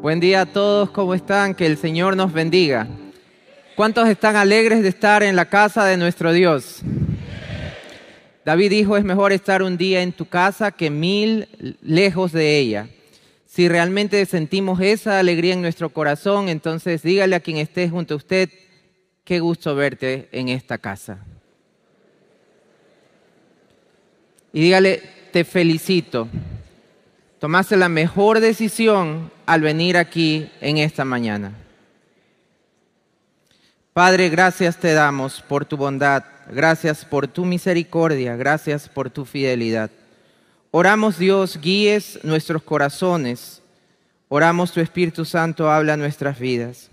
Buen 0.00 0.18
día 0.18 0.40
a 0.40 0.46
todos, 0.46 0.88
¿cómo 0.92 1.12
están? 1.12 1.54
Que 1.54 1.66
el 1.66 1.76
Señor 1.76 2.16
nos 2.16 2.32
bendiga. 2.32 2.88
¿Cuántos 3.76 4.08
están 4.08 4.34
alegres 4.34 4.82
de 4.82 4.88
estar 4.88 5.22
en 5.22 5.36
la 5.36 5.44
casa 5.44 5.84
de 5.84 5.98
nuestro 5.98 6.32
Dios? 6.32 6.80
David 8.42 8.70
dijo, 8.70 8.96
es 8.96 9.04
mejor 9.04 9.32
estar 9.32 9.62
un 9.62 9.76
día 9.76 10.00
en 10.00 10.12
tu 10.12 10.24
casa 10.24 10.70
que 10.70 10.88
mil 10.88 11.76
lejos 11.82 12.32
de 12.32 12.56
ella. 12.56 12.88
Si 13.44 13.68
realmente 13.68 14.24
sentimos 14.24 14.80
esa 14.80 15.18
alegría 15.18 15.52
en 15.52 15.60
nuestro 15.60 15.90
corazón, 15.90 16.48
entonces 16.48 17.02
dígale 17.02 17.36
a 17.36 17.40
quien 17.40 17.58
esté 17.58 17.90
junto 17.90 18.14
a 18.14 18.16
usted, 18.16 18.48
qué 19.22 19.38
gusto 19.38 19.74
verte 19.74 20.30
en 20.32 20.48
esta 20.48 20.78
casa. 20.78 21.18
Y 24.54 24.62
dígale, 24.62 25.02
te 25.30 25.44
felicito. 25.44 26.26
Tomaste 27.40 27.78
la 27.78 27.88
mejor 27.88 28.38
decisión 28.38 29.30
al 29.46 29.62
venir 29.62 29.96
aquí 29.96 30.50
en 30.60 30.76
esta 30.76 31.06
mañana. 31.06 31.54
Padre, 33.94 34.28
gracias 34.28 34.76
te 34.76 34.92
damos 34.92 35.40
por 35.40 35.64
tu 35.64 35.78
bondad, 35.78 36.22
gracias 36.50 37.02
por 37.02 37.26
tu 37.28 37.46
misericordia, 37.46 38.36
gracias 38.36 38.90
por 38.90 39.08
tu 39.08 39.24
fidelidad. 39.24 39.90
Oramos 40.70 41.16
Dios, 41.16 41.58
guíes 41.58 42.20
nuestros 42.24 42.62
corazones. 42.62 43.62
Oramos 44.28 44.70
tu 44.72 44.80
Espíritu 44.80 45.24
Santo, 45.24 45.70
habla 45.70 45.96
nuestras 45.96 46.38
vidas. 46.38 46.90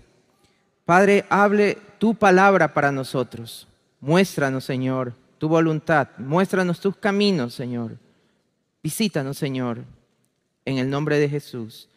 Padre, 0.86 1.26
hable 1.28 1.76
tu 1.98 2.14
palabra 2.14 2.72
para 2.72 2.90
nosotros. 2.90 3.68
Muéstranos, 4.00 4.64
Señor, 4.64 5.12
tu 5.36 5.46
voluntad. 5.46 6.08
Muéstranos 6.16 6.80
tus 6.80 6.96
caminos, 6.96 7.52
Señor. 7.52 7.98
Visítanos, 8.82 9.36
Señor, 9.36 9.84
en 10.68 10.76
el 10.76 10.90
nombre 10.90 11.18
de 11.18 11.30
Jesús. 11.30 11.88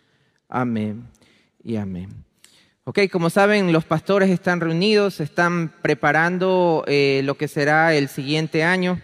Amén 0.47 1.05
y 1.61 1.75
amén. 1.75 2.09
Ok, 2.85 2.99
como 3.11 3.29
saben, 3.29 3.73
los 3.73 3.83
pastores 3.83 4.29
están 4.29 4.61
reunidos, 4.61 5.19
están 5.19 5.73
preparando 5.81 6.85
eh, 6.87 7.21
lo 7.25 7.35
que 7.35 7.49
será 7.49 7.93
el 7.93 8.07
siguiente 8.07 8.63
año, 8.63 9.01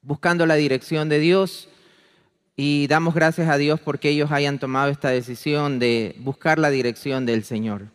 buscando 0.00 0.46
la 0.46 0.54
dirección 0.54 1.10
de 1.10 1.18
Dios 1.18 1.68
y 2.56 2.86
damos 2.86 3.14
gracias 3.14 3.50
a 3.50 3.58
Dios 3.58 3.80
porque 3.80 4.08
ellos 4.08 4.32
hayan 4.32 4.58
tomado 4.58 4.90
esta 4.90 5.10
decisión 5.10 5.78
de 5.78 6.16
buscar 6.20 6.58
la 6.58 6.70
dirección 6.70 7.26
del 7.26 7.44
Señor. 7.44 7.88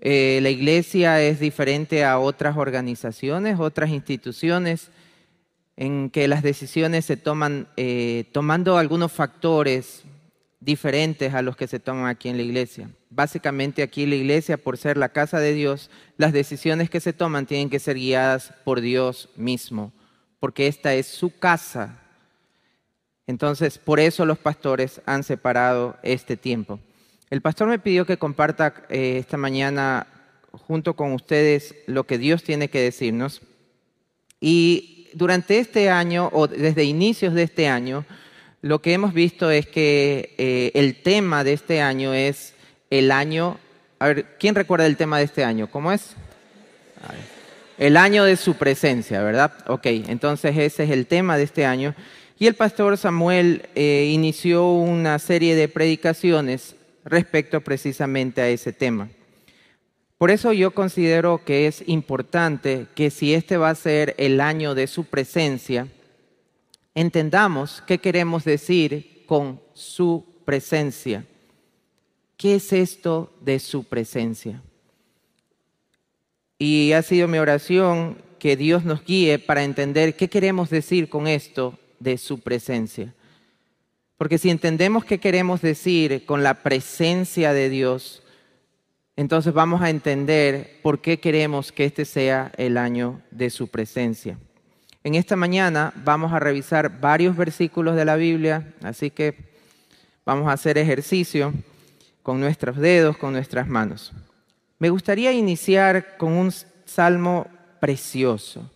Eh, 0.00 0.40
la 0.42 0.50
iglesia 0.50 1.22
es 1.22 1.38
diferente 1.38 2.04
a 2.04 2.18
otras 2.18 2.56
organizaciones, 2.56 3.60
otras 3.60 3.90
instituciones 3.90 4.90
en 5.76 6.10
que 6.10 6.28
las 6.28 6.42
decisiones 6.42 7.04
se 7.04 7.16
toman 7.16 7.68
eh, 7.76 8.28
tomando 8.32 8.78
algunos 8.78 9.12
factores 9.12 10.04
diferentes 10.60 11.34
a 11.34 11.42
los 11.42 11.56
que 11.56 11.66
se 11.66 11.80
toman 11.80 12.06
aquí 12.06 12.28
en 12.28 12.36
la 12.36 12.42
iglesia. 12.42 12.88
Básicamente 13.10 13.82
aquí 13.82 14.04
en 14.04 14.10
la 14.10 14.16
iglesia, 14.16 14.56
por 14.56 14.78
ser 14.78 14.96
la 14.96 15.10
casa 15.10 15.38
de 15.38 15.52
Dios, 15.52 15.90
las 16.16 16.32
decisiones 16.32 16.90
que 16.90 17.00
se 17.00 17.12
toman 17.12 17.46
tienen 17.46 17.70
que 17.70 17.78
ser 17.78 17.96
guiadas 17.96 18.54
por 18.64 18.80
Dios 18.80 19.28
mismo, 19.36 19.92
porque 20.40 20.66
esta 20.66 20.94
es 20.94 21.06
su 21.06 21.38
casa. 21.38 22.00
Entonces, 23.26 23.78
por 23.78 24.00
eso 24.00 24.24
los 24.24 24.38
pastores 24.38 25.00
han 25.06 25.22
separado 25.22 25.96
este 26.02 26.36
tiempo. 26.36 26.78
El 27.30 27.40
pastor 27.40 27.68
me 27.68 27.78
pidió 27.78 28.06
que 28.06 28.16
comparta 28.16 28.86
eh, 28.88 29.18
esta 29.18 29.36
mañana 29.36 30.06
junto 30.52 30.94
con 30.94 31.12
ustedes 31.12 31.74
lo 31.86 32.04
que 32.04 32.18
Dios 32.18 32.42
tiene 32.42 32.68
que 32.68 32.80
decirnos. 32.80 33.42
Y 34.40 34.93
durante 35.14 35.58
este 35.58 35.90
año, 35.90 36.28
o 36.32 36.46
desde 36.46 36.84
inicios 36.84 37.34
de 37.34 37.44
este 37.44 37.68
año, 37.68 38.04
lo 38.62 38.80
que 38.80 38.92
hemos 38.92 39.12
visto 39.12 39.50
es 39.50 39.66
que 39.66 40.34
eh, 40.38 40.72
el 40.74 41.02
tema 41.02 41.44
de 41.44 41.52
este 41.52 41.80
año 41.80 42.14
es 42.14 42.54
el 42.90 43.10
año, 43.10 43.58
a 43.98 44.08
ver, 44.08 44.36
¿quién 44.38 44.54
recuerda 44.54 44.86
el 44.86 44.96
tema 44.96 45.18
de 45.18 45.24
este 45.24 45.44
año? 45.44 45.70
¿Cómo 45.70 45.92
es? 45.92 46.14
El 47.76 47.96
año 47.96 48.24
de 48.24 48.36
su 48.36 48.54
presencia, 48.54 49.22
¿verdad? 49.22 49.52
Ok, 49.66 49.86
entonces 49.86 50.56
ese 50.56 50.84
es 50.84 50.90
el 50.90 51.06
tema 51.06 51.36
de 51.36 51.42
este 51.42 51.66
año. 51.66 51.94
Y 52.38 52.46
el 52.46 52.54
pastor 52.54 52.96
Samuel 52.96 53.68
eh, 53.74 54.10
inició 54.12 54.70
una 54.72 55.18
serie 55.18 55.54
de 55.54 55.68
predicaciones 55.68 56.76
respecto 57.04 57.60
precisamente 57.60 58.40
a 58.40 58.48
ese 58.48 58.72
tema. 58.72 59.08
Por 60.18 60.30
eso 60.30 60.52
yo 60.52 60.72
considero 60.72 61.44
que 61.44 61.66
es 61.66 61.82
importante 61.86 62.86
que 62.94 63.10
si 63.10 63.34
este 63.34 63.56
va 63.56 63.70
a 63.70 63.74
ser 63.74 64.14
el 64.18 64.40
año 64.40 64.74
de 64.74 64.86
su 64.86 65.04
presencia, 65.04 65.88
entendamos 66.94 67.82
qué 67.86 67.98
queremos 67.98 68.44
decir 68.44 69.24
con 69.26 69.60
su 69.74 70.24
presencia. 70.44 71.26
¿Qué 72.36 72.56
es 72.56 72.72
esto 72.72 73.32
de 73.40 73.58
su 73.58 73.84
presencia? 73.84 74.62
Y 76.58 76.92
ha 76.92 77.02
sido 77.02 77.28
mi 77.28 77.38
oración 77.38 78.18
que 78.38 78.56
Dios 78.56 78.84
nos 78.84 79.04
guíe 79.04 79.38
para 79.38 79.64
entender 79.64 80.16
qué 80.16 80.28
queremos 80.28 80.70
decir 80.70 81.08
con 81.08 81.26
esto 81.26 81.78
de 81.98 82.18
su 82.18 82.40
presencia. 82.40 83.14
Porque 84.16 84.38
si 84.38 84.50
entendemos 84.50 85.04
qué 85.04 85.18
queremos 85.18 85.60
decir 85.60 86.24
con 86.24 86.42
la 86.42 86.62
presencia 86.62 87.52
de 87.52 87.68
Dios, 87.68 88.22
entonces 89.16 89.52
vamos 89.52 89.80
a 89.80 89.90
entender 89.90 90.80
por 90.82 91.00
qué 91.00 91.20
queremos 91.20 91.72
que 91.72 91.84
este 91.84 92.04
sea 92.04 92.50
el 92.56 92.76
año 92.76 93.20
de 93.30 93.50
su 93.50 93.68
presencia. 93.68 94.38
En 95.04 95.14
esta 95.14 95.36
mañana 95.36 95.92
vamos 95.96 96.32
a 96.32 96.38
revisar 96.38 97.00
varios 97.00 97.36
versículos 97.36 97.94
de 97.94 98.04
la 98.04 98.16
Biblia, 98.16 98.72
así 98.82 99.10
que 99.10 99.36
vamos 100.24 100.48
a 100.48 100.52
hacer 100.52 100.78
ejercicio 100.78 101.52
con 102.22 102.40
nuestros 102.40 102.76
dedos, 102.76 103.16
con 103.16 103.34
nuestras 103.34 103.68
manos. 103.68 104.12
Me 104.78 104.90
gustaría 104.90 105.32
iniciar 105.32 106.16
con 106.16 106.32
un 106.32 106.52
salmo 106.84 107.46
precioso. 107.80 108.70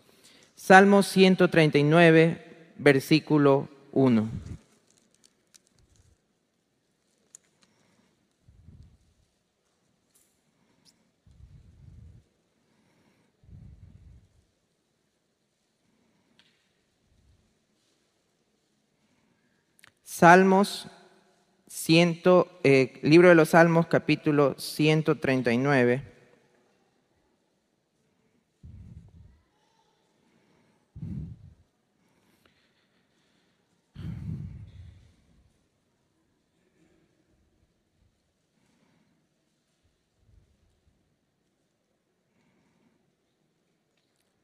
Salmo 0.54 1.02
139, 1.02 2.72
versículo 2.76 3.68
1. 3.92 4.28
Salmos, 20.18 20.88
ciento, 21.68 22.48
eh, 22.64 22.98
libro 23.02 23.28
de 23.28 23.36
los 23.36 23.50
Salmos, 23.50 23.86
capítulo 23.86 24.58
139. 24.58 26.02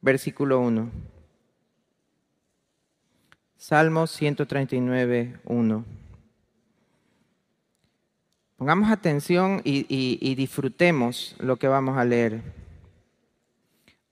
Versículo 0.01 0.61
1. 0.61 1.14
Salmo 3.67 4.07
139, 4.07 5.39
1. 5.43 5.85
Pongamos 8.59 8.91
atención 8.91 9.63
y, 9.65 9.87
y 9.89 10.35
disfrutemos 10.35 11.35
lo 11.39 11.57
que 11.57 11.67
vamos 11.67 11.97
a 11.97 12.05
leer. 12.05 12.43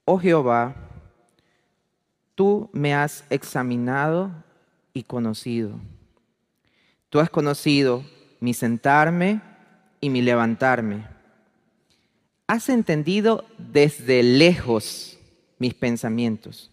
Oh 0.05 0.17
Jehová, 0.17 0.73
tú 2.33 2.67
me 2.73 2.95
has 2.95 3.25
examinado 3.29 4.31
y 4.91 5.03
conocido. 5.03 5.79
Tú 7.11 7.19
has 7.19 7.29
conocido 7.29 8.03
mi 8.39 8.55
sentarme 8.55 9.39
y 10.01 10.09
mi 10.09 10.23
levantarme. 10.23 11.05
Has 12.47 12.69
entendido 12.69 13.45
desde 13.59 14.23
lejos 14.23 15.19
mis 15.59 15.75
pensamientos. 15.75 16.71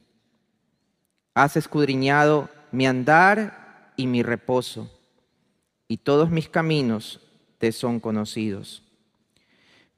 Has 1.34 1.58
escudriñado 1.58 2.48
mi 2.72 2.86
andar 2.86 3.92
y 3.96 4.06
mi 4.06 4.22
reposo, 4.22 4.90
y 5.88 5.98
todos 5.98 6.30
mis 6.30 6.48
caminos 6.48 7.20
te 7.58 7.72
son 7.72 8.00
conocidos. 8.00 8.82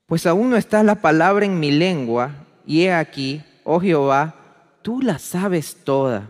Pues 0.07 0.27
aún 0.27 0.51
no 0.51 0.57
está 0.57 0.83
la 0.83 0.97
palabra 0.97 1.47
en 1.47 1.59
mi 1.61 1.71
lengua, 1.71 2.35
y 2.67 2.83
he 2.83 2.93
aquí, 2.93 3.43
oh 3.65 3.81
Jehová, 3.81 4.35
tú 4.83 5.01
la 5.01 5.19
sabes 5.19 5.77
toda. 5.85 6.29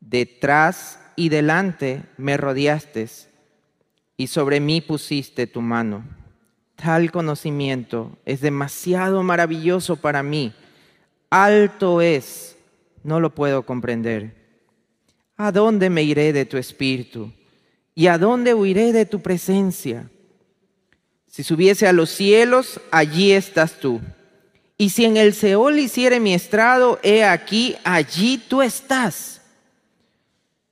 Detrás 0.00 1.00
y 1.16 1.28
delante 1.28 2.02
me 2.16 2.36
rodeaste, 2.36 3.08
y 4.16 4.26
sobre 4.26 4.60
mí 4.60 4.80
pusiste 4.80 5.46
tu 5.46 5.60
mano. 5.60 6.04
Tal 6.76 7.10
conocimiento 7.10 8.18
es 8.24 8.40
demasiado 8.40 9.22
maravilloso 9.22 9.96
para 9.96 10.22
mí. 10.22 10.52
Alto 11.30 12.00
es, 12.00 12.58
no 13.02 13.20
lo 13.20 13.34
puedo 13.34 13.64
comprender. 13.64 14.43
¿A 15.36 15.50
dónde 15.50 15.90
me 15.90 16.02
iré 16.02 16.32
de 16.32 16.44
tu 16.44 16.56
espíritu? 16.56 17.32
¿Y 17.94 18.06
a 18.06 18.18
dónde 18.18 18.54
huiré 18.54 18.92
de 18.92 19.06
tu 19.06 19.20
presencia? 19.20 20.10
Si 21.26 21.42
subiese 21.42 21.86
a 21.86 21.92
los 21.92 22.10
cielos, 22.10 22.80
allí 22.90 23.32
estás 23.32 23.80
tú. 23.80 24.00
Y 24.76 24.90
si 24.90 25.04
en 25.04 25.16
el 25.16 25.34
Seol 25.34 25.78
hiciere 25.78 26.20
mi 26.20 26.34
estrado, 26.34 26.98
he 27.02 27.24
aquí, 27.24 27.76
allí 27.84 28.38
tú 28.38 28.62
estás. 28.62 29.40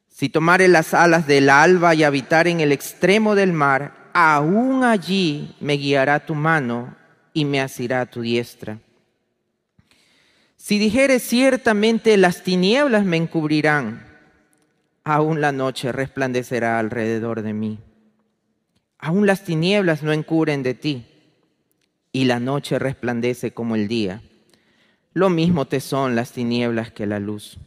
Si 0.08 0.28
tomare 0.28 0.68
las 0.68 0.94
alas 0.94 1.26
del 1.26 1.50
alba 1.50 1.94
y 1.94 2.04
habitar 2.04 2.46
en 2.46 2.60
el 2.60 2.70
extremo 2.70 3.34
del 3.34 3.52
mar, 3.52 4.10
aún 4.12 4.84
allí 4.84 5.56
me 5.58 5.74
guiará 5.74 6.24
tu 6.24 6.36
mano 6.36 6.94
y 7.32 7.44
me 7.44 7.60
asirá 7.60 8.06
tu 8.06 8.20
diestra. 8.20 8.78
Si 10.56 10.78
dijere 10.78 11.18
ciertamente 11.18 12.16
las 12.16 12.44
tinieblas 12.44 13.04
me 13.04 13.16
encubrirán, 13.16 14.11
aún 15.04 15.40
la 15.40 15.52
noche 15.52 15.92
resplandecerá 15.92 16.78
alrededor 16.78 17.42
de 17.42 17.52
mí. 17.52 17.78
Aún 18.98 19.26
las 19.26 19.44
tinieblas 19.44 20.02
no 20.02 20.12
encubren 20.12 20.62
de 20.62 20.74
ti, 20.74 21.06
y 22.12 22.26
la 22.26 22.38
noche 22.38 22.78
resplandece 22.78 23.52
como 23.52 23.74
el 23.74 23.88
día. 23.88 24.22
Lo 25.14 25.30
mismo 25.30 25.66
te 25.66 25.80
son 25.80 26.14
las 26.14 26.32
tinieblas 26.32 26.92
que 26.92 27.06
la 27.06 27.18
luz. 27.18 27.58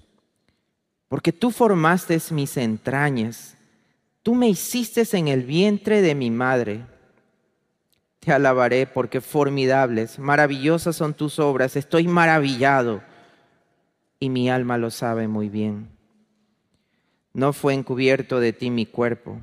Porque 1.07 1.31
tú 1.31 1.51
formaste 1.51 2.19
mis 2.31 2.57
entrañas, 2.57 3.55
tú 4.23 4.35
me 4.35 4.47
hiciste 4.47 5.03
en 5.17 5.27
el 5.27 5.43
vientre 5.43 6.01
de 6.01 6.15
mi 6.15 6.31
madre. 6.31 6.81
Te 8.19 8.31
alabaré 8.31 8.87
porque 8.87 9.21
formidables, 9.21 10.17
maravillosas 10.17 10.95
son 10.95 11.13
tus 11.13 11.37
obras, 11.37 11.75
estoy 11.75 12.07
maravillado 12.07 13.03
y 14.19 14.29
mi 14.29 14.49
alma 14.49 14.77
lo 14.77 14.89
sabe 14.89 15.27
muy 15.27 15.49
bien. 15.49 15.94
No 17.35 17.53
fue 17.53 17.73
encubierto 17.73 18.39
de 18.39 18.53
ti 18.53 18.71
mi 18.71 18.87
cuerpo 18.87 19.39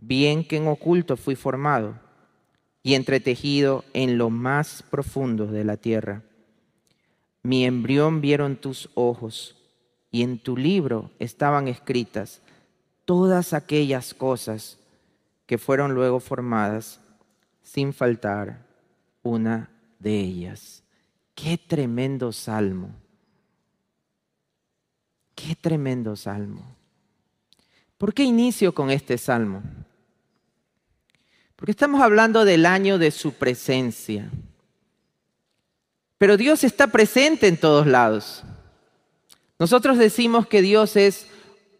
bien 0.00 0.44
que 0.44 0.56
en 0.56 0.66
oculto 0.66 1.16
fui 1.16 1.36
formado 1.36 1.94
y 2.82 2.94
entretejido 2.94 3.84
en 3.92 4.18
lo 4.18 4.30
más 4.30 4.82
profundo 4.82 5.46
de 5.46 5.64
la 5.64 5.76
tierra. 5.76 6.22
Mi 7.42 7.64
embrión 7.64 8.20
vieron 8.20 8.56
tus 8.56 8.90
ojos 8.94 9.56
y 10.10 10.22
en 10.22 10.38
tu 10.38 10.56
libro 10.56 11.10
estaban 11.18 11.68
escritas 11.68 12.42
todas 13.04 13.52
aquellas 13.52 14.12
cosas 14.12 14.78
que 15.46 15.58
fueron 15.58 15.94
luego 15.94 16.20
formadas 16.20 17.00
sin 17.62 17.92
faltar 17.92 18.66
una 19.22 19.70
de 20.00 20.18
ellas. 20.18 20.82
Qué 21.34 21.58
tremendo 21.58 22.32
salmo. 22.32 22.90
Qué 25.34 25.54
tremendo 25.54 26.16
salmo. 26.16 26.79
¿Por 28.00 28.14
qué 28.14 28.22
inicio 28.22 28.72
con 28.74 28.90
este 28.90 29.18
salmo? 29.18 29.62
Porque 31.54 31.72
estamos 31.72 32.00
hablando 32.00 32.46
del 32.46 32.64
año 32.64 32.96
de 32.96 33.10
su 33.10 33.34
presencia. 33.34 34.30
Pero 36.16 36.38
Dios 36.38 36.64
está 36.64 36.86
presente 36.86 37.46
en 37.46 37.58
todos 37.58 37.86
lados. 37.86 38.42
Nosotros 39.58 39.98
decimos 39.98 40.46
que 40.46 40.62
Dios 40.62 40.96
es 40.96 41.26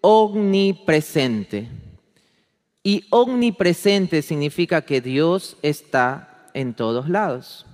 omnipresente. 0.02 1.70
Y 2.82 3.06
omnipresente 3.08 4.20
significa 4.20 4.82
que 4.82 5.00
Dios 5.00 5.56
está 5.62 6.50
en 6.52 6.75
todos 6.75 7.08
lados. 7.08 7.64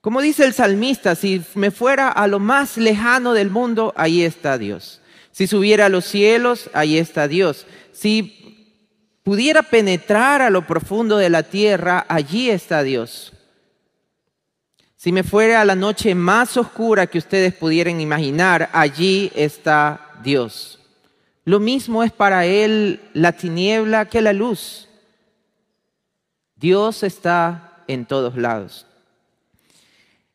Como 0.00 0.20
dice 0.22 0.44
el 0.44 0.54
salmista, 0.54 1.14
si 1.14 1.40
me 1.54 1.70
fuera 1.70 2.08
a 2.08 2.26
lo 2.26 2.40
más 2.40 2.78
lejano 2.78 3.32
del 3.32 3.50
mundo, 3.50 3.94
ahí 3.96 4.22
está 4.22 4.58
Dios. 4.58 5.00
Si 5.36 5.46
subiera 5.46 5.84
a 5.84 5.88
los 5.90 6.06
cielos, 6.06 6.70
ahí 6.72 6.96
está 6.96 7.28
Dios. 7.28 7.66
Si 7.92 8.72
pudiera 9.22 9.62
penetrar 9.62 10.40
a 10.40 10.48
lo 10.48 10.66
profundo 10.66 11.18
de 11.18 11.28
la 11.28 11.42
tierra, 11.42 12.06
allí 12.08 12.48
está 12.48 12.82
Dios. 12.82 13.34
Si 14.96 15.12
me 15.12 15.24
fuera 15.24 15.60
a 15.60 15.66
la 15.66 15.74
noche 15.74 16.14
más 16.14 16.56
oscura 16.56 17.06
que 17.06 17.18
ustedes 17.18 17.52
pudieran 17.52 18.00
imaginar, 18.00 18.70
allí 18.72 19.30
está 19.34 20.10
Dios. 20.24 20.78
Lo 21.44 21.60
mismo 21.60 22.02
es 22.02 22.12
para 22.12 22.46
Él 22.46 23.02
la 23.12 23.32
tiniebla 23.32 24.06
que 24.06 24.22
la 24.22 24.32
luz. 24.32 24.88
Dios 26.54 27.02
está 27.02 27.82
en 27.88 28.06
todos 28.06 28.38
lados. 28.38 28.86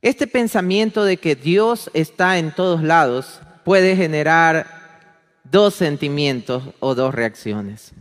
Este 0.04 0.28
pensamiento 0.28 1.04
de 1.04 1.18
que 1.18 1.36
Dios 1.36 1.90
está 1.96 2.38
en 2.38 2.52
todos 2.52 2.84
lados 2.84 3.40
puede 3.64 3.96
generar 3.96 4.81
dos 5.44 5.74
sentimientos 5.76 6.64
o 6.80 6.96
dos 6.96 7.14
reacciones 7.14 7.94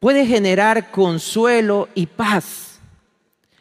puede 0.00 0.26
generar 0.26 0.90
consuelo 0.90 1.88
y 1.94 2.06
paz 2.06 2.78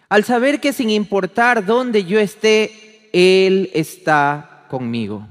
al 0.09 0.23
saber 0.23 0.59
que 0.59 0.73
sin 0.73 0.89
importar 0.89 1.65
dónde 1.65 2.03
yo 2.05 2.19
esté, 2.19 3.09
Él 3.11 3.71
está 3.73 4.65
conmigo. 4.69 5.27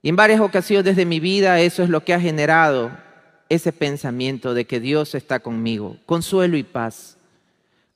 Y 0.00 0.08
en 0.08 0.16
varias 0.16 0.40
ocasiones 0.40 0.96
de 0.96 1.04
mi 1.04 1.20
vida 1.20 1.60
eso 1.60 1.82
es 1.82 1.90
lo 1.90 2.04
que 2.04 2.14
ha 2.14 2.20
generado 2.20 2.90
ese 3.48 3.72
pensamiento 3.72 4.54
de 4.54 4.66
que 4.66 4.80
Dios 4.80 5.14
está 5.14 5.40
conmigo, 5.40 5.96
consuelo 6.06 6.56
y 6.56 6.62
paz. 6.62 7.16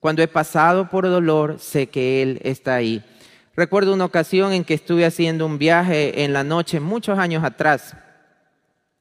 Cuando 0.00 0.22
he 0.22 0.28
pasado 0.28 0.90
por 0.90 1.04
dolor, 1.04 1.56
sé 1.58 1.86
que 1.86 2.22
Él 2.22 2.40
está 2.42 2.74
ahí. 2.74 3.02
Recuerdo 3.54 3.92
una 3.92 4.06
ocasión 4.06 4.52
en 4.52 4.64
que 4.64 4.74
estuve 4.74 5.04
haciendo 5.04 5.44
un 5.44 5.58
viaje 5.58 6.24
en 6.24 6.32
la 6.32 6.42
noche, 6.42 6.80
muchos 6.80 7.18
años 7.18 7.44
atrás, 7.44 7.94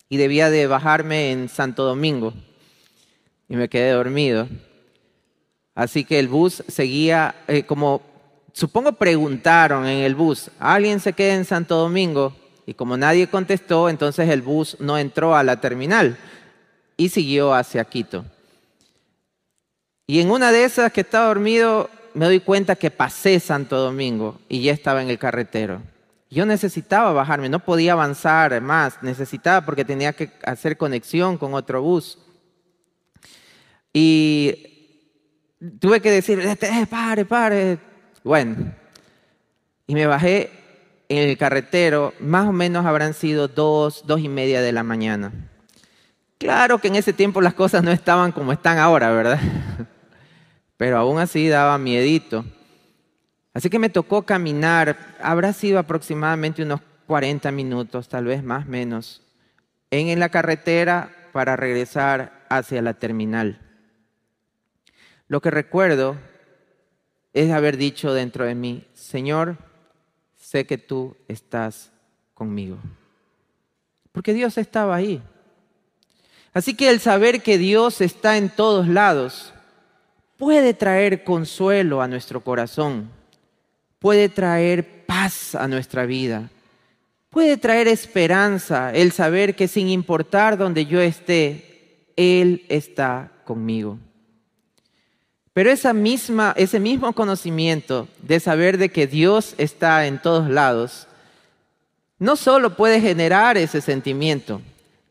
y 0.10 0.18
debía 0.18 0.50
de 0.50 0.68
bajarme 0.68 1.32
en 1.32 1.48
Santo 1.48 1.84
Domingo 1.84 2.34
y 3.48 3.56
me 3.56 3.70
quedé 3.70 3.92
dormido. 3.92 4.48
Así 5.74 6.04
que 6.04 6.20
el 6.20 6.28
bus 6.28 6.64
seguía, 6.68 7.36
eh, 7.48 7.64
como 7.64 8.02
supongo 8.52 8.92
preguntaron 8.92 9.86
en 9.86 10.04
el 10.04 10.16
bus, 10.16 10.52
¿alguien 10.60 11.00
se 11.00 11.14
queda 11.14 11.36
en 11.36 11.46
Santo 11.46 11.78
Domingo? 11.78 12.36
Y 12.66 12.74
como 12.74 12.98
nadie 12.98 13.28
contestó, 13.28 13.88
entonces 13.88 14.30
el 14.30 14.42
bus 14.42 14.76
no 14.80 14.98
entró 14.98 15.34
a 15.34 15.44
la 15.44 15.62
terminal 15.62 16.18
y 16.98 17.08
siguió 17.08 17.54
hacia 17.54 17.86
Quito. 17.86 18.26
Y 20.08 20.20
en 20.20 20.30
una 20.30 20.52
de 20.52 20.66
esas 20.66 20.92
que 20.92 21.02
estaba 21.02 21.28
dormido, 21.28 21.90
me 22.14 22.26
doy 22.26 22.40
cuenta 22.40 22.76
que 22.76 22.92
pasé 22.92 23.40
Santo 23.40 23.78
Domingo 23.78 24.40
y 24.50 24.62
ya 24.62 24.74
estaba 24.74 25.02
en 25.02 25.10
el 25.10 25.20
carretero. 25.20 25.82
Yo 26.30 26.46
necesitaba 26.46 27.12
bajarme, 27.12 27.50
no 27.50 27.60
podía 27.60 27.92
avanzar 27.92 28.62
más, 28.62 29.02
necesitaba 29.04 29.66
porque 29.66 29.84
tenía 29.84 30.14
que 30.14 30.32
hacer 30.44 30.78
conexión 30.78 31.38
con 31.38 31.54
otro 31.54 31.82
bus. 31.82 32.18
Y 33.94 35.02
tuve 35.80 36.00
que 36.00 36.10
decir, 36.10 36.40
este, 36.40 36.68
eh, 36.68 36.88
pare, 36.90 37.26
pare. 37.26 37.78
Bueno, 38.24 38.74
y 39.88 39.94
me 39.94 40.06
bajé 40.06 40.50
en 41.10 41.30
el 41.30 41.38
carretero, 41.38 42.14
más 42.22 42.48
o 42.48 42.54
menos 42.54 42.86
habrán 42.86 43.14
sido 43.14 43.50
dos, 43.50 44.08
dos 44.08 44.22
y 44.22 44.30
media 44.30 44.62
de 44.62 44.72
la 44.72 44.84
mañana. 44.84 45.34
Claro 46.38 46.80
que 46.80 46.88
en 46.88 46.96
ese 46.96 47.12
tiempo 47.12 47.42
las 47.42 47.54
cosas 47.54 47.84
no 47.84 47.92
estaban 47.92 48.32
como 48.32 48.54
están 48.54 48.78
ahora, 48.78 49.12
¿verdad? 49.12 49.40
Pero 50.82 50.98
aún 50.98 51.20
así 51.20 51.48
daba 51.48 51.78
miedito. 51.78 52.44
Así 53.54 53.70
que 53.70 53.78
me 53.78 53.92
tocó 53.92 54.24
caminar, 54.24 55.16
habrá 55.22 55.54
sido 55.54 55.78
aproximadamente 55.78 56.64
unos 56.64 56.82
40 57.06 57.52
minutos, 57.52 58.10
tal 58.10 58.26
vez 58.26 58.44
más 58.44 58.66
menos, 58.66 59.22
en 59.92 60.20
la 60.20 60.30
carretera 60.30 61.16
para 61.34 61.56
regresar 61.56 62.48
hacia 62.50 62.82
la 62.82 62.96
terminal. 62.96 63.62
Lo 65.28 65.40
que 65.40 65.52
recuerdo 65.52 66.18
es 67.32 67.52
haber 67.52 67.78
dicho 67.78 68.16
dentro 68.16 68.46
de 68.46 68.56
mí, 68.56 68.88
Señor, 68.96 69.58
sé 70.36 70.66
que 70.66 70.80
tú 70.80 71.16
estás 71.28 71.92
conmigo. 72.34 72.80
Porque 74.12 74.34
Dios 74.34 74.58
estaba 74.58 74.96
ahí. 74.96 75.22
Así 76.54 76.74
que 76.74 76.90
el 76.90 77.00
saber 77.00 77.44
que 77.44 77.60
Dios 77.60 78.02
está 78.02 78.38
en 78.38 78.50
todos 78.50 78.88
lados 78.88 79.51
puede 80.42 80.74
traer 80.74 81.24
consuelo 81.24 82.02
a 82.02 82.08
nuestro 82.08 82.42
corazón, 82.42 83.12
puede 84.00 84.28
traer 84.28 85.06
paz 85.06 85.54
a 85.54 85.68
nuestra 85.68 86.08
vida, 86.08 86.50
puede 87.30 87.58
traer 87.58 87.88
esperanza 87.88 88.92
el 88.92 89.12
saber 89.12 89.56
que 89.56 89.68
sin 89.68 89.88
importar 89.88 90.58
donde 90.58 90.88
yo 90.88 91.00
esté, 91.00 92.08
Él 92.16 92.66
está 92.70 93.32
conmigo. 93.46 94.00
Pero 95.54 95.70
esa 95.70 95.94
misma, 95.94 96.56
ese 96.58 96.80
mismo 96.80 97.14
conocimiento 97.14 98.08
de 98.24 98.40
saber 98.40 98.80
de 98.80 98.90
que 98.90 99.06
Dios 99.06 99.54
está 99.60 100.08
en 100.08 100.20
todos 100.20 100.50
lados, 100.50 101.08
no 102.18 102.36
solo 102.36 102.76
puede 102.76 103.00
generar 103.00 103.58
ese 103.58 103.80
sentimiento, 103.80 104.60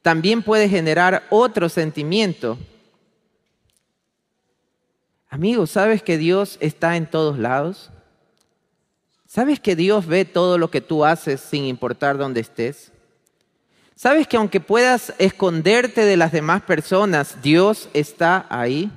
también 0.03 0.43
puede 0.43 0.69
generar 0.69 1.23
otro 1.31 1.69
sentimiento. 1.69 2.59
Amigo, 5.33 5.69
¿sabes 5.69 6.03
que 6.03 6.19
Dios 6.19 6.59
está 6.61 6.97
en 6.97 7.07
todos 7.07 7.39
lados? 7.39 7.91
¿Sabes 9.29 9.61
que 9.61 9.77
Dios 9.77 10.07
ve 10.07 10.25
todo 10.25 10.59
lo 10.59 10.73
que 10.73 10.81
tú 10.81 11.05
haces 11.05 11.41
sin 11.41 11.67
importar 11.67 12.19
dónde 12.19 12.41
estés? 12.41 12.91
¿Sabes 13.95 14.27
que 14.27 14.37
aunque 14.37 14.59
puedas 14.59 15.15
esconderte 15.19 16.05
de 16.05 16.17
las 16.17 16.33
demás 16.33 16.63
personas, 16.63 17.41
Dios 17.43 17.89
está 17.95 18.45
ahí? 18.51 18.91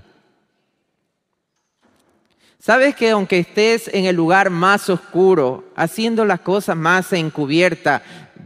¿Sabes 2.58 2.96
que 2.96 3.12
aunque 3.12 3.38
estés 3.38 3.88
en 3.90 4.06
el 4.06 4.16
lugar 4.16 4.50
más 4.50 4.90
oscuro, 4.90 5.66
haciendo 5.75 6.25
las 6.25 6.40
cosas 6.40 6.75
más 6.75 7.13
encubierta, 7.13 8.02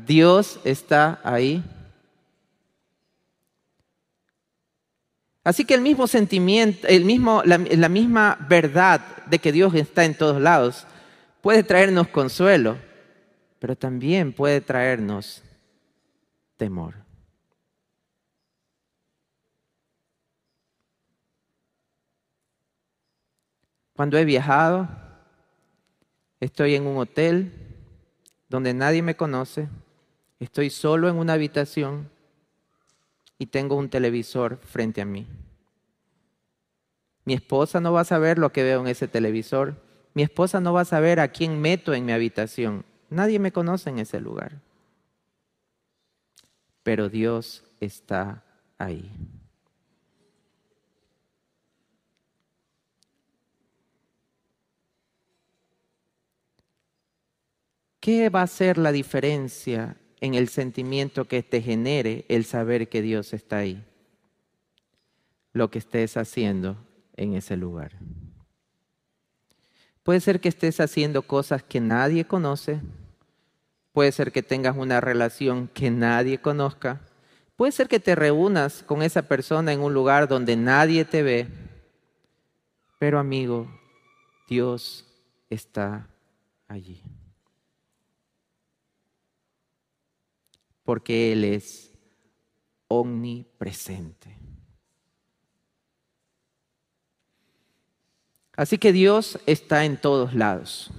Dios 0.05 0.59
está 0.65 1.21
ahí? 1.23 1.63
Así 5.47 5.63
que 5.63 5.75
el 5.75 5.81
mismo 5.81 6.07
sentimiento, 6.07 6.85
el 6.89 7.05
mismo, 7.05 7.41
la, 7.45 7.57
la 7.57 7.87
misma 7.87 8.37
verdad 8.49 8.99
de 9.27 9.39
que 9.39 9.53
Dios 9.53 9.73
está 9.75 10.03
en 10.03 10.13
todos 10.13 10.41
lados 10.41 10.85
puede 11.39 11.63
traernos 11.63 12.09
consuelo, 12.09 12.77
pero 13.57 13.77
también 13.77 14.33
puede 14.33 14.59
traernos 14.59 15.41
temor. 16.57 16.95
Cuando 23.93 24.17
he 24.17 24.25
viajado, 24.25 24.89
estoy 26.41 26.75
en 26.75 26.85
un 26.85 26.97
hotel 26.97 27.53
donde 28.49 28.73
nadie 28.73 29.01
me 29.01 29.15
conoce, 29.15 29.69
estoy 30.41 30.69
solo 30.69 31.07
en 31.07 31.15
una 31.15 31.31
habitación 31.31 32.16
y 33.37 33.47
tengo 33.47 33.75
un 33.75 33.89
televisor 33.89 34.57
frente 34.57 35.01
a 35.01 35.05
mí. 35.05 35.27
Mi 37.25 37.33
esposa 37.33 37.79
no 37.79 37.91
va 37.91 38.01
a 38.01 38.05
saber 38.05 38.37
lo 38.37 38.51
que 38.51 38.63
veo 38.63 38.79
en 38.79 38.87
ese 38.87 39.07
televisor. 39.07 39.75
Mi 40.13 40.23
esposa 40.23 40.61
no 40.61 40.73
va 40.73 40.81
a 40.81 40.85
saber 40.85 41.19
a 41.19 41.27
quién 41.27 41.59
meto 41.59 41.93
en 41.93 42.05
mi 42.05 42.13
habitación. 42.13 42.85
Nadie 43.09 43.37
me 43.37 43.51
conoce 43.51 43.89
en 43.89 43.99
ese 43.99 44.19
lugar. 44.19 44.61
Pero 46.83 47.09
Dios 47.09 47.65
está 47.79 48.43
ahí. 48.77 49.11
¿Qué 57.99 58.29
va 58.29 58.43
a 58.43 58.47
ser 58.47 58.77
la 58.77 58.93
diferencia 58.93 59.97
en 60.21 60.33
el 60.33 60.49
sentimiento 60.49 61.25
que 61.25 61.43
te 61.43 61.61
genere 61.61 62.25
el 62.29 62.45
saber 62.45 62.89
que 62.89 63.01
Dios 63.01 63.33
está 63.33 63.57
ahí? 63.57 63.83
Lo 65.53 65.69
que 65.69 65.79
estés 65.79 66.17
haciendo 66.17 66.77
en 67.15 67.33
ese 67.33 67.57
lugar. 67.57 67.93
Puede 70.03 70.21
ser 70.21 70.39
que 70.39 70.47
estés 70.47 70.79
haciendo 70.79 71.21
cosas 71.21 71.63
que 71.63 71.81
nadie 71.81 72.25
conoce. 72.25 72.79
Puede 73.91 74.11
ser 74.11 74.31
que 74.31 74.43
tengas 74.43 74.77
una 74.77 75.01
relación 75.01 75.67
que 75.73 75.91
nadie 75.91 76.39
conozca. 76.39 77.01
Puede 77.57 77.71
ser 77.71 77.87
que 77.87 77.99
te 77.99 78.15
reúnas 78.15 78.83
con 78.83 79.01
esa 79.01 79.23
persona 79.23 79.73
en 79.73 79.81
un 79.81 79.93
lugar 79.93 80.27
donde 80.27 80.55
nadie 80.55 81.03
te 81.03 81.23
ve. 81.23 81.47
Pero 82.99 83.19
amigo, 83.19 83.67
Dios 84.47 85.05
está 85.49 86.07
allí. 86.67 87.01
Porque 90.87 91.33
Él 91.33 91.43
es 91.43 91.91
omnipresente. 92.87 94.37
Así 98.55 98.77
que 98.77 98.93
Dios 98.93 99.37
está 99.47 99.83
en 99.83 99.97
todos 99.97 100.33
lados. 100.33 100.89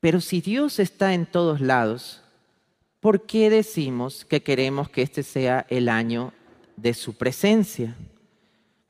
Pero 0.00 0.20
si 0.20 0.42
Dios 0.42 0.78
está 0.78 1.14
en 1.14 1.24
todos 1.24 1.62
lados, 1.62 2.20
¿por 3.00 3.24
qué 3.24 3.48
decimos 3.48 4.26
que 4.26 4.42
queremos 4.42 4.90
que 4.90 5.00
este 5.00 5.22
sea 5.22 5.64
el 5.70 5.88
año 5.88 6.34
de 6.76 6.92
su 6.92 7.14
presencia? 7.14 7.96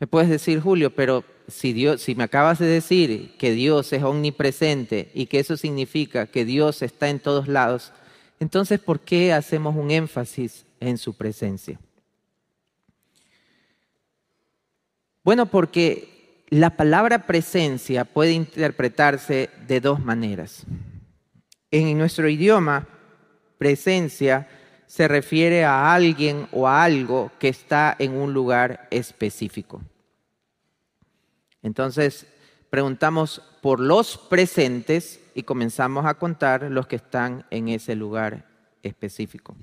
Me 0.00 0.08
puedes 0.08 0.28
decir, 0.28 0.58
Julio, 0.58 0.92
pero 0.92 1.22
si 1.46 1.72
Dios, 1.72 2.02
si 2.02 2.16
me 2.16 2.24
acabas 2.24 2.58
de 2.58 2.66
decir 2.66 3.36
que 3.38 3.52
Dios 3.52 3.92
es 3.92 4.02
omnipresente 4.02 5.12
y 5.14 5.26
que 5.26 5.38
eso 5.38 5.56
significa 5.56 6.26
que 6.26 6.44
Dios 6.44 6.82
está 6.82 7.08
en 7.08 7.20
todos 7.20 7.46
lados, 7.46 7.92
entonces, 8.40 8.80
¿por 8.80 9.00
qué 9.00 9.34
hacemos 9.34 9.76
un 9.76 9.90
énfasis 9.90 10.64
en 10.80 10.96
su 10.96 11.14
presencia? 11.14 11.78
Bueno, 15.22 15.46
porque 15.46 16.46
la 16.48 16.70
palabra 16.70 17.26
presencia 17.26 18.06
puede 18.06 18.32
interpretarse 18.32 19.50
de 19.66 19.80
dos 19.80 20.00
maneras. 20.00 20.64
En 21.70 21.98
nuestro 21.98 22.30
idioma, 22.30 22.88
presencia 23.58 24.48
se 24.86 25.06
refiere 25.06 25.64
a 25.64 25.92
alguien 25.92 26.48
o 26.50 26.66
a 26.66 26.82
algo 26.82 27.30
que 27.38 27.48
está 27.48 27.94
en 27.98 28.12
un 28.12 28.32
lugar 28.32 28.88
específico. 28.90 29.82
Entonces, 31.62 32.26
preguntamos 32.70 33.42
por 33.60 33.80
los 33.80 34.16
presentes 34.16 35.20
y 35.40 35.42
comenzamos 35.42 36.04
a 36.04 36.14
contar 36.14 36.64
los 36.70 36.86
que 36.86 36.96
están 36.96 37.46
en 37.50 37.68
ese 37.68 37.96
lugar 37.96 38.44
específico. 38.82 39.56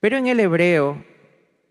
Pero 0.00 0.16
en 0.16 0.26
el 0.26 0.40
hebreo, 0.40 1.04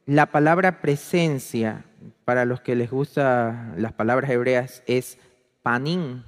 la 0.06 0.28
palabra 0.28 0.80
presencia, 0.80 1.86
para 2.24 2.46
los 2.46 2.62
que 2.62 2.76
les 2.76 2.92
gustan 2.92 3.74
las 3.78 3.94
palabras 3.94 4.30
hebreas, 4.30 4.84
es 4.86 5.18
panim. 5.64 6.22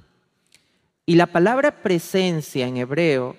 Y 1.06 1.14
la 1.14 1.28
palabra 1.28 1.82
presencia 1.82 2.66
en 2.66 2.78
hebreo 2.78 3.36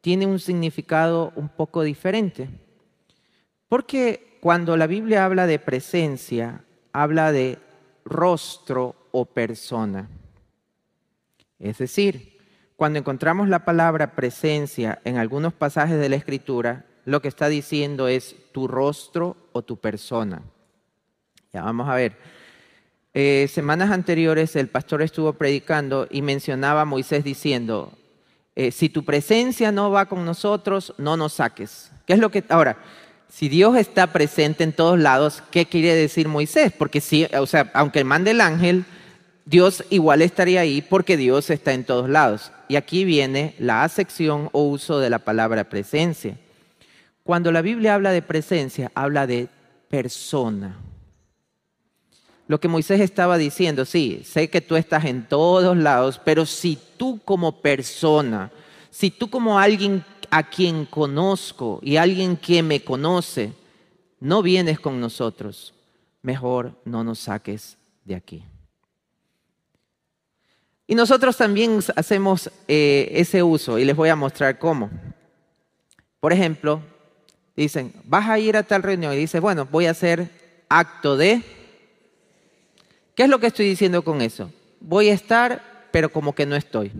tiene 0.00 0.24
un 0.24 0.38
significado 0.38 1.32
un 1.34 1.48
poco 1.48 1.82
diferente. 1.82 2.48
Porque 3.68 4.38
cuando 4.40 4.76
la 4.76 4.86
Biblia 4.86 5.24
habla 5.24 5.48
de 5.48 5.58
presencia, 5.58 6.62
habla 6.92 7.32
de 7.32 7.58
rostro 8.04 8.94
o 9.10 9.24
persona. 9.24 10.08
Es 11.58 11.78
decir, 11.78 12.38
cuando 12.76 12.98
encontramos 12.98 13.48
la 13.48 13.64
palabra 13.64 14.14
presencia 14.14 15.00
en 15.04 15.16
algunos 15.16 15.52
pasajes 15.52 15.98
de 15.98 16.08
la 16.08 16.16
Escritura, 16.16 16.84
lo 17.04 17.20
que 17.20 17.28
está 17.28 17.48
diciendo 17.48 18.06
es 18.06 18.36
tu 18.52 18.68
rostro 18.68 19.36
o 19.52 19.62
tu 19.62 19.78
persona. 19.78 20.42
Ya 21.52 21.62
vamos 21.62 21.88
a 21.88 21.94
ver. 21.94 22.16
Eh, 23.14 23.48
semanas 23.50 23.90
anteriores 23.90 24.54
el 24.54 24.68
pastor 24.68 25.02
estuvo 25.02 25.32
predicando 25.32 26.06
y 26.10 26.22
mencionaba 26.22 26.82
a 26.82 26.84
Moisés 26.84 27.24
diciendo, 27.24 27.92
eh, 28.54 28.70
si 28.70 28.88
tu 28.88 29.04
presencia 29.04 29.72
no 29.72 29.90
va 29.90 30.06
con 30.06 30.24
nosotros, 30.24 30.94
no 30.98 31.16
nos 31.16 31.32
saques. 31.32 31.90
¿Qué 32.06 32.12
es 32.12 32.18
lo 32.18 32.30
que 32.30 32.44
ahora? 32.48 32.76
Si 33.28 33.48
Dios 33.48 33.76
está 33.76 34.08
presente 34.08 34.64
en 34.64 34.72
todos 34.72 34.98
lados, 34.98 35.42
¿qué 35.50 35.66
quiere 35.66 35.94
decir 35.94 36.28
Moisés? 36.28 36.72
Porque 36.76 37.00
si, 37.00 37.24
o 37.24 37.46
sea, 37.46 37.70
aunque 37.74 38.04
mande 38.04 38.30
el 38.30 38.40
ángel, 38.40 38.84
Dios 39.48 39.82
igual 39.88 40.20
estaría 40.20 40.60
ahí 40.60 40.82
porque 40.82 41.16
Dios 41.16 41.48
está 41.48 41.72
en 41.72 41.84
todos 41.84 42.10
lados. 42.10 42.52
Y 42.68 42.76
aquí 42.76 43.06
viene 43.06 43.54
la 43.58 43.82
acepción 43.82 44.50
o 44.52 44.64
uso 44.64 44.98
de 44.98 45.08
la 45.08 45.20
palabra 45.20 45.70
presencia. 45.70 46.38
Cuando 47.24 47.50
la 47.50 47.62
Biblia 47.62 47.94
habla 47.94 48.12
de 48.12 48.20
presencia, 48.20 48.92
habla 48.94 49.26
de 49.26 49.48
persona. 49.88 50.76
Lo 52.46 52.60
que 52.60 52.68
Moisés 52.68 53.00
estaba 53.00 53.38
diciendo, 53.38 53.86
sí, 53.86 54.20
sé 54.22 54.50
que 54.50 54.60
tú 54.60 54.76
estás 54.76 55.06
en 55.06 55.26
todos 55.26 55.78
lados, 55.78 56.20
pero 56.22 56.44
si 56.44 56.78
tú 56.98 57.18
como 57.24 57.62
persona, 57.62 58.50
si 58.90 59.10
tú 59.10 59.30
como 59.30 59.58
alguien 59.58 60.04
a 60.28 60.42
quien 60.42 60.84
conozco 60.84 61.80
y 61.82 61.96
alguien 61.96 62.36
que 62.36 62.62
me 62.62 62.84
conoce, 62.84 63.54
no 64.20 64.42
vienes 64.42 64.78
con 64.78 65.00
nosotros, 65.00 65.72
mejor 66.20 66.78
no 66.84 67.02
nos 67.02 67.20
saques 67.20 67.78
de 68.04 68.14
aquí. 68.14 68.44
Y 70.90 70.94
nosotros 70.94 71.36
también 71.36 71.80
hacemos 71.96 72.50
eh, 72.66 73.10
ese 73.12 73.42
uso 73.42 73.78
y 73.78 73.84
les 73.84 73.94
voy 73.94 74.08
a 74.08 74.16
mostrar 74.16 74.58
cómo. 74.58 74.90
Por 76.18 76.32
ejemplo, 76.32 76.80
dicen, 77.54 77.92
vas 78.04 78.26
a 78.26 78.38
ir 78.38 78.56
a 78.56 78.62
tal 78.62 78.82
reunión 78.82 79.12
y 79.12 79.18
dices, 79.18 79.38
bueno, 79.38 79.68
voy 79.70 79.84
a 79.84 79.90
hacer 79.90 80.30
acto 80.70 81.18
de... 81.18 81.42
¿Qué 83.14 83.24
es 83.24 83.28
lo 83.28 83.38
que 83.38 83.48
estoy 83.48 83.68
diciendo 83.68 84.02
con 84.02 84.22
eso? 84.22 84.50
Voy 84.80 85.10
a 85.10 85.12
estar, 85.12 85.88
pero 85.90 86.10
como 86.10 86.34
que 86.34 86.46
no 86.46 86.56
estoy. 86.56 86.90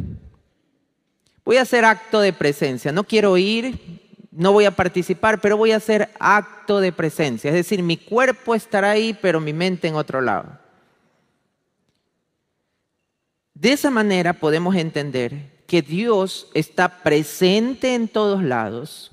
Voy 1.43 1.57
a 1.57 1.63
hacer 1.63 1.87
acto 1.87 2.21
de 2.21 2.35
presencia. 2.35 2.93
No 2.93 3.05
quiero 3.05 3.39
ir, 3.39 4.03
no 4.31 4.53
voy 4.53 4.67
a 4.67 4.77
participar, 4.77 5.41
pero 5.41 5.57
voy 5.57 5.73
a 5.73 5.77
hacer 5.77 6.11
acto 6.21 6.81
de 6.81 6.93
presencia. 6.93 7.49
Es 7.49 7.55
decir, 7.55 7.83
mi 7.83 7.97
cuerpo 7.97 8.55
estará 8.55 8.91
ahí, 8.91 9.17
pero 9.19 9.41
mi 9.41 9.55
mente 9.55 9.89
en 9.89 9.95
otro 9.95 10.21
lado. 10.21 10.68
De 13.61 13.73
esa 13.73 13.91
manera 13.91 14.35
podemos 14.35 14.77
entender 14.77 15.65
que 15.67 15.83
Dios 15.83 16.47
está 16.55 17.03
presente 17.03 17.97
en 17.97 18.07
todos 18.07 18.41
lados, 18.41 19.11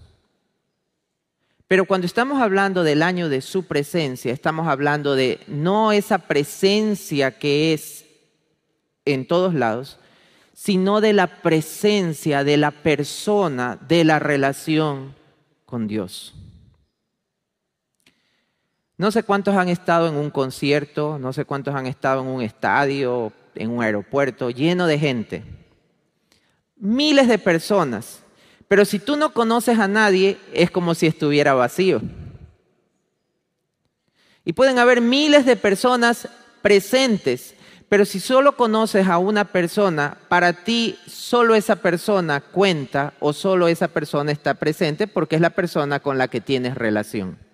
pero 1.67 1.85
cuando 1.85 2.05
estamos 2.05 2.39
hablando 2.39 2.83
del 2.83 3.01
año 3.01 3.27
de 3.27 3.41
su 3.41 3.65
presencia, 3.65 4.31
estamos 4.31 4.67
hablando 4.67 5.15
de 5.15 5.39
no 5.47 5.91
esa 5.91 6.19
presencia 6.19 7.39
que 7.39 7.73
es 7.73 8.05
en 9.05 9.27
todos 9.27 9.55
lados, 9.55 9.97
sino 10.53 11.01
de 11.01 11.13
la 11.13 11.41
presencia 11.41 12.43
de 12.43 12.57
la 12.57 12.69
persona, 12.69 13.79
de 13.87 14.03
la 14.03 14.19
relación 14.19 15.15
con 15.65 15.87
Dios. 15.87 16.35
No 18.95 19.09
sé 19.09 19.23
cuántos 19.23 19.55
han 19.55 19.69
estado 19.69 20.07
en 20.07 20.17
un 20.17 20.29
concierto, 20.29 21.17
no 21.17 21.33
sé 21.33 21.45
cuántos 21.45 21.73
han 21.73 21.87
estado 21.87 22.21
en 22.21 22.27
un 22.27 22.43
estadio, 22.43 23.33
en 23.55 23.71
un 23.71 23.83
aeropuerto, 23.83 24.49
lleno 24.49 24.87
de 24.87 24.99
gente. 24.99 25.43
Miles 26.77 27.27
de 27.27 27.37
personas. 27.37 28.21
Pero 28.67 28.85
si 28.85 28.99
tú 28.99 29.15
no 29.15 29.33
conoces 29.33 29.79
a 29.79 29.87
nadie, 29.87 30.37
es 30.53 30.71
como 30.71 30.95
si 30.95 31.07
estuviera 31.07 31.53
vacío. 31.53 32.01
Y 34.43 34.53
pueden 34.53 34.79
haber 34.79 35.01
miles 35.01 35.45
de 35.45 35.55
personas 35.55 36.29
presentes, 36.61 37.55
pero 37.89 38.05
si 38.05 38.19
solo 38.19 38.55
conoces 38.57 39.07
a 39.07 39.17
una 39.17 39.45
persona, 39.45 40.17
para 40.27 40.53
ti 40.53 40.97
solo 41.07 41.55
esa 41.55 41.75
persona 41.77 42.41
cuenta 42.41 43.13
o 43.19 43.33
solo 43.33 43.67
esa 43.67 43.87
persona 43.87 44.31
está 44.31 44.55
presente 44.55 45.07
porque 45.07 45.35
es 45.35 45.41
la 45.41 45.51
persona 45.51 45.99
con 45.99 46.17
la 46.17 46.27
que 46.27 46.41
tienes 46.41 46.75
relación. 46.75 47.44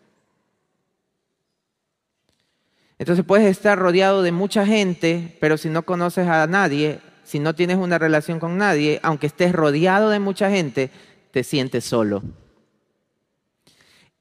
Entonces 3.01 3.25
puedes 3.25 3.47
estar 3.47 3.79
rodeado 3.79 4.21
de 4.21 4.31
mucha 4.31 4.63
gente, 4.63 5.35
pero 5.39 5.57
si 5.57 5.69
no 5.69 5.81
conoces 5.81 6.27
a 6.27 6.45
nadie, 6.45 6.99
si 7.23 7.39
no 7.39 7.55
tienes 7.55 7.77
una 7.77 7.97
relación 7.97 8.39
con 8.39 8.59
nadie, 8.59 8.99
aunque 9.01 9.25
estés 9.25 9.53
rodeado 9.53 10.11
de 10.11 10.19
mucha 10.19 10.51
gente, 10.51 10.91
te 11.31 11.43
sientes 11.43 11.83
solo. 11.83 12.21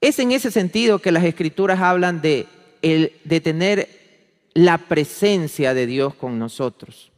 Es 0.00 0.18
en 0.18 0.32
ese 0.32 0.50
sentido 0.50 0.98
que 0.98 1.12
las 1.12 1.24
escrituras 1.24 1.80
hablan 1.80 2.22
de, 2.22 2.46
de 2.80 3.40
tener 3.42 3.86
la 4.54 4.78
presencia 4.78 5.74
de 5.74 5.84
Dios 5.84 6.14
con 6.14 6.38
nosotros. 6.38 7.12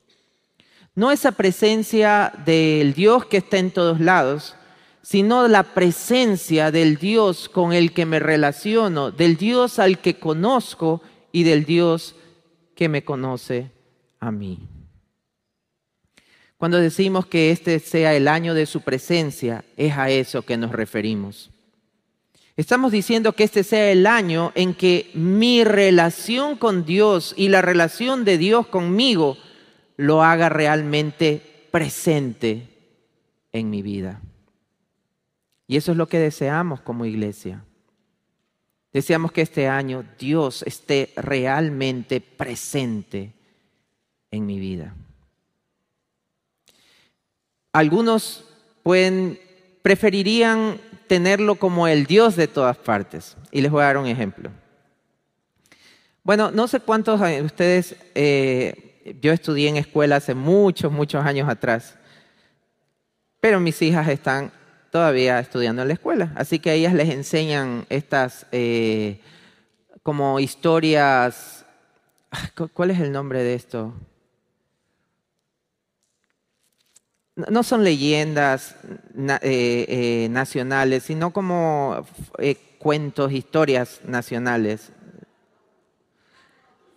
No 0.96 1.12
esa 1.12 1.30
presencia 1.30 2.32
del 2.44 2.92
Dios 2.92 3.26
que 3.26 3.36
está 3.36 3.58
en 3.58 3.70
todos 3.70 4.00
lados, 4.00 4.56
sino 5.00 5.46
la 5.46 5.62
presencia 5.62 6.72
del 6.72 6.96
Dios 6.96 7.48
con 7.48 7.72
el 7.72 7.92
que 7.92 8.04
me 8.04 8.18
relaciono, 8.18 9.12
del 9.12 9.36
Dios 9.36 9.78
al 9.78 10.00
que 10.00 10.18
conozco 10.18 11.02
y 11.32 11.42
del 11.42 11.64
Dios 11.64 12.14
que 12.74 12.88
me 12.88 13.04
conoce 13.04 13.70
a 14.20 14.30
mí. 14.30 14.68
Cuando 16.56 16.78
decimos 16.78 17.26
que 17.26 17.50
este 17.50 17.80
sea 17.80 18.14
el 18.14 18.28
año 18.28 18.54
de 18.54 18.66
su 18.66 18.82
presencia, 18.82 19.64
es 19.76 19.96
a 19.96 20.10
eso 20.10 20.42
que 20.42 20.56
nos 20.56 20.70
referimos. 20.70 21.50
Estamos 22.56 22.92
diciendo 22.92 23.32
que 23.32 23.44
este 23.44 23.64
sea 23.64 23.90
el 23.90 24.06
año 24.06 24.52
en 24.54 24.74
que 24.74 25.10
mi 25.14 25.64
relación 25.64 26.56
con 26.56 26.84
Dios 26.84 27.34
y 27.36 27.48
la 27.48 27.62
relación 27.62 28.24
de 28.24 28.38
Dios 28.38 28.66
conmigo 28.68 29.38
lo 29.96 30.22
haga 30.22 30.50
realmente 30.50 31.66
presente 31.72 32.68
en 33.50 33.70
mi 33.70 33.82
vida. 33.82 34.20
Y 35.66 35.76
eso 35.76 35.92
es 35.92 35.98
lo 35.98 36.06
que 36.06 36.18
deseamos 36.18 36.80
como 36.80 37.06
iglesia. 37.06 37.64
Deseamos 38.92 39.32
que 39.32 39.40
este 39.40 39.68
año 39.68 40.04
Dios 40.18 40.62
esté 40.64 41.12
realmente 41.16 42.20
presente 42.20 43.32
en 44.30 44.44
mi 44.44 44.58
vida. 44.58 44.94
Algunos 47.72 48.44
pueden, 48.82 49.40
preferirían 49.80 50.78
tenerlo 51.06 51.54
como 51.54 51.88
el 51.88 52.04
Dios 52.04 52.36
de 52.36 52.48
todas 52.48 52.76
partes. 52.76 53.36
Y 53.50 53.62
les 53.62 53.70
voy 53.70 53.82
a 53.82 53.86
dar 53.86 53.96
un 53.96 54.06
ejemplo. 54.06 54.50
Bueno, 56.22 56.50
no 56.50 56.68
sé 56.68 56.80
cuántos 56.80 57.20
de 57.20 57.42
ustedes, 57.42 57.96
eh, 58.14 59.16
yo 59.20 59.32
estudié 59.32 59.68
en 59.68 59.76
escuela 59.76 60.16
hace 60.16 60.34
muchos, 60.34 60.92
muchos 60.92 61.24
años 61.24 61.48
atrás, 61.48 61.98
pero 63.40 63.58
mis 63.58 63.80
hijas 63.82 64.06
están 64.08 64.52
todavía 64.92 65.40
estudiando 65.40 65.80
en 65.80 65.88
la 65.88 65.94
escuela. 65.94 66.32
Así 66.36 66.58
que 66.58 66.70
a 66.70 66.74
ellas 66.74 66.92
les 66.92 67.08
enseñan 67.08 67.86
estas 67.88 68.46
eh, 68.52 69.20
como 70.02 70.38
historias. 70.38 71.64
¿Cuál 72.74 72.90
es 72.90 73.00
el 73.00 73.10
nombre 73.10 73.42
de 73.42 73.54
esto? 73.54 73.94
No 77.34 77.62
son 77.62 77.82
leyendas 77.82 78.76
eh, 79.16 79.38
eh, 79.88 80.28
nacionales, 80.30 81.04
sino 81.04 81.32
como 81.32 82.06
cuentos, 82.78 83.32
historias 83.32 84.02
nacionales. 84.04 84.92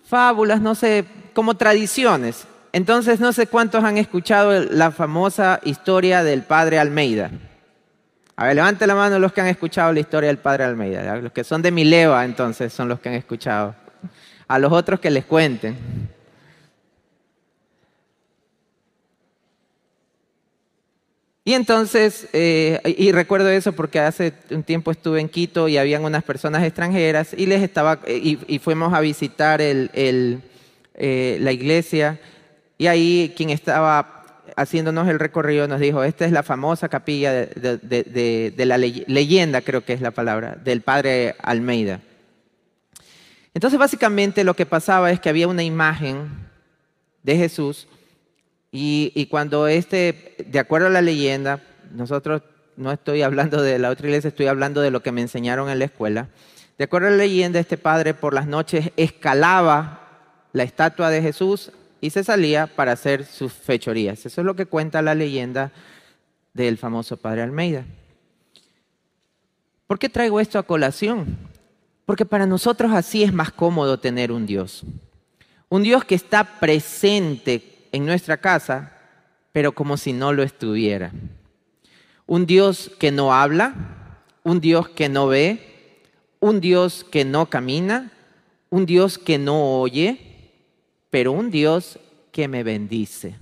Fábulas, 0.04 0.60
no 0.60 0.76
sé, 0.76 1.06
como 1.34 1.56
tradiciones. 1.56 2.46
Entonces, 2.74 3.22
no 3.22 3.32
sé 3.32 3.48
cuántos 3.48 3.86
han 3.86 3.98
escuchado 3.98 4.66
la 4.66 4.92
famosa 4.92 5.62
historia 5.64 6.26
del 6.26 6.44
padre 6.44 6.78
Almeida. 6.78 7.32
A 8.38 8.48
ver, 8.48 8.56
levante 8.56 8.86
la 8.86 8.96
mano 8.96 9.18
los 9.18 9.32
que 9.32 9.42
han 9.42 9.48
escuchado 9.48 9.94
la 9.94 10.02
historia 10.02 10.28
del 10.28 10.40
padre 10.40 10.66
Almeida. 10.66 11.16
Los 11.18 11.32
que 11.32 11.44
son 11.44 11.62
de 11.62 11.72
mi 11.72 11.86
leva, 11.86 12.26
entonces, 12.26 12.74
son 12.74 12.90
los 12.90 13.00
que 13.00 13.10
han 13.10 13.16
escuchado. 13.16 13.76
A 14.48 14.60
los 14.60 14.72
otros 14.72 15.00
que 15.00 15.10
les 15.10 15.26
cuenten. 15.26 15.78
Y 21.48 21.54
entonces, 21.54 22.28
eh, 22.34 22.82
y 22.98 23.12
recuerdo 23.12 23.50
eso 23.50 23.72
porque 23.74 24.00
hace 24.00 24.34
un 24.50 24.64
tiempo 24.64 24.90
estuve 24.90 25.22
en 25.22 25.30
Quito 25.30 25.68
y 25.68 25.78
habían 25.78 26.04
unas 26.04 26.24
personas 26.24 26.64
extranjeras 26.64 27.36
y 27.38 27.46
les 27.46 27.62
estaba, 27.62 28.00
y, 28.08 28.60
fuimos 28.60 28.92
a 28.96 29.00
visitar 29.00 29.60
eh, 29.62 30.40
la 31.40 31.52
iglesia 31.52 32.20
y 32.80 32.88
ahí 32.88 33.34
quien 33.38 33.52
estaba 33.52 34.15
haciéndonos 34.56 35.08
el 35.08 35.20
recorrido, 35.20 35.68
nos 35.68 35.80
dijo, 35.80 36.04
esta 36.04 36.26
es 36.26 36.32
la 36.32 36.44
famosa 36.44 36.90
capilla 36.90 37.32
de, 37.32 38.54
la 38.58 38.78
leyenda, 38.78 39.62
creo 39.62 39.84
que 39.84 39.94
es 39.94 40.02
la 40.02 40.12
palabra, 40.12 40.58
del 40.64 40.82
padre 40.82 41.36
Almeida. 41.42 42.02
Entonces, 43.54 43.80
básicamente 43.80 44.44
lo 44.44 44.54
que 44.54 44.66
pasaba 44.66 45.12
es 45.12 45.20
que 45.20 45.30
había 45.30 45.48
una 45.48 45.64
imagen 45.64 46.30
de 47.24 47.38
Jesús 47.38 47.88
y, 48.72 49.28
cuando 49.28 49.68
este, 49.68 50.36
de 50.46 50.60
acuerdo 50.60 50.88
a 50.88 50.90
la 50.92 51.02
leyenda, 51.02 51.62
nosotros 51.92 52.42
no 52.76 52.92
estoy 52.92 53.22
hablando 53.22 53.62
de 53.62 53.80
la 53.80 53.90
otra 53.90 54.08
iglesia, 54.08 54.28
estoy 54.28 54.48
hablando 54.48 54.82
de 54.82 54.92
lo 54.92 55.02
que 55.02 55.14
me 55.14 55.22
enseñaron 55.22 55.70
en 55.70 55.80
la 55.80 55.86
escuela. 55.86 56.28
De 56.78 56.84
acuerdo 56.84 57.08
a 57.08 57.12
la 57.12 57.18
leyenda, 57.18 57.60
este 57.60 57.78
padre 57.78 58.14
por 58.14 58.34
las 58.34 58.48
noches 58.48 58.92
escalaba 58.98 60.02
la 60.52 60.64
estatua 60.64 61.10
de 61.10 61.22
Jesús 61.22 61.72
y 62.02 62.10
se 62.10 62.24
salía 62.24 62.68
para 62.68 62.92
hacer 62.92 63.26
sus 63.26 63.54
fechorías. 63.54 64.26
Eso 64.26 64.42
es 64.42 64.46
lo 64.46 64.56
que 64.56 64.66
cuenta 64.66 65.02
la 65.02 65.16
leyenda 65.16 65.72
del 66.54 66.78
famoso 66.78 67.18
padre 67.18 67.42
Almeida. 67.42 67.86
¿Por 69.88 70.00
qué 70.00 70.10
traigo 70.10 70.40
esto 70.40 70.58
a 70.58 70.64
colación? 70.64 71.38
Porque 72.06 72.26
para 72.26 72.46
nosotros 72.46 72.92
así 72.94 73.24
es 73.24 73.34
más 73.34 73.52
cómodo 73.52 74.00
tener 74.00 74.32
un 74.32 74.46
Dios. 74.46 74.84
Un 75.70 75.84
Dios 75.84 76.06
que 76.06 76.16
está 76.16 76.60
presente 76.60 77.88
en 77.92 78.06
nuestra 78.06 78.38
casa, 78.38 78.94
pero 79.52 79.74
como 79.74 79.98
si 79.98 80.14
no 80.14 80.34
lo 80.34 80.44
estuviera. 80.44 81.12
Un 82.28 82.46
Dios 82.46 82.92
que 83.00 83.12
no 83.12 83.34
habla, 83.34 83.74
un 84.44 84.60
Dios 84.60 84.90
que 84.90 85.10
no 85.10 85.28
ve, 85.28 86.02
un 86.40 86.62
Dios 86.62 87.04
que 87.04 87.26
no 87.26 87.48
camina, 87.48 88.12
un 88.70 88.86
Dios 88.86 89.18
que 89.18 89.38
no 89.38 89.80
oye, 89.80 90.35
pero 91.16 91.32
un 91.32 91.50
Dios 91.50 91.98
que 92.34 92.50
me 92.50 92.62
bendice. 92.62 93.38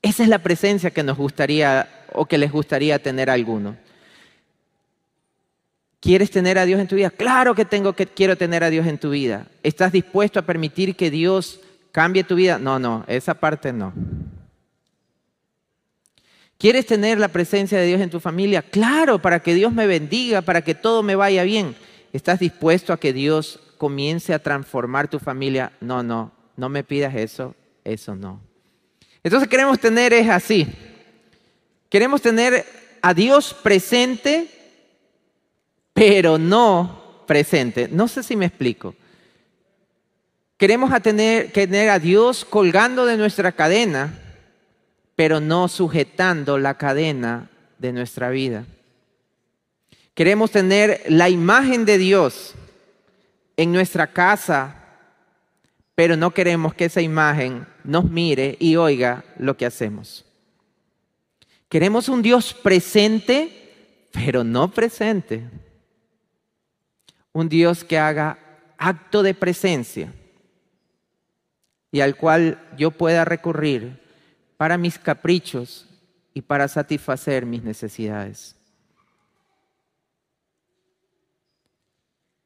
Esa 0.00 0.22
es 0.22 0.28
la 0.28 0.38
presencia 0.38 0.92
que 0.92 1.02
nos 1.02 1.16
gustaría 1.18 1.88
o 2.12 2.26
que 2.26 2.38
les 2.38 2.52
gustaría 2.52 3.00
tener 3.00 3.30
a 3.30 3.32
alguno. 3.32 3.76
¿Quieres 5.98 6.30
tener 6.30 6.56
a 6.56 6.66
Dios 6.66 6.80
en 6.80 6.86
tu 6.86 6.94
vida? 6.94 7.10
Claro 7.10 7.56
que 7.56 7.64
tengo 7.64 7.94
que 7.94 8.06
quiero 8.06 8.36
tener 8.36 8.62
a 8.62 8.70
Dios 8.70 8.86
en 8.86 8.96
tu 8.96 9.10
vida. 9.10 9.48
¿Estás 9.64 9.90
dispuesto 9.90 10.38
a 10.38 10.46
permitir 10.46 10.94
que 10.94 11.10
Dios 11.10 11.58
cambie 11.90 12.22
tu 12.22 12.36
vida? 12.36 12.60
No, 12.60 12.78
no, 12.78 13.04
esa 13.08 13.34
parte 13.34 13.72
no. 13.72 13.92
¿Quieres 16.58 16.86
tener 16.86 17.18
la 17.18 17.26
presencia 17.26 17.76
de 17.76 17.86
Dios 17.86 18.00
en 18.00 18.10
tu 18.10 18.20
familia? 18.20 18.62
Claro, 18.62 19.20
para 19.20 19.40
que 19.40 19.52
Dios 19.52 19.72
me 19.72 19.88
bendiga, 19.88 20.42
para 20.42 20.62
que 20.62 20.76
todo 20.76 21.02
me 21.02 21.16
vaya 21.16 21.42
bien. 21.42 21.74
¿Estás 22.12 22.38
dispuesto 22.38 22.92
a 22.92 23.00
que 23.00 23.12
Dios 23.12 23.58
comience 23.78 24.32
a 24.32 24.38
transformar 24.38 25.08
tu 25.08 25.18
familia? 25.18 25.72
No, 25.80 26.04
no, 26.04 26.37
no 26.58 26.68
me 26.68 26.82
pidas 26.82 27.14
eso, 27.14 27.54
eso 27.84 28.16
no. 28.16 28.40
Entonces 29.22 29.48
queremos 29.48 29.78
tener 29.78 30.12
es 30.12 30.28
así. 30.28 30.66
Queremos 31.88 32.20
tener 32.20 32.66
a 33.00 33.14
Dios 33.14 33.54
presente, 33.54 34.48
pero 35.94 36.36
no 36.36 37.22
presente. 37.28 37.88
No 37.88 38.08
sé 38.08 38.24
si 38.24 38.34
me 38.34 38.46
explico. 38.46 38.96
Queremos 40.56 40.90
tener, 41.00 41.52
tener 41.52 41.90
a 41.90 42.00
Dios 42.00 42.44
colgando 42.44 43.06
de 43.06 43.16
nuestra 43.16 43.52
cadena, 43.52 44.18
pero 45.14 45.38
no 45.38 45.68
sujetando 45.68 46.58
la 46.58 46.76
cadena 46.76 47.50
de 47.78 47.92
nuestra 47.92 48.30
vida. 48.30 48.64
Queremos 50.14 50.50
tener 50.50 51.04
la 51.08 51.28
imagen 51.28 51.84
de 51.84 51.98
Dios 51.98 52.56
en 53.56 53.70
nuestra 53.70 54.08
casa, 54.08 54.77
pero 55.98 56.16
no 56.16 56.30
queremos 56.30 56.74
que 56.74 56.84
esa 56.84 57.00
imagen 57.00 57.66
nos 57.82 58.08
mire 58.08 58.56
y 58.60 58.76
oiga 58.76 59.24
lo 59.36 59.56
que 59.56 59.66
hacemos. 59.66 60.24
Queremos 61.68 62.08
un 62.08 62.22
Dios 62.22 62.54
presente, 62.54 64.06
pero 64.12 64.44
no 64.44 64.70
presente. 64.70 65.42
Un 67.32 67.48
Dios 67.48 67.82
que 67.82 67.98
haga 67.98 68.38
acto 68.78 69.24
de 69.24 69.34
presencia 69.34 70.14
y 71.90 71.98
al 71.98 72.14
cual 72.14 72.64
yo 72.76 72.92
pueda 72.92 73.24
recurrir 73.24 74.00
para 74.56 74.78
mis 74.78 75.00
caprichos 75.00 75.88
y 76.32 76.42
para 76.42 76.68
satisfacer 76.68 77.44
mis 77.44 77.64
necesidades. 77.64 78.54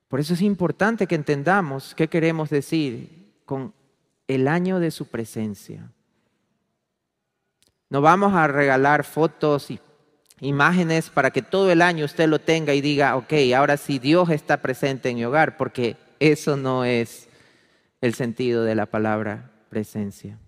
Por 0.09 0.21
eso 0.21 0.33
es 0.33 0.41
importante 0.41 1.07
que 1.07 1.17
entendamos 1.17 1.95
qué 1.95 2.09
queremos 2.09 2.49
decir 2.49 3.21
con 3.53 3.75
el 4.29 4.49
año 4.49 4.81
de 4.81 4.91
su 4.91 5.09
presencia. 5.09 5.93
No 7.91 8.01
vamos 8.01 8.33
a 8.33 8.47
regalar 8.47 9.05
fotos 9.05 9.71
y 9.71 9.79
imágenes 10.41 11.11
para 11.11 11.31
que 11.31 11.43
todo 11.43 11.71
el 11.71 11.83
año 11.83 12.07
usted 12.07 12.31
lo 12.31 12.39
tenga 12.39 12.73
y 12.73 12.81
diga, 12.81 13.15
ok, 13.15 13.35
ahora 13.55 13.77
sí 13.77 13.99
Dios 13.99 14.31
está 14.31 14.63
presente 14.63 15.11
en 15.11 15.17
mi 15.17 15.25
hogar, 15.27 15.59
porque 15.59 15.99
eso 16.19 16.57
no 16.57 16.87
es 16.87 17.29
el 18.01 18.15
sentido 18.15 18.65
de 18.65 18.75
la 18.75 18.87
palabra 18.87 19.51
presencia. 19.69 20.39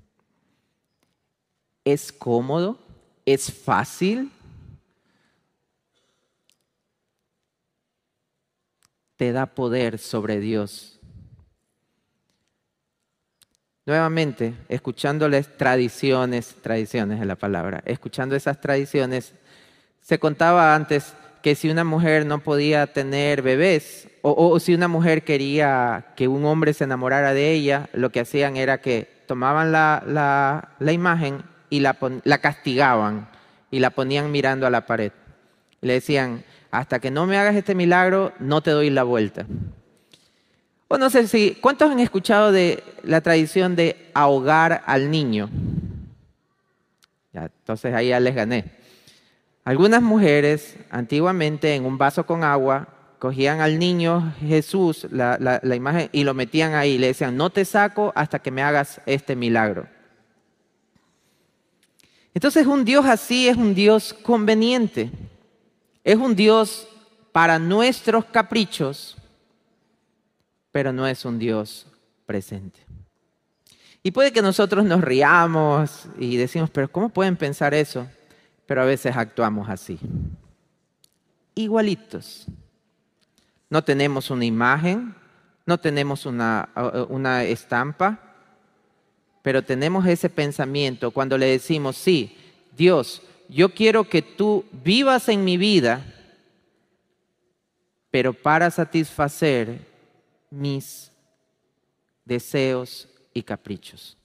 ¿Es 1.84 2.10
cómodo? 2.10 2.78
¿Es 3.26 3.52
fácil? 3.52 4.32
Te 9.16 9.32
da 9.32 9.44
poder 9.44 9.98
sobre 9.98 10.40
Dios. 10.40 10.93
Nuevamente, 13.86 14.54
escuchándoles 14.70 15.58
tradiciones, 15.58 16.54
tradiciones 16.62 17.20
de 17.20 17.26
la 17.26 17.36
palabra, 17.36 17.82
escuchando 17.84 18.34
esas 18.34 18.58
tradiciones, 18.58 19.34
se 20.00 20.18
contaba 20.18 20.74
antes 20.74 21.12
que 21.42 21.54
si 21.54 21.68
una 21.68 21.84
mujer 21.84 22.24
no 22.24 22.38
podía 22.38 22.86
tener 22.86 23.42
bebés 23.42 24.08
o, 24.22 24.58
si 24.58 24.72
una 24.72 24.88
mujer 24.88 25.22
quería 25.22 26.06
que 26.16 26.28
un 26.28 26.46
hombre 26.46 26.72
se 26.72 26.84
enamorara 26.84 27.34
de 27.34 27.52
ella, 27.52 27.90
lo 27.92 28.08
que 28.08 28.20
hacían 28.20 28.56
era 28.56 28.80
que 28.80 29.06
tomaban 29.26 29.70
la, 29.70 30.70
imagen 30.90 31.42
y 31.68 31.80
la, 31.80 31.98
la, 32.24 32.38
castigaban 32.38 33.28
y 33.70 33.80
la 33.80 33.90
ponían 33.90 34.32
mirando 34.32 34.66
a 34.66 34.70
la 34.70 34.86
pared. 34.86 35.12
le 35.82 35.92
decían, 35.92 36.42
hasta 36.70 37.00
que 37.00 37.10
no 37.10 37.26
me 37.26 37.36
hagas 37.36 37.54
este 37.54 37.74
milagro, 37.74 38.32
no 38.38 38.62
te 38.62 38.70
doy 38.70 38.88
la 38.88 39.02
vuelta. 39.02 39.44
O 40.88 40.98
no 40.98 41.10
sé 41.10 41.26
si, 41.28 41.56
¿cuántos 41.60 41.90
han 41.90 42.00
escuchado 42.00 42.52
de 42.52 42.82
la 43.02 43.20
tradición 43.20 43.74
de 43.74 44.10
ahogar 44.14 44.82
al 44.86 45.10
niño? 45.10 45.50
Entonces 47.32 47.94
ahí 47.94 48.08
ya 48.08 48.20
les 48.20 48.34
gané. 48.34 48.64
Algunas 49.64 50.02
mujeres 50.02 50.76
antiguamente 50.90 51.74
en 51.74 51.86
un 51.86 51.96
vaso 51.96 52.26
con 52.26 52.44
agua 52.44 52.88
cogían 53.18 53.62
al 53.62 53.78
niño 53.78 54.34
Jesús, 54.40 55.06
la, 55.10 55.60
imagen, 55.74 56.10
y 56.12 56.24
lo 56.24 56.34
metían 56.34 56.74
ahí. 56.74 56.98
Le 56.98 57.08
decían, 57.08 57.36
no 57.36 57.48
te 57.48 57.64
saco 57.64 58.12
hasta 58.14 58.38
que 58.38 58.50
me 58.50 58.62
hagas 58.62 59.00
este 59.06 59.34
milagro. 59.34 59.88
Entonces 62.34 62.66
un 62.66 62.84
Dios 62.84 63.06
así 63.06 63.48
es 63.48 63.56
un 63.56 63.74
Dios 63.74 64.12
conveniente. 64.12 65.10
Es 66.02 66.16
un 66.16 66.36
Dios 66.36 66.86
para 67.32 67.58
nuestros 67.58 68.26
caprichos, 68.26 69.16
pero 70.74 70.92
no 70.92 71.06
es 71.06 71.24
un 71.24 71.38
Dios 71.38 71.86
presente. 72.26 72.80
Y 74.02 74.10
puede 74.10 74.32
que 74.32 74.42
nosotros 74.42 74.84
nos 74.84 75.00
riamos 75.00 76.08
y 76.18 76.36
decimos, 76.36 76.68
pero 76.68 76.90
¿cómo 76.90 77.08
pueden 77.08 77.36
pensar 77.36 77.72
eso? 77.72 78.06
pero 78.66 78.82
a 78.82 78.86
veces 78.86 79.16
actuamos 79.16 79.68
así. 79.68 79.98
Igualitos. 81.54 82.46
No 83.68 83.82
tenemos 83.82 84.30
una 84.30 84.44
imagen, 84.44 85.14
no 85.66 85.78
tenemos 85.78 86.26
una, 86.26 86.68
una 87.08 87.44
estampa, 87.44 88.18
pero 89.42 89.62
tenemos 89.62 90.06
ese 90.06 90.30
pensamiento 90.30 91.10
cuando 91.10 91.36
le 91.36 91.46
decimos, 91.46 91.96
sí, 91.96 92.36
Dios, 92.76 93.22
yo 93.48 93.74
quiero 93.74 94.04
que 94.04 94.22
tú 94.22 94.64
vivas 94.72 95.28
en 95.28 95.44
mi 95.44 95.56
vida, 95.56 96.04
pero 98.10 98.32
para 98.32 98.70
satisfacer 98.70 99.80
mis 100.54 101.10
deseos 102.24 103.08
y 103.32 103.42
caprichos. 103.42 104.16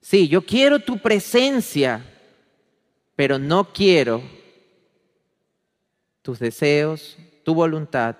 Sí, 0.00 0.28
yo 0.28 0.42
quiero 0.42 0.78
tu 0.78 0.98
presencia, 0.98 2.04
pero 3.16 3.38
no 3.38 3.72
quiero 3.72 4.22
tus 6.22 6.38
deseos, 6.38 7.16
tu 7.44 7.54
voluntad, 7.54 8.16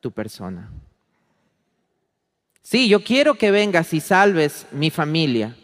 tu 0.00 0.10
persona. 0.10 0.70
Sí, 2.62 2.88
yo 2.88 3.02
quiero 3.02 3.34
que 3.34 3.50
vengas 3.50 3.92
y 3.92 4.00
salves 4.00 4.66
mi 4.70 4.90
familia. 4.90 5.56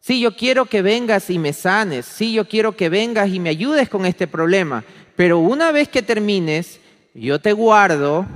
Sí, 0.00 0.20
yo 0.20 0.34
quiero 0.34 0.66
que 0.66 0.82
vengas 0.82 1.30
y 1.30 1.38
me 1.38 1.52
sanes. 1.52 2.06
Sí, 2.06 2.32
yo 2.32 2.48
quiero 2.48 2.76
que 2.76 2.88
vengas 2.88 3.28
y 3.28 3.38
me 3.38 3.50
ayudes 3.50 3.88
con 3.88 4.06
este 4.06 4.26
problema. 4.26 4.82
Pero 5.14 5.38
una 5.38 5.70
vez 5.70 5.88
que 5.88 6.02
termines, 6.02 6.80
yo 7.14 7.38
te 7.38 7.52
guardo, 7.52 8.26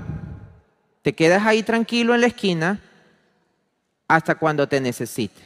te 1.05 1.13
quedas 1.13 1.45
ahí 1.45 1.63
tranquilo 1.63 2.15
en 2.15 2.23
la 2.23 2.29
esquina 2.29 2.81
hasta 4.09 4.37
cuando 4.37 4.67
te 4.67 4.81
necesite. 4.81 5.39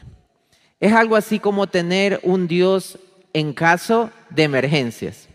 Es 0.78 0.92
algo 0.92 1.16
así 1.16 1.40
como 1.40 1.66
tener 1.66 2.20
un 2.22 2.46
Dios 2.46 2.96
en 3.32 3.52
caso 3.52 4.12
de 4.30 4.44
emergencias. 4.44 5.28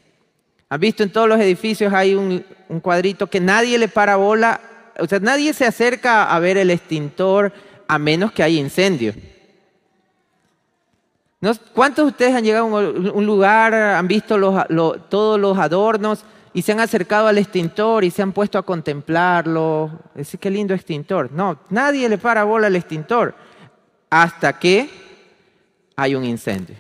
¿Han 0.70 0.80
visto 0.80 1.04
en 1.04 1.12
todos 1.12 1.28
los 1.28 1.42
edificios 1.42 1.92
hay 1.92 2.16
un, 2.16 2.40
cuadrito 2.82 3.28
que 3.28 3.42
nadie 3.42 3.78
le 3.78 3.90
para 3.90 4.16
bola? 4.16 4.62
O 4.98 5.06
sea, 5.08 5.20
nadie 5.20 5.54
se 5.54 5.66
acerca 5.66 6.34
a 6.34 6.40
ver 6.40 6.56
el 6.56 6.70
extintor 6.70 7.52
a 7.90 8.00
menos 8.00 8.32
que 8.32 8.44
haya 8.44 8.62
incendio. 8.62 9.14
¿Cuántos 11.74 12.06
de 12.06 12.12
ustedes 12.12 12.34
han 12.34 12.46
llegado 12.46 12.78
a 12.78 12.80
un 12.80 13.26
lugar, 13.26 13.74
han 13.74 14.08
visto 14.08 14.38
todos 15.10 15.38
los 15.38 15.58
adornos 15.58 16.24
y 16.54 16.62
se 16.62 16.72
han 16.72 16.80
acercado 16.80 17.28
al 17.28 17.38
extintor 17.38 18.04
y 18.04 18.12
se 18.12 18.22
han 18.22 18.32
puesto 18.32 18.58
a 18.58 18.64
contemplarlo? 18.64 20.00
Qué 20.40 20.50
lindo 20.50 20.74
extintor. 20.74 21.32
No, 21.32 21.60
nadie 21.70 22.08
le 22.08 22.18
para 22.18 22.44
bola 22.44 22.68
al 22.68 22.76
extintor 22.76 23.36
hasta 24.10 24.60
que 24.60 24.90
hay 25.96 26.14
un 26.14 26.24
incendio. 26.24 26.76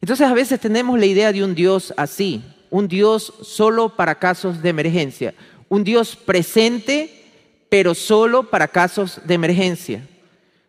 Entonces 0.00 0.26
a 0.26 0.34
veces 0.34 0.60
tenemos 0.60 0.98
la 0.98 1.06
idea 1.06 1.32
de 1.32 1.42
un 1.42 1.54
Dios 1.54 1.94
así, 1.96 2.44
un 2.68 2.88
Dios 2.88 3.32
solo 3.42 3.96
para 3.96 4.16
casos 4.16 4.60
de 4.60 4.68
emergencia, 4.68 5.34
un 5.70 5.82
Dios 5.82 6.14
presente, 6.14 7.24
pero 7.70 7.94
solo 7.94 8.50
para 8.50 8.68
casos 8.68 9.20
de 9.24 9.32
emergencia. 9.32 10.06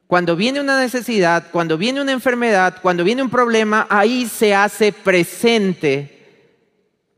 Cuando 0.07 0.37
viene 0.37 0.61
una 0.61 0.79
necesidad, 0.79 1.47
cuando 1.51 1.77
viene 1.77 1.99
una 1.99 2.13
enfermedad, 2.13 2.77
cuando 2.81 3.03
viene 3.03 3.23
un 3.23 3.29
problema, 3.29 3.87
ahí 3.89 4.25
se 4.27 4.55
hace 4.55 4.93
presente 4.93 6.14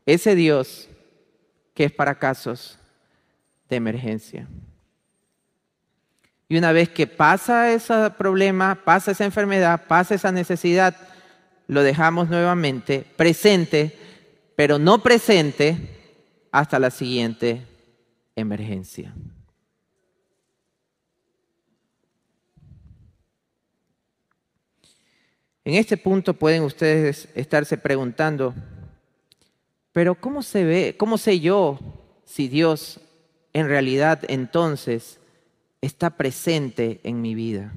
ese 0.08 0.34
Dios 0.34 0.88
que 1.74 1.84
es 1.84 1.92
para 1.92 2.18
casos 2.18 2.78
de 3.68 3.76
emergencia. 3.76 4.48
Y 6.48 6.56
una 6.56 6.72
vez 6.72 6.88
que 6.88 7.06
pasa 7.06 7.70
ese 7.72 8.10
problema, 8.16 8.82
pasa 8.86 9.10
esa 9.10 9.26
enfermedad, 9.26 9.84
pasa 9.86 10.14
esa 10.14 10.32
necesidad, 10.32 10.96
lo 11.66 11.82
dejamos 11.82 12.30
nuevamente 12.30 13.04
presente, 13.16 13.98
pero 14.56 14.78
no 14.78 15.02
presente 15.02 15.76
hasta 16.50 16.78
la 16.78 16.90
siguiente 16.90 17.66
emergencia. 18.34 19.14
En 25.66 25.74
este 25.74 25.98
punto 25.98 26.32
pueden 26.32 26.62
ustedes 26.62 27.28
estarse 27.34 27.76
preguntando, 27.76 28.54
pero 29.98 30.14
¿cómo 30.14 30.44
se 30.44 30.62
ve, 30.62 30.94
cómo 30.96 31.18
sé 31.18 31.40
yo 31.40 31.76
si 32.24 32.46
Dios 32.46 33.00
en 33.52 33.66
realidad 33.66 34.20
entonces 34.28 35.18
está 35.80 36.10
presente 36.10 37.00
en 37.02 37.20
mi 37.20 37.34
vida? 37.34 37.72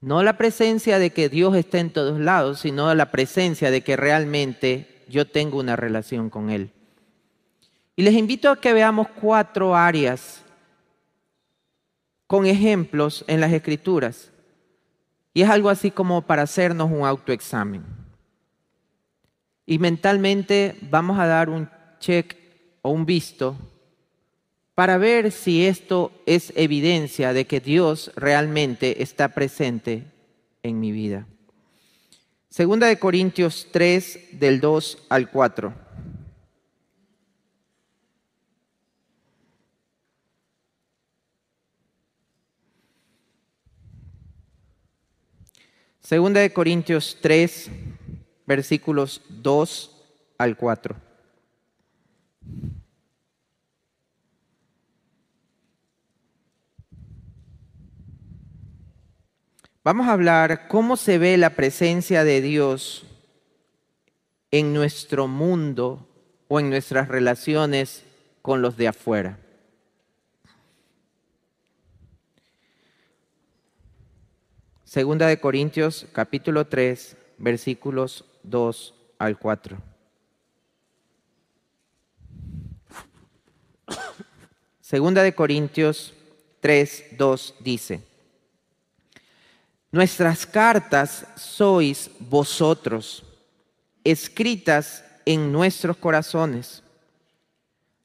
No 0.00 0.24
la 0.24 0.36
presencia 0.36 0.98
de 0.98 1.10
que 1.10 1.28
Dios 1.28 1.54
está 1.54 1.78
en 1.78 1.90
todos 1.90 2.18
lados, 2.18 2.58
sino 2.58 2.92
la 2.96 3.12
presencia 3.12 3.70
de 3.70 3.82
que 3.82 3.96
realmente 3.96 5.04
yo 5.08 5.28
tengo 5.28 5.60
una 5.60 5.76
relación 5.76 6.28
con 6.28 6.50
Él. 6.50 6.72
Y 7.94 8.02
les 8.02 8.14
invito 8.14 8.50
a 8.50 8.60
que 8.60 8.72
veamos 8.72 9.06
cuatro 9.20 9.76
áreas 9.76 10.42
con 12.26 12.46
ejemplos 12.46 13.24
en 13.28 13.40
las 13.40 13.52
escrituras. 13.52 14.32
Y 15.34 15.42
es 15.42 15.50
algo 15.50 15.70
así 15.70 15.92
como 15.92 16.22
para 16.22 16.42
hacernos 16.42 16.90
un 16.90 17.06
autoexamen 17.06 18.07
y 19.68 19.78
mentalmente 19.78 20.76
vamos 20.80 21.18
a 21.18 21.26
dar 21.26 21.50
un 21.50 21.68
check 22.00 22.34
o 22.80 22.90
un 22.90 23.04
visto 23.04 23.54
para 24.74 24.96
ver 24.96 25.30
si 25.30 25.66
esto 25.66 26.10
es 26.24 26.54
evidencia 26.56 27.34
de 27.34 27.44
que 27.44 27.60
Dios 27.60 28.10
realmente 28.16 29.02
está 29.02 29.28
presente 29.28 30.04
en 30.62 30.80
mi 30.80 30.90
vida. 30.90 31.26
Segunda 32.48 32.86
de 32.86 32.98
Corintios 32.98 33.68
3 33.70 34.40
del 34.40 34.58
2 34.58 35.06
al 35.10 35.30
4. 35.30 35.74
Segunda 46.00 46.40
de 46.40 46.54
Corintios 46.54 47.18
3 47.20 47.66
2 47.66 47.68
al 47.68 47.72
4 47.74 47.87
versículos 48.48 49.20
2 49.28 49.94
al 50.38 50.56
4. 50.56 50.96
Vamos 59.84 60.08
a 60.08 60.12
hablar 60.12 60.66
cómo 60.66 60.96
se 60.96 61.18
ve 61.18 61.36
la 61.36 61.50
presencia 61.50 62.24
de 62.24 62.40
Dios 62.40 63.04
en 64.50 64.72
nuestro 64.72 65.28
mundo 65.28 66.08
o 66.48 66.58
en 66.58 66.70
nuestras 66.70 67.08
relaciones 67.08 68.04
con 68.40 68.62
los 68.62 68.78
de 68.78 68.88
afuera. 68.88 69.38
Segunda 74.84 75.26
de 75.26 75.38
Corintios 75.38 76.06
capítulo 76.12 76.66
3 76.66 77.16
versículos 77.36 78.24
2 78.42 78.94
al 79.18 79.38
4. 79.38 79.78
Segunda 84.80 85.22
de 85.22 85.34
Corintios 85.34 86.14
3, 86.60 87.16
2 87.18 87.54
dice, 87.60 88.02
Nuestras 89.90 90.46
cartas 90.46 91.26
sois 91.36 92.10
vosotros, 92.18 93.24
escritas 94.04 95.04
en 95.24 95.52
nuestros 95.52 95.96
corazones. 95.96 96.82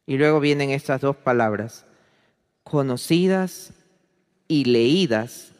Y 0.05 0.17
luego 0.17 0.41
vienen 0.41 0.71
estas 0.71 0.99
dos 0.99 1.15
palabras, 1.15 1.85
conocidas 2.63 3.71
y 4.49 4.65
leídas 4.65 5.51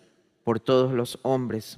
por 0.44 0.60
todos 0.60 0.94
los 0.94 1.20
hombres, 1.22 1.78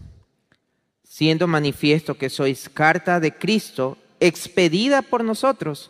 siendo 1.15 1.47
manifiesto 1.47 2.17
que 2.17 2.29
sois 2.29 2.67
carta 2.67 3.21
de 3.21 3.31
Cristo 3.31 3.97
expedida 4.19 5.01
por 5.01 5.23
nosotros, 5.23 5.89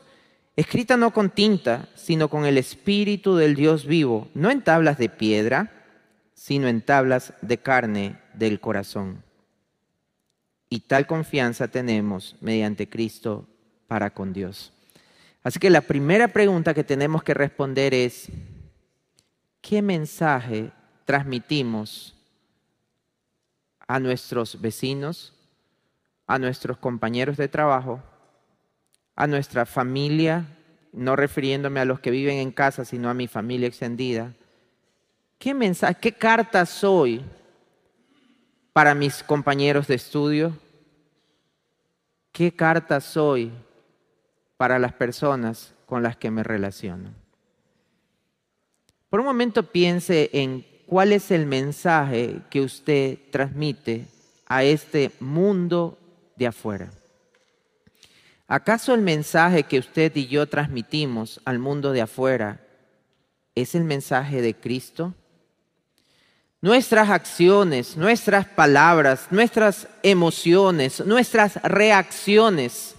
escrita 0.56 0.98
no 0.98 1.14
con 1.14 1.32
tinta, 1.32 1.90
sino 1.96 2.30
con 2.30 2.46
el 2.46 2.60
Espíritu 2.60 3.36
del 3.36 3.56
Dios 3.56 3.88
vivo, 3.88 4.28
no 4.36 4.52
en 4.52 4.62
tablas 4.62 5.00
de 5.00 5.10
piedra, 5.10 5.72
sino 6.36 6.68
en 6.68 6.84
tablas 6.84 7.34
de 7.42 7.58
carne 7.58 8.20
del 8.36 8.60
corazón. 8.60 9.24
Y 10.70 10.82
tal 10.82 11.08
confianza 11.08 11.70
tenemos 11.70 12.36
mediante 12.40 12.88
Cristo 12.88 13.48
para 13.88 14.12
con 14.12 14.32
Dios. 14.32 14.74
Así 15.42 15.58
que 15.58 15.72
la 15.72 15.82
primera 15.82 16.28
pregunta 16.28 16.76
que 16.76 16.84
tenemos 16.84 17.24
que 17.24 17.34
responder 17.34 17.96
es, 17.96 18.28
¿qué 19.60 19.82
mensaje 19.82 20.70
transmitimos 21.04 22.15
a 23.88 24.00
nuestros 24.00 24.62
vecinos, 24.62 25.34
a 26.28 26.40
nuestros 26.40 26.78
compañeros 26.78 27.38
de 27.38 27.48
trabajo, 27.48 28.02
a 29.16 29.28
nuestra 29.28 29.66
familia, 29.66 30.46
no 30.92 31.16
refiriéndome 31.16 31.80
a 31.80 31.86
los 31.86 32.00
que 32.00 32.12
viven 32.12 32.38
en 32.38 32.52
casa, 32.52 32.86
sino 32.86 33.10
a 33.10 33.14
mi 33.14 33.28
familia 33.28 33.68
extendida? 33.68 34.34
¿Qué 35.38 35.54
mensaje, 35.54 35.98
qué 36.00 36.12
carta 36.14 36.66
soy 36.66 37.24
para 38.74 38.96
mis 38.96 39.24
compañeros 39.24 39.88
de 39.88 39.96
estudio? 39.96 40.58
¿Qué 42.32 42.54
carta 42.54 43.00
soy 43.00 43.52
para 44.58 44.80
las 44.80 44.94
personas 44.94 45.74
con 45.86 46.04
las 46.04 46.18
que 46.18 46.32
me 46.32 46.44
relaciono. 46.44 47.14
Por 49.10 49.20
un 49.20 49.26
momento 49.26 49.64
piense 49.64 50.30
en 50.34 50.66
cuál 50.88 51.12
es 51.12 51.32
el 51.32 51.46
mensaje 51.46 52.42
que 52.50 52.62
usted 52.62 53.18
transmite 53.32 54.06
a 54.48 54.64
este 54.64 55.12
mundo 55.20 55.98
de 56.36 56.48
afuera. 56.48 56.92
¿Acaso 58.48 58.94
el 58.94 59.02
mensaje 59.02 59.64
que 59.64 59.80
usted 59.80 60.16
y 60.16 60.28
yo 60.28 60.48
transmitimos 60.48 61.42
al 61.46 61.60
mundo 61.60 61.92
de 61.92 62.02
afuera 62.02 62.62
es 63.56 63.74
el 63.74 63.84
mensaje 63.84 64.42
de 64.42 64.54
Cristo? 64.54 65.14
Nuestras 66.62 67.10
acciones, 67.10 67.98
nuestras 67.98 68.46
palabras, 68.48 69.28
nuestras 69.32 69.88
emociones, 70.04 71.04
nuestras 71.06 71.62
reacciones 71.64 72.96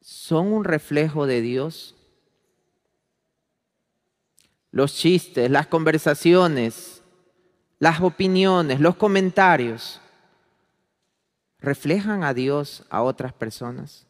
son 0.00 0.52
un 0.52 0.64
reflejo 0.64 1.26
de 1.26 1.40
Dios? 1.40 1.95
Los 4.76 4.94
chistes, 4.94 5.50
las 5.50 5.66
conversaciones, 5.66 7.00
las 7.78 8.02
opiniones, 8.02 8.78
los 8.78 8.96
comentarios, 8.96 10.02
¿reflejan 11.60 12.22
a 12.22 12.34
Dios 12.34 12.84
a 12.90 13.02
otras 13.02 13.32
personas? 13.32 14.06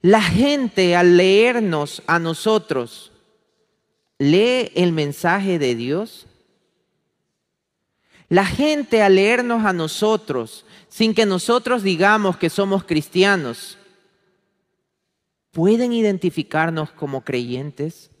La 0.00 0.22
gente 0.22 0.96
al 0.96 1.18
leernos 1.18 2.02
a 2.06 2.18
nosotros, 2.18 3.12
¿lee 4.16 4.72
el 4.74 4.92
mensaje 4.92 5.58
de 5.58 5.74
Dios? 5.74 6.26
La 8.30 8.46
gente 8.46 9.02
al 9.02 9.16
leernos 9.16 9.66
a 9.66 9.74
nosotros, 9.74 10.64
sin 10.88 11.12
que 11.12 11.26
nosotros 11.26 11.82
digamos 11.82 12.38
que 12.38 12.48
somos 12.48 12.84
cristianos, 12.84 13.76
¿Pueden 15.50 15.92
identificarnos 15.92 16.90
como 16.92 17.24
creyentes? 17.24 18.12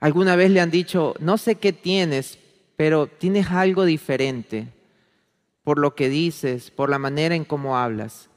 ¿Alguna 0.00 0.36
vez 0.36 0.50
le 0.50 0.60
han 0.60 0.70
dicho, 0.70 1.14
no 1.20 1.38
sé 1.38 1.56
qué 1.56 1.72
tienes, 1.72 2.38
pero 2.76 3.06
tienes 3.06 3.50
algo 3.50 3.84
diferente 3.84 4.68
por 5.64 5.78
lo 5.78 5.94
que 5.94 6.08
dices, 6.08 6.70
por 6.70 6.90
la 6.90 6.98
manera 6.98 7.34
en 7.34 7.44
cómo 7.44 7.76
hablas? 7.76 8.28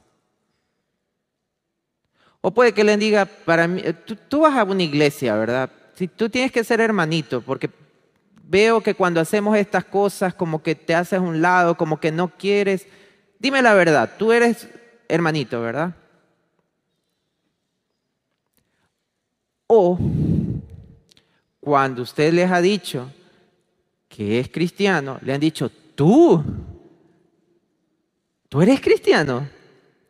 O 2.40 2.50
puede 2.52 2.72
que 2.72 2.84
le 2.84 2.96
diga, 2.96 3.26
para 3.26 3.68
mí, 3.68 3.82
tú, 4.06 4.16
tú 4.16 4.40
vas 4.40 4.56
a 4.56 4.64
una 4.64 4.82
iglesia, 4.82 5.34
¿verdad? 5.36 5.70
Si 5.94 6.08
tú 6.08 6.30
tienes 6.30 6.50
que 6.50 6.64
ser 6.64 6.80
hermanito, 6.80 7.42
porque 7.42 7.68
veo 8.50 8.80
que 8.80 8.94
cuando 8.94 9.20
hacemos 9.20 9.56
estas 9.56 9.84
cosas 9.84 10.34
como 10.34 10.60
que 10.60 10.74
te 10.74 10.94
haces 10.94 11.20
un 11.20 11.40
lado, 11.40 11.76
como 11.76 12.00
que 12.00 12.10
no 12.10 12.28
quieres. 12.36 12.86
Dime 13.38 13.62
la 13.62 13.74
verdad, 13.74 14.10
tú 14.18 14.32
eres 14.32 14.68
hermanito, 15.08 15.60
¿verdad? 15.60 15.94
O 19.68 19.96
cuando 21.70 22.02
usted 22.02 22.32
les 22.32 22.50
ha 22.50 22.60
dicho 22.60 23.12
que 24.08 24.40
es 24.40 24.48
cristiano, 24.48 25.20
le 25.22 25.32
han 25.32 25.38
dicho, 25.38 25.70
tú, 25.94 26.42
tú 28.48 28.60
eres 28.60 28.80
cristiano, 28.80 29.48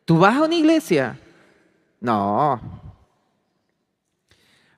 tú 0.03 0.17
vas 0.17 0.37
a 0.37 0.41
una 0.41 0.55
iglesia. 0.55 1.19
No. 1.99 2.59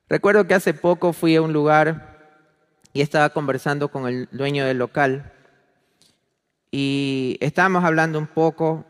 Recuerdo 0.09 0.45
que 0.45 0.55
hace 0.55 0.73
poco 0.73 1.13
fui 1.13 1.37
a 1.37 1.41
un 1.41 1.53
lugar 1.53 2.41
y 2.91 2.99
estaba 2.99 3.29
conversando 3.29 3.87
con 3.87 4.05
el 4.05 4.27
dueño 4.33 4.65
del 4.65 4.79
local 4.79 5.31
y 6.69 7.37
estábamos 7.39 7.85
hablando 7.85 8.19
un 8.19 8.27
poco 8.27 8.83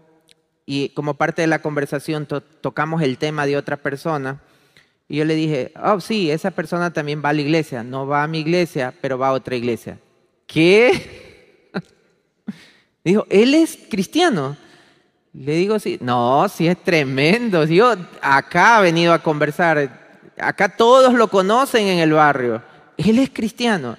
y 0.65 0.89
como 0.95 1.13
parte 1.13 1.43
de 1.43 1.47
la 1.47 1.61
conversación 1.61 2.27
tocamos 2.59 3.03
el 3.03 3.19
tema 3.19 3.45
de 3.45 3.55
otra 3.55 3.77
persona 3.77 4.41
y 5.07 5.17
yo 5.17 5.25
le 5.25 5.35
dije, 5.35 5.73
oh 5.81 5.99
sí, 5.99 6.31
esa 6.31 6.51
persona 6.51 6.91
también 6.91 7.21
va 7.23 7.29
a 7.29 7.33
la 7.33 7.41
iglesia, 7.41 7.83
no 7.83 8.07
va 8.07 8.23
a 8.23 8.27
mi 8.27 8.39
iglesia, 8.39 8.93
pero 9.01 9.17
va 9.17 9.29
a 9.29 9.33
otra 9.33 9.55
iglesia. 9.55 9.99
¿Qué? 10.47 11.69
Dijo, 13.03 13.25
él 13.29 13.53
es 13.53 13.77
cristiano. 13.89 14.57
Le 15.33 15.53
digo, 15.53 15.79
sí, 15.79 15.97
no, 16.01 16.47
sí 16.47 16.67
es 16.67 16.77
tremendo. 16.83 17.65
Yo 17.65 17.95
acá 18.21 18.79
he 18.79 18.83
venido 18.83 19.13
a 19.13 19.19
conversar, 19.19 20.31
acá 20.37 20.69
todos 20.69 21.13
lo 21.13 21.27
conocen 21.27 21.87
en 21.87 21.99
el 21.99 22.13
barrio 22.13 22.61
él 22.97 23.19
es 23.19 23.29
cristiano. 23.29 23.97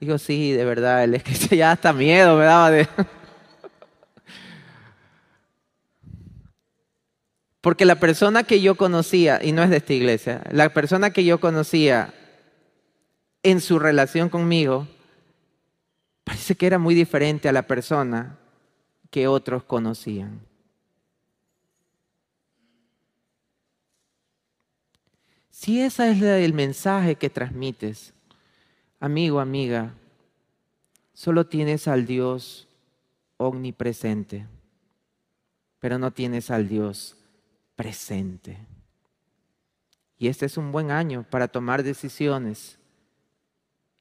Digo, 0.00 0.18
sí, 0.18 0.52
de 0.52 0.64
verdad, 0.64 1.04
él 1.04 1.14
es 1.14 1.22
cristiano. 1.24 1.56
Ya 1.56 1.72
hasta 1.72 1.92
miedo 1.92 2.36
me 2.36 2.44
daba 2.44 2.70
de... 2.70 2.88
Porque 7.64 7.86
la 7.86 7.98
persona 7.98 8.44
que 8.44 8.60
yo 8.60 8.74
conocía, 8.74 9.42
y 9.42 9.52
no 9.52 9.62
es 9.62 9.70
de 9.70 9.78
esta 9.78 9.94
iglesia, 9.94 10.44
la 10.52 10.68
persona 10.74 11.14
que 11.14 11.24
yo 11.24 11.40
conocía 11.40 12.12
en 13.42 13.62
su 13.62 13.78
relación 13.78 14.28
conmigo, 14.28 14.86
parece 16.24 16.56
que 16.56 16.66
era 16.66 16.78
muy 16.78 16.94
diferente 16.94 17.48
a 17.48 17.52
la 17.52 17.66
persona 17.66 18.38
que 19.10 19.28
otros 19.28 19.64
conocían. 19.64 20.42
Si 25.48 25.80
ese 25.80 26.10
es 26.10 26.20
el 26.20 26.52
mensaje 26.52 27.14
que 27.14 27.30
transmites, 27.30 28.12
Amigo, 29.00 29.40
amiga, 29.40 29.94
solo 31.14 31.46
tienes 31.46 31.88
al 31.88 32.04
Dios 32.04 32.68
omnipresente, 33.38 34.46
pero 35.80 35.98
no 35.98 36.10
tienes 36.10 36.50
al 36.50 36.68
Dios 36.68 37.16
presente. 37.76 38.58
Y 40.18 40.28
este 40.28 40.46
es 40.46 40.56
un 40.56 40.72
buen 40.72 40.90
año 40.90 41.24
para 41.28 41.48
tomar 41.48 41.82
decisiones 41.82 42.78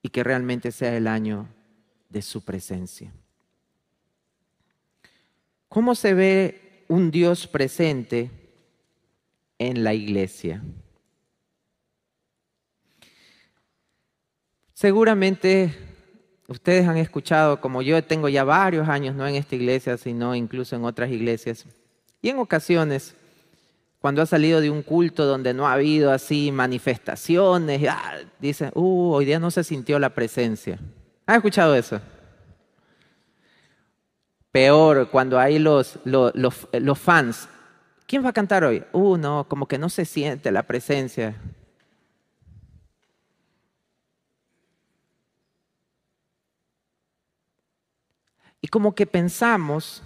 y 0.01 0.09
que 0.09 0.23
realmente 0.23 0.71
sea 0.71 0.95
el 0.95 1.07
año 1.07 1.47
de 2.09 2.21
su 2.21 2.43
presencia. 2.43 3.11
¿Cómo 5.69 5.95
se 5.95 6.13
ve 6.13 6.85
un 6.87 7.09
Dios 7.09 7.47
presente 7.47 8.29
en 9.57 9.83
la 9.83 9.93
iglesia? 9.93 10.61
Seguramente 14.73 15.73
ustedes 16.47 16.87
han 16.87 16.97
escuchado, 16.97 17.59
como 17.61 17.81
yo 17.81 18.03
tengo 18.03 18.29
ya 18.29 18.43
varios 18.43 18.87
años, 18.89 19.15
no 19.15 19.25
en 19.25 19.35
esta 19.35 19.55
iglesia, 19.55 19.97
sino 19.97 20.35
incluso 20.35 20.75
en 20.75 20.83
otras 20.83 21.09
iglesias, 21.09 21.65
y 22.21 22.29
en 22.29 22.37
ocasiones, 22.37 23.15
cuando 24.03 24.21
ha 24.21 24.25
salido 24.25 24.59
de 24.59 24.69
un 24.69 24.83
culto 24.83 25.25
donde 25.25 25.53
no 25.53 25.65
ha 25.65 25.71
habido 25.71 26.11
así 26.11 26.51
manifestaciones, 26.51 27.87
ah, 27.89 28.17
dicen, 28.37 28.69
uh, 28.73 29.13
hoy 29.13 29.23
día 29.23 29.39
no 29.39 29.49
se 29.49 29.63
sintió 29.63 29.97
la 29.97 30.09
presencia. 30.09 30.77
¿Han 31.25 31.37
escuchado 31.37 31.73
eso? 31.73 32.01
Peor, 34.51 35.09
cuando 35.09 35.39
hay 35.39 35.57
los, 35.57 35.99
los, 36.03 36.33
los, 36.35 36.99
fans. 36.99 37.47
¿Quién 38.05 38.25
va 38.25 38.31
a 38.31 38.33
cantar 38.33 38.65
hoy? 38.65 38.83
Uh, 38.91 39.15
no, 39.15 39.47
como 39.47 39.69
que 39.69 39.77
no 39.77 39.87
se 39.87 40.03
siente 40.03 40.51
la 40.51 40.63
presencia. 40.63 41.37
Y 48.59 48.67
como 48.67 48.93
que 48.93 49.05
pensamos 49.05 50.03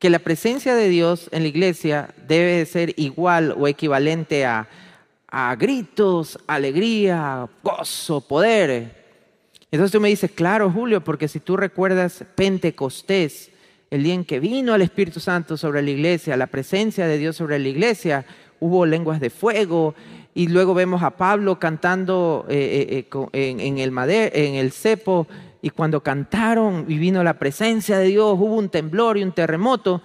que 0.00 0.10
la 0.10 0.18
presencia 0.18 0.74
de 0.74 0.88
Dios 0.88 1.28
en 1.30 1.42
la 1.42 1.48
iglesia 1.48 2.14
debe 2.26 2.64
ser 2.64 2.94
igual 2.96 3.54
o 3.56 3.68
equivalente 3.68 4.46
a, 4.46 4.66
a 5.28 5.54
gritos, 5.56 6.38
alegría, 6.46 7.46
gozo, 7.62 8.22
poder. 8.22 8.98
Entonces 9.70 9.92
tú 9.92 10.00
me 10.00 10.08
dices, 10.08 10.30
claro, 10.32 10.70
Julio, 10.70 11.04
porque 11.04 11.28
si 11.28 11.38
tú 11.38 11.56
recuerdas 11.56 12.24
Pentecostés, 12.34 13.50
el 13.90 14.02
día 14.02 14.14
en 14.14 14.24
que 14.24 14.40
vino 14.40 14.74
el 14.74 14.82
Espíritu 14.82 15.20
Santo 15.20 15.56
sobre 15.56 15.82
la 15.82 15.90
iglesia, 15.90 16.36
la 16.36 16.46
presencia 16.46 17.06
de 17.06 17.18
Dios 17.18 17.36
sobre 17.36 17.58
la 17.58 17.68
iglesia, 17.68 18.24
hubo 18.58 18.86
lenguas 18.86 19.20
de 19.20 19.30
fuego, 19.30 19.94
y 20.34 20.48
luego 20.48 20.74
vemos 20.74 21.02
a 21.02 21.10
Pablo 21.10 21.58
cantando 21.58 22.46
eh, 22.48 22.86
eh, 22.88 23.08
eh, 23.32 23.56
en, 23.58 23.78
el 23.78 23.92
en 23.98 24.54
el 24.54 24.72
cepo, 24.72 25.26
y 25.62 25.70
cuando 25.70 26.02
cantaron 26.02 26.86
y 26.88 26.98
vino 26.98 27.22
la 27.22 27.38
presencia 27.38 27.98
de 27.98 28.06
Dios, 28.06 28.34
hubo 28.38 28.56
un 28.56 28.68
temblor 28.68 29.18
y 29.18 29.22
un 29.22 29.32
terremoto. 29.32 30.02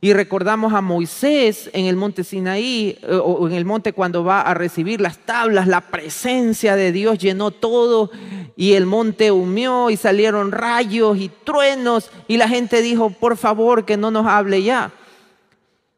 Y 0.00 0.12
recordamos 0.12 0.74
a 0.74 0.80
Moisés 0.80 1.70
en 1.72 1.86
el 1.86 1.96
monte 1.96 2.22
Sinaí, 2.22 2.98
o 3.10 3.48
en 3.48 3.54
el 3.54 3.64
monte 3.64 3.92
cuando 3.92 4.22
va 4.22 4.42
a 4.42 4.54
recibir 4.54 5.00
las 5.00 5.18
tablas, 5.18 5.66
la 5.66 5.80
presencia 5.80 6.76
de 6.76 6.92
Dios 6.92 7.18
llenó 7.18 7.50
todo 7.50 8.10
y 8.54 8.74
el 8.74 8.86
monte 8.86 9.32
humió 9.32 9.90
y 9.90 9.96
salieron 9.96 10.52
rayos 10.52 11.18
y 11.18 11.30
truenos 11.42 12.10
y 12.28 12.36
la 12.36 12.48
gente 12.48 12.80
dijo, 12.80 13.10
por 13.10 13.36
favor, 13.36 13.84
que 13.84 13.96
no 13.96 14.12
nos 14.12 14.26
hable 14.26 14.62
ya. 14.62 14.92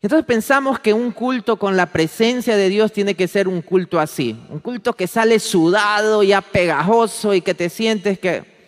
Entonces 0.00 0.24
pensamos 0.24 0.78
que 0.78 0.94
un 0.94 1.10
culto 1.10 1.58
con 1.58 1.76
la 1.76 1.84
presencia 1.84 2.56
de 2.56 2.70
Dios 2.70 2.92
tiene 2.92 3.14
que 3.14 3.28
ser 3.28 3.48
un 3.48 3.60
culto 3.60 4.00
así, 4.00 4.34
un 4.48 4.60
culto 4.60 4.94
que 4.94 5.06
sale 5.06 5.38
sudado, 5.38 6.22
ya 6.22 6.40
pegajoso 6.40 7.34
y 7.34 7.42
que 7.42 7.52
te 7.52 7.68
sientes 7.68 8.18
que... 8.18 8.59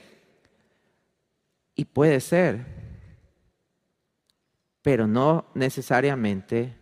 Y 1.75 1.85
puede 1.87 2.21
ser, 2.21 2.67
pero 4.83 5.07
no 5.07 5.47
necesariamente 5.55 6.77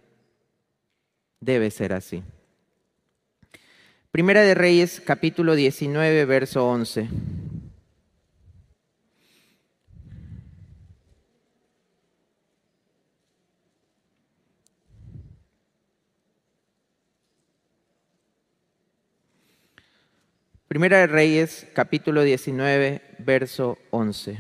debe 1.41 1.71
ser 1.71 1.93
así. 1.93 2.23
Primera 4.11 4.43
de 4.43 4.55
Reyes, 4.55 5.01
capítulo 5.05 5.55
19, 5.55 6.25
verso 6.25 6.67
11. 6.69 7.09
Primera 20.67 20.99
de 20.99 21.07
Reyes, 21.09 21.67
capítulo 21.75 22.23
19, 22.23 23.03
verso 23.19 23.77
11. 23.91 24.39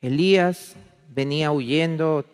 Elías 0.00 0.76
venía 1.08 1.50
huyendo, 1.50 2.24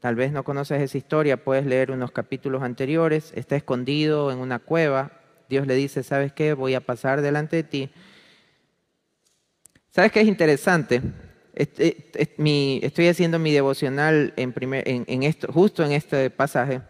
tal 0.00 0.14
vez 0.14 0.30
no 0.30 0.44
conoces 0.44 0.80
esa 0.80 0.96
historia, 0.96 1.42
puedes 1.42 1.66
leer 1.66 1.90
unos 1.90 2.12
capítulos 2.12 2.62
anteriores, 2.62 3.32
está 3.34 3.56
escondido 3.56 4.30
en 4.30 4.38
una 4.38 4.60
cueva, 4.60 5.12
Dios 5.48 5.66
le 5.66 5.74
dice, 5.74 6.02
¿sabes 6.02 6.32
qué? 6.32 6.52
Voy 6.52 6.74
a 6.74 6.80
pasar 6.80 7.20
delante 7.20 7.56
de 7.56 7.64
ti. 7.64 7.90
¿Sabes 9.90 10.12
qué 10.12 10.20
es 10.20 10.28
interesante? 10.28 11.02
Estoy 11.54 13.08
haciendo 13.08 13.38
mi 13.38 13.52
devocional 13.52 14.34
justo 15.52 15.84
en 15.84 15.92
este 15.92 16.30
pasaje, 16.30 16.80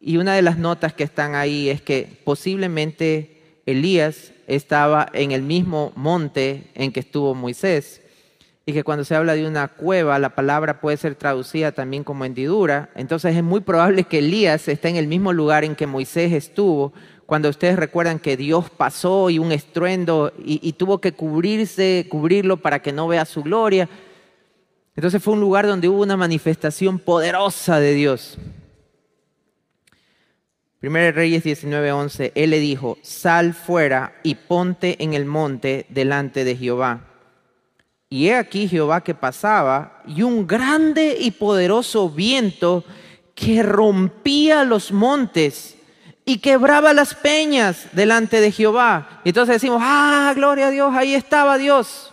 y 0.00 0.16
una 0.16 0.34
de 0.34 0.42
las 0.42 0.58
notas 0.58 0.94
que 0.94 1.04
están 1.04 1.34
ahí 1.34 1.68
es 1.68 1.82
que 1.82 2.20
posiblemente 2.24 3.60
Elías 3.66 4.32
estaba 4.46 5.08
en 5.12 5.32
el 5.32 5.42
mismo 5.42 5.92
monte 5.94 6.70
en 6.74 6.90
que 6.92 7.00
estuvo 7.00 7.34
Moisés 7.34 8.00
y 8.70 8.72
que 8.72 8.84
cuando 8.84 9.04
se 9.04 9.16
habla 9.16 9.34
de 9.34 9.46
una 9.46 9.66
cueva, 9.66 10.18
la 10.20 10.36
palabra 10.36 10.80
puede 10.80 10.96
ser 10.96 11.16
traducida 11.16 11.72
también 11.72 12.04
como 12.04 12.24
hendidura. 12.24 12.88
Entonces 12.94 13.36
es 13.36 13.42
muy 13.42 13.60
probable 13.60 14.04
que 14.04 14.18
Elías 14.18 14.68
esté 14.68 14.88
en 14.88 14.96
el 14.96 15.08
mismo 15.08 15.32
lugar 15.32 15.64
en 15.64 15.74
que 15.74 15.88
Moisés 15.88 16.32
estuvo, 16.32 16.92
cuando 17.26 17.48
ustedes 17.48 17.76
recuerdan 17.76 18.20
que 18.20 18.36
Dios 18.36 18.70
pasó 18.70 19.28
y 19.28 19.40
un 19.40 19.50
estruendo 19.50 20.32
y, 20.38 20.72
tuvo 20.74 21.00
que 21.00 21.12
cubrirse, 21.12 22.06
cubrirlo 22.08 22.58
para 22.58 22.80
que 22.80 22.92
no 22.92 23.08
vea 23.08 23.24
su 23.24 23.42
gloria. 23.42 23.88
Entonces 24.94 25.22
fue 25.22 25.34
un 25.34 25.40
lugar 25.40 25.66
donde 25.66 25.88
hubo 25.88 26.02
una 26.02 26.16
manifestación 26.16 26.98
poderosa 26.98 27.80
de 27.80 27.94
Dios. 27.94 28.38
Primero 30.78 31.12
Reyes 31.12 31.44
19:11, 31.44 32.32
él 32.36 32.50
le 32.50 32.60
dijo, 32.60 32.98
sal 33.02 33.52
fuera 33.52 34.14
y 34.22 34.36
ponte 34.36 35.02
en 35.02 35.14
el 35.14 35.24
monte 35.24 35.86
delante 35.88 36.44
de 36.44 36.56
Jehová. 36.56 37.09
Y 38.12 38.26
he 38.26 38.34
aquí 38.34 38.66
Jehová 38.66 39.02
que 39.02 39.14
pasaba 39.14 40.02
y 40.04 40.22
un 40.22 40.44
grande 40.44 41.16
y 41.18 41.30
poderoso 41.30 42.10
viento 42.10 42.84
que 43.36 43.62
rompía 43.62 44.64
los 44.64 44.90
montes 44.90 45.76
y 46.24 46.38
quebraba 46.38 46.92
las 46.92 47.14
peñas 47.14 47.86
delante 47.92 48.40
de 48.40 48.50
Jehová. 48.50 49.20
Y 49.24 49.28
entonces 49.28 49.54
decimos, 49.54 49.80
ah, 49.80 50.32
gloria 50.34 50.66
a 50.66 50.70
Dios, 50.70 50.92
ahí 50.92 51.14
estaba 51.14 51.56
Dios. 51.56 52.12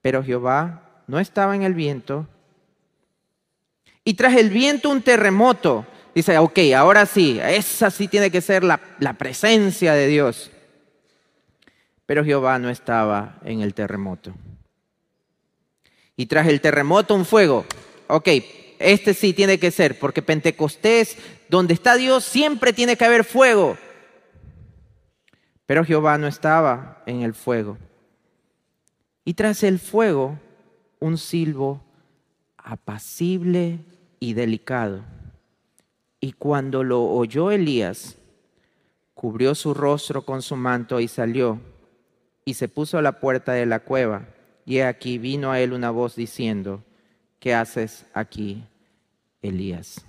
Pero 0.00 0.22
Jehová 0.22 0.82
no 1.08 1.18
estaba 1.18 1.56
en 1.56 1.62
el 1.64 1.74
viento. 1.74 2.28
Y 4.04 4.14
tras 4.14 4.36
el 4.36 4.50
viento 4.50 4.88
un 4.88 5.02
terremoto. 5.02 5.84
Dice, 6.14 6.38
ok, 6.38 6.58
ahora 6.76 7.06
sí, 7.06 7.40
esa 7.42 7.90
sí 7.90 8.06
tiene 8.06 8.30
que 8.30 8.40
ser 8.40 8.62
la, 8.62 8.78
la 9.00 9.14
presencia 9.14 9.94
de 9.94 10.06
Dios. 10.06 10.52
Pero 12.06 12.24
Jehová 12.24 12.58
no 12.58 12.70
estaba 12.70 13.38
en 13.44 13.60
el 13.60 13.74
terremoto. 13.74 14.34
Y 16.16 16.26
tras 16.26 16.46
el 16.46 16.60
terremoto 16.60 17.14
un 17.14 17.24
fuego. 17.24 17.64
Ok, 18.06 18.28
este 18.78 19.14
sí 19.14 19.32
tiene 19.32 19.58
que 19.58 19.70
ser, 19.70 19.98
porque 19.98 20.22
Pentecostés, 20.22 21.16
donde 21.48 21.74
está 21.74 21.96
Dios, 21.96 22.24
siempre 22.24 22.72
tiene 22.72 22.96
que 22.96 23.04
haber 23.04 23.24
fuego. 23.24 23.76
Pero 25.66 25.84
Jehová 25.84 26.18
no 26.18 26.26
estaba 26.26 27.02
en 27.06 27.22
el 27.22 27.34
fuego. 27.34 27.78
Y 29.24 29.34
tras 29.34 29.62
el 29.62 29.78
fuego, 29.78 30.38
un 31.00 31.16
silbo 31.16 31.82
apacible 32.58 33.78
y 34.20 34.34
delicado. 34.34 35.02
Y 36.20 36.32
cuando 36.32 36.84
lo 36.84 37.02
oyó 37.02 37.50
Elías, 37.50 38.16
cubrió 39.14 39.54
su 39.54 39.72
rostro 39.72 40.22
con 40.22 40.42
su 40.42 40.56
manto 40.56 41.00
y 41.00 41.08
salió 41.08 41.60
y 42.44 42.54
se 42.54 42.68
puso 42.68 42.98
a 42.98 43.02
la 43.02 43.20
puerta 43.20 43.52
de 43.52 43.66
la 43.66 43.80
cueva. 43.80 44.26
Y 44.66 44.80
aquí 44.80 45.18
vino 45.18 45.50
a 45.50 45.60
él 45.60 45.72
una 45.72 45.90
voz 45.90 46.16
diciendo, 46.16 46.82
¿qué 47.38 47.54
haces 47.54 48.06
aquí, 48.14 48.64
Elías? 49.42 50.04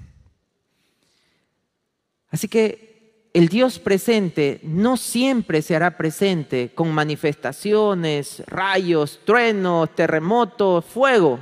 Así 2.29 2.47
que 2.47 3.29
el 3.33 3.49
Dios 3.49 3.79
presente 3.79 4.61
no 4.63 4.95
siempre 4.95 5.61
se 5.61 5.75
hará 5.75 5.97
presente 5.97 6.71
con 6.73 6.93
manifestaciones, 6.93 8.43
rayos, 8.47 9.19
truenos, 9.25 9.93
terremotos, 9.93 10.85
fuego. 10.85 11.39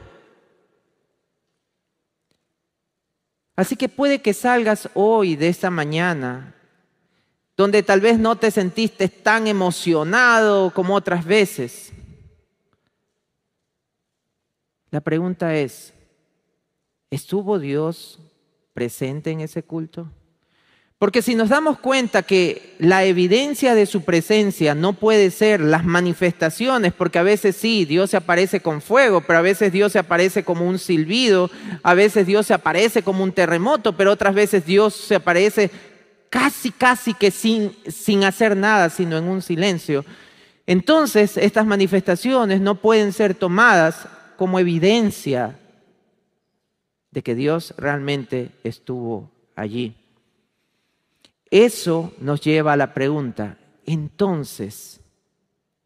Así 3.55 3.75
que 3.75 3.89
puede 3.89 4.23
que 4.23 4.33
salgas 4.33 4.89
hoy 4.95 5.35
de 5.35 5.49
esta 5.49 5.69
mañana 5.69 6.55
donde 7.55 7.83
tal 7.83 8.01
vez 8.01 8.17
no 8.17 8.35
te 8.35 8.51
sentiste 8.51 9.07
tan 9.07 9.47
emocionado 9.47 10.71
como 10.71 10.95
otras 10.95 11.25
veces. 11.25 11.91
La 14.89 15.01
pregunta 15.01 15.55
es, 15.55 15.93
¿estuvo 17.09 17.59
Dios 17.59 18.19
presente 18.73 19.31
en 19.31 19.41
ese 19.41 19.63
culto? 19.63 20.09
Porque 21.03 21.21
si 21.21 21.35
nos 21.35 21.49
damos 21.49 21.79
cuenta 21.79 22.23
que 22.23 22.75
la 22.79 23.03
evidencia 23.03 23.75
de 23.75 23.85
su 23.85 24.03
presencia 24.03 24.73
no 24.73 24.93
puede 24.93 25.31
ser 25.31 25.59
las 25.59 25.83
manifestaciones, 25.83 26.93
porque 26.93 27.19
a 27.19 27.23
veces 27.23 27.57
sí, 27.57 27.83
Dios 27.83 28.11
se 28.11 28.17
aparece 28.17 28.61
con 28.61 28.81
fuego, 28.81 29.19
pero 29.19 29.39
a 29.39 29.41
veces 29.41 29.73
Dios 29.73 29.91
se 29.91 29.99
aparece 29.99 30.45
como 30.45 30.65
un 30.65 30.79
silbido, 30.79 31.51
a 31.81 31.93
veces 31.93 32.25
Dios 32.25 32.45
se 32.45 32.53
aparece 32.53 33.03
como 33.03 33.23
un 33.23 33.33
terremoto, 33.33 33.97
pero 33.97 34.11
otras 34.11 34.33
veces 34.33 34.65
Dios 34.65 34.93
se 34.93 35.15
aparece 35.15 35.71
casi, 36.33 36.71
casi 36.71 37.13
que 37.13 37.29
sin, 37.29 37.75
sin 37.87 38.23
hacer 38.23 38.57
nada, 38.57 38.89
sino 38.89 39.19
en 39.19 39.25
un 39.25 39.43
silencio. 39.43 40.03
Entonces, 40.65 41.37
estas 41.37 41.63
manifestaciones 41.63 42.59
no 42.59 42.73
pueden 42.81 43.13
ser 43.13 43.35
tomadas 43.35 44.07
como 44.35 44.57
evidencia 44.57 45.59
de 47.11 47.21
que 47.21 47.35
Dios 47.35 47.75
realmente 47.77 48.49
estuvo 48.63 49.29
allí. 49.55 49.95
Eso 51.51 52.11
nos 52.17 52.41
lleva 52.41 52.73
a 52.73 52.77
la 52.77 52.95
pregunta, 52.95 53.59
entonces, 53.85 55.01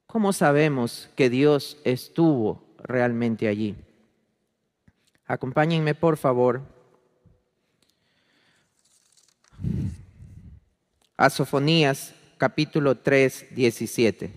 ¿cómo 0.05 0.31
sabemos 0.31 1.09
que 1.17 1.29
Dios 1.29 1.77
estuvo 1.83 2.63
realmente 2.81 3.49
allí? 3.49 3.75
Acompáñenme, 5.25 5.93
por 5.93 6.15
favor, 6.15 6.61
a 11.17 11.29
Sofonías 11.29 12.13
capítulo 12.37 12.95
3, 12.95 13.47
17. 13.51 14.31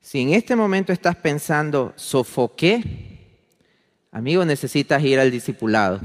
Si 0.00 0.20
en 0.20 0.34
este 0.34 0.54
momento 0.54 0.92
estás 0.92 1.16
pensando, 1.16 1.92
¿sofoqué? 1.96 3.26
Amigo, 4.12 4.44
necesitas 4.44 5.02
ir 5.02 5.18
al 5.18 5.30
discipulado 5.30 6.00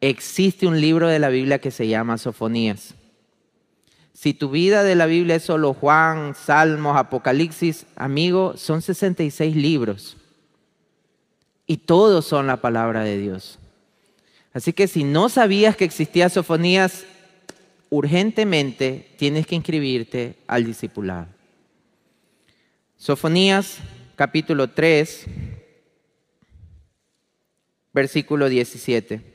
existe 0.00 0.66
un 0.66 0.80
libro 0.80 1.08
de 1.08 1.18
la 1.18 1.28
Biblia 1.28 1.58
que 1.58 1.70
se 1.70 1.88
llama 1.88 2.18
Sofonías. 2.18 2.94
Si 4.12 4.32
tu 4.34 4.50
vida 4.50 4.82
de 4.82 4.94
la 4.94 5.06
Biblia 5.06 5.36
es 5.36 5.42
solo 5.42 5.74
Juan, 5.74 6.34
Salmos, 6.34 6.96
Apocalipsis, 6.96 7.86
amigo, 7.96 8.56
son 8.56 8.80
66 8.82 9.54
libros. 9.54 10.16
Y 11.66 11.78
todos 11.78 12.24
son 12.24 12.46
la 12.46 12.58
palabra 12.58 13.02
de 13.02 13.18
Dios. 13.18 13.58
Así 14.54 14.72
que 14.72 14.88
si 14.88 15.04
no 15.04 15.28
sabías 15.28 15.76
que 15.76 15.84
existía 15.84 16.30
Sofonías, 16.30 17.04
urgentemente 17.96 19.14
tienes 19.16 19.46
que 19.46 19.54
inscribirte 19.54 20.36
al 20.46 20.66
discipulado. 20.66 21.28
Sofonías 22.98 23.78
capítulo 24.16 24.68
3, 24.68 25.24
versículo 27.94 28.50
17. 28.50 29.34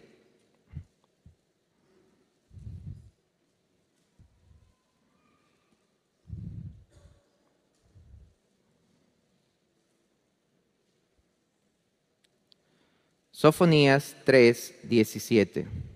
Sofonías 13.31 14.15
3, 14.23 14.75
17. 14.83 15.90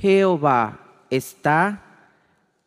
Jehová 0.00 0.80
está 1.10 1.82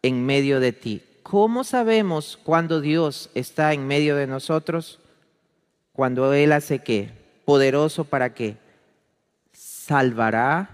en 0.01 0.25
medio 0.25 0.59
de 0.59 0.71
ti. 0.71 1.03
¿Cómo 1.23 1.63
sabemos 1.63 2.39
cuando 2.43 2.81
Dios 2.81 3.29
está 3.35 3.73
en 3.73 3.85
medio 3.85 4.15
de 4.15 4.27
nosotros? 4.27 4.99
Cuando 5.93 6.33
Él 6.33 6.51
hace 6.51 6.79
qué? 6.79 7.11
Poderoso 7.45 8.05
para 8.05 8.33
qué? 8.33 8.57
Salvará, 9.51 10.69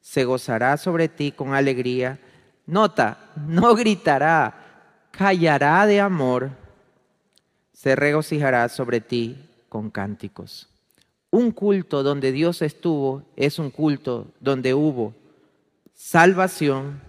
se 0.00 0.24
gozará 0.24 0.76
sobre 0.76 1.08
ti 1.08 1.32
con 1.32 1.54
alegría. 1.54 2.18
Nota, 2.66 3.18
no 3.46 3.74
gritará, 3.74 5.08
callará 5.10 5.86
de 5.86 6.00
amor 6.00 6.64
se 7.84 7.94
regocijará 7.96 8.66
sobre 8.70 9.02
ti 9.02 9.46
con 9.68 9.90
cánticos. 9.90 10.70
Un 11.34 11.50
culto 11.50 12.04
donde 12.04 12.30
Dios 12.30 12.62
estuvo 12.62 13.24
es 13.34 13.58
un 13.58 13.72
culto 13.72 14.28
donde 14.38 14.72
hubo 14.72 15.16
salvación, 15.92 17.02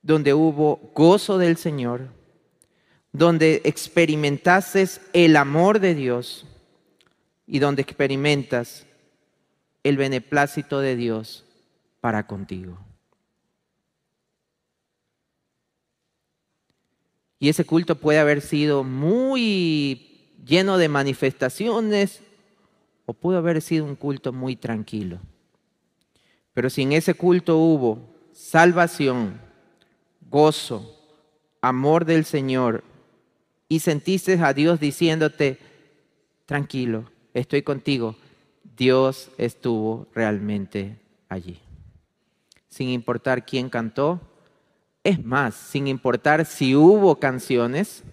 donde 0.00 0.32
hubo 0.32 0.80
gozo 0.94 1.36
del 1.36 1.58
Señor, 1.58 2.08
donde 3.12 3.60
experimentases 3.64 5.02
el 5.12 5.36
amor 5.36 5.80
de 5.80 5.94
Dios 5.94 6.46
y 7.46 7.58
donde 7.58 7.82
experimentas 7.82 8.86
el 9.82 9.98
beneplácito 9.98 10.80
de 10.80 10.96
Dios 10.96 11.44
para 12.00 12.26
contigo. 12.26 12.78
Y 17.38 17.50
ese 17.50 17.66
culto 17.66 17.96
puede 17.96 18.18
haber 18.18 18.40
sido 18.40 18.82
muy 18.82 20.32
lleno 20.42 20.78
de 20.78 20.88
manifestaciones 20.88 22.22
o 23.08 23.14
pudo 23.14 23.38
haber 23.38 23.62
sido 23.62 23.86
un 23.86 23.96
culto 23.96 24.34
muy 24.34 24.54
tranquilo. 24.54 25.18
Pero 26.52 26.68
si 26.68 26.82
en 26.82 26.92
ese 26.92 27.14
culto 27.14 27.56
hubo 27.56 28.06
salvación, 28.34 29.40
gozo, 30.30 30.94
amor 31.62 32.04
del 32.04 32.26
Señor 32.26 32.84
y 33.66 33.80
sentiste 33.80 34.34
a 34.34 34.52
Dios 34.52 34.78
diciéndote, 34.78 35.58
tranquilo, 36.44 37.10
estoy 37.32 37.62
contigo, 37.62 38.14
Dios 38.76 39.30
estuvo 39.38 40.06
realmente 40.12 41.00
allí. 41.30 41.58
Sin 42.68 42.90
importar 42.90 43.46
quién 43.46 43.70
cantó, 43.70 44.20
es 45.02 45.24
más, 45.24 45.54
sin 45.54 45.86
importar 45.86 46.44
si 46.44 46.76
hubo 46.76 47.18
canciones, 47.18 48.04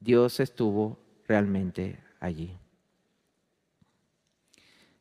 Dios 0.00 0.38
estuvo 0.38 0.98
realmente 1.26 1.96
allí. 1.96 2.11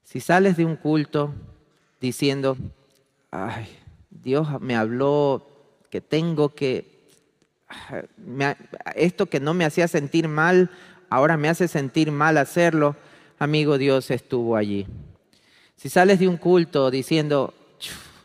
Si 0.04 0.20
sales 0.20 0.58
de 0.58 0.66
un 0.66 0.76
culto 0.76 1.34
diciendo, 2.00 2.58
ay, 3.32 3.68
Dios 4.10 4.60
me 4.60 4.76
habló 4.76 5.48
que 5.90 6.02
tengo 6.02 6.50
que, 6.50 7.06
esto 8.96 9.28
que 9.28 9.40
no 9.40 9.54
me 9.54 9.66
hacía 9.66 9.88
sentir 9.88 10.28
mal, 10.28 10.70
ahora 11.10 11.38
me 11.38 11.50
hace 11.50 11.68
sentir 11.68 12.12
mal 12.12 12.38
hacerlo, 12.38 12.96
amigo, 13.40 13.78
Dios 13.78 14.12
estuvo 14.12 14.56
allí. 14.56 14.88
Si 15.76 15.90
sales 15.90 16.20
de 16.20 16.28
un 16.28 16.38
culto 16.38 16.92
diciendo, 16.92 17.54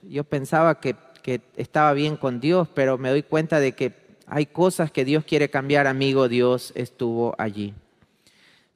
yo 0.02 0.24
pensaba 0.24 0.80
que 0.80 0.96
que 1.26 1.40
estaba 1.56 1.92
bien 1.92 2.16
con 2.16 2.38
Dios, 2.38 2.68
pero 2.72 2.98
me 2.98 3.08
doy 3.10 3.24
cuenta 3.24 3.58
de 3.58 3.72
que 3.72 3.92
hay 4.28 4.46
cosas 4.46 4.92
que 4.92 5.04
Dios 5.04 5.24
quiere 5.24 5.50
cambiar, 5.50 5.88
amigo, 5.88 6.28
Dios 6.28 6.72
estuvo 6.76 7.34
allí. 7.36 7.74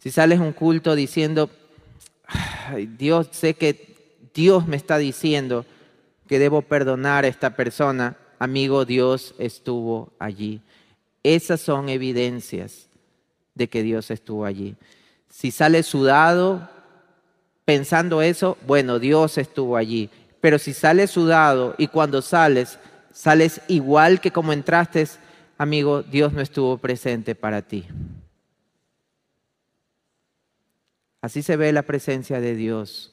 Si 0.00 0.10
sales 0.10 0.40
un 0.40 0.52
culto 0.52 0.94
diciendo, 0.94 1.50
Dios, 2.96 3.28
sé 3.32 3.54
que 3.54 3.94
Dios 4.32 4.66
me 4.66 4.76
está 4.76 4.96
diciendo 4.96 5.66
que 6.26 6.38
debo 6.38 6.62
perdonar 6.62 7.24
a 7.24 7.28
esta 7.28 7.54
persona, 7.54 8.16
amigo, 8.38 8.86
Dios 8.86 9.34
estuvo 9.38 10.12
allí. 10.18 10.62
Esas 11.22 11.60
son 11.60 11.90
evidencias 11.90 12.88
de 13.54 13.68
que 13.68 13.82
Dios 13.82 14.10
estuvo 14.10 14.46
allí. 14.46 14.74
Si 15.28 15.50
sales 15.50 15.86
sudado 15.86 16.66
pensando 17.66 18.22
eso, 18.22 18.56
bueno, 18.66 18.98
Dios 18.98 19.36
estuvo 19.36 19.76
allí. 19.76 20.08
Pero 20.40 20.58
si 20.58 20.72
sales 20.72 21.10
sudado 21.10 21.74
y 21.76 21.88
cuando 21.88 22.22
sales, 22.22 22.78
sales 23.12 23.60
igual 23.68 24.22
que 24.22 24.30
como 24.30 24.54
entraste, 24.54 25.06
amigo, 25.58 26.02
Dios 26.02 26.32
no 26.32 26.40
estuvo 26.40 26.78
presente 26.78 27.34
para 27.34 27.60
ti. 27.60 27.84
Así 31.20 31.42
se 31.42 31.56
ve 31.56 31.72
la 31.72 31.82
presencia 31.82 32.40
de 32.40 32.54
Dios 32.54 33.12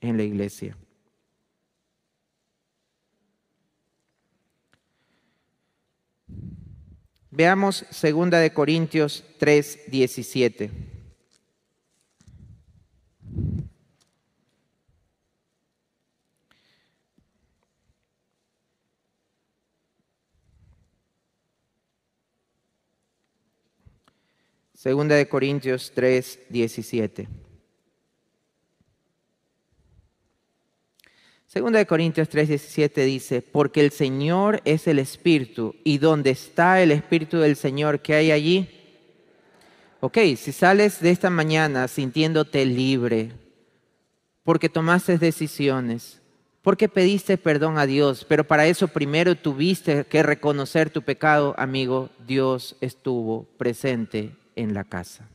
en 0.00 0.16
la 0.16 0.22
iglesia. 0.22 0.76
Veamos 7.30 7.86
2 7.90 8.30
de 8.30 8.52
Corintios 8.52 9.24
3, 9.38 9.90
17. 9.90 10.91
Segunda 24.82 25.14
de 25.14 25.28
Corintios 25.28 25.92
3, 25.94 26.40
17. 26.48 27.28
Segunda 31.46 31.78
de 31.78 31.86
Corintios 31.86 32.28
3:17 32.28 33.04
dice, 33.04 33.42
porque 33.42 33.78
el 33.80 33.92
Señor 33.92 34.60
es 34.64 34.88
el 34.88 34.98
Espíritu 34.98 35.76
y 35.84 35.98
donde 35.98 36.30
está 36.30 36.82
el 36.82 36.90
Espíritu 36.90 37.38
del 37.38 37.54
Señor, 37.54 38.00
¿qué 38.00 38.14
hay 38.14 38.32
allí? 38.32 38.68
Ok, 40.00 40.18
si 40.36 40.50
sales 40.50 41.00
de 41.00 41.10
esta 41.10 41.30
mañana 41.30 41.86
sintiéndote 41.86 42.66
libre, 42.66 43.30
porque 44.42 44.68
tomaste 44.68 45.16
decisiones, 45.16 46.20
porque 46.60 46.88
pediste 46.88 47.38
perdón 47.38 47.78
a 47.78 47.86
Dios, 47.86 48.26
pero 48.28 48.42
para 48.42 48.66
eso 48.66 48.88
primero 48.88 49.36
tuviste 49.36 50.06
que 50.06 50.24
reconocer 50.24 50.90
tu 50.90 51.02
pecado, 51.02 51.54
amigo, 51.56 52.10
Dios 52.26 52.74
estuvo 52.80 53.44
presente 53.58 54.41
en 54.56 54.74
la 54.74 54.84
casa. 54.84 55.28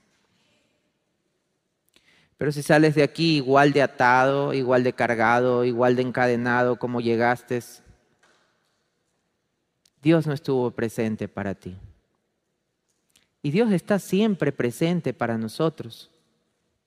Pero 2.38 2.51
si 2.51 2.61
sales 2.61 2.95
de 2.95 3.03
aquí 3.03 3.38
igual 3.38 3.74
de 3.74 3.82
atado, 3.82 4.53
igual 4.53 4.84
de 4.84 4.93
cargado, 4.93 5.65
igual 5.65 5.95
de 5.95 6.03
encadenado 6.03 6.78
como 6.78 7.01
llegaste, 7.01 7.61
Dios 10.01 10.28
no 10.28 10.34
estuvo 10.34 10.70
presente 10.72 11.28
para 11.28 11.55
ti. 11.55 11.76
Y 13.41 13.51
Dios 13.51 13.72
está 13.72 13.97
siempre 13.97 14.51
presente 14.51 15.13
para 15.13 15.38
nosotros, 15.38 16.11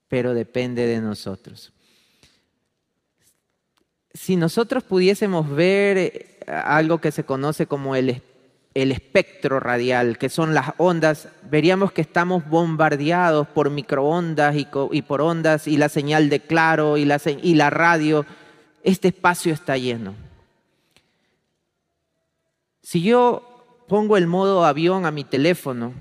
pero 0.08 0.34
depende 0.34 0.86
de 0.86 1.00
nosotros 1.00 1.72
si 4.12 4.36
nosotros 4.36 4.82
pudiésemos 4.82 5.48
ver 5.48 5.98
eh, 5.98 6.38
algo 6.46 6.98
que 6.98 7.12
se 7.12 7.24
conoce 7.24 7.66
como 7.66 7.94
el, 7.94 8.22
espectro 8.92 9.60
radial, 9.60 10.18
que 10.18 10.28
son 10.28 10.54
las 10.54 10.72
ondas, 10.78 11.28
veríamos 11.50 11.92
que 11.92 12.00
estamos 12.00 12.48
bombardeados 12.48 13.46
por 13.48 13.70
microondas 13.70 14.56
y, 14.56 15.02
por 15.02 15.20
ondas 15.20 15.66
y 15.68 15.76
la 15.76 15.88
señal 15.88 16.30
de 16.30 16.40
claro 16.40 16.96
y 16.96 17.04
la, 17.04 17.20
y 17.24 17.54
la 17.54 17.70
radio. 17.70 18.24
Este 18.82 19.08
espacio 19.08 19.52
está 19.52 19.76
lleno. 19.76 20.14
Si 22.80 23.02
yo 23.02 23.84
pongo 23.88 24.16
el 24.16 24.26
modo 24.26 24.64
avión 24.64 25.04
a 25.04 25.10
mi 25.10 25.24
teléfono, 25.24 25.92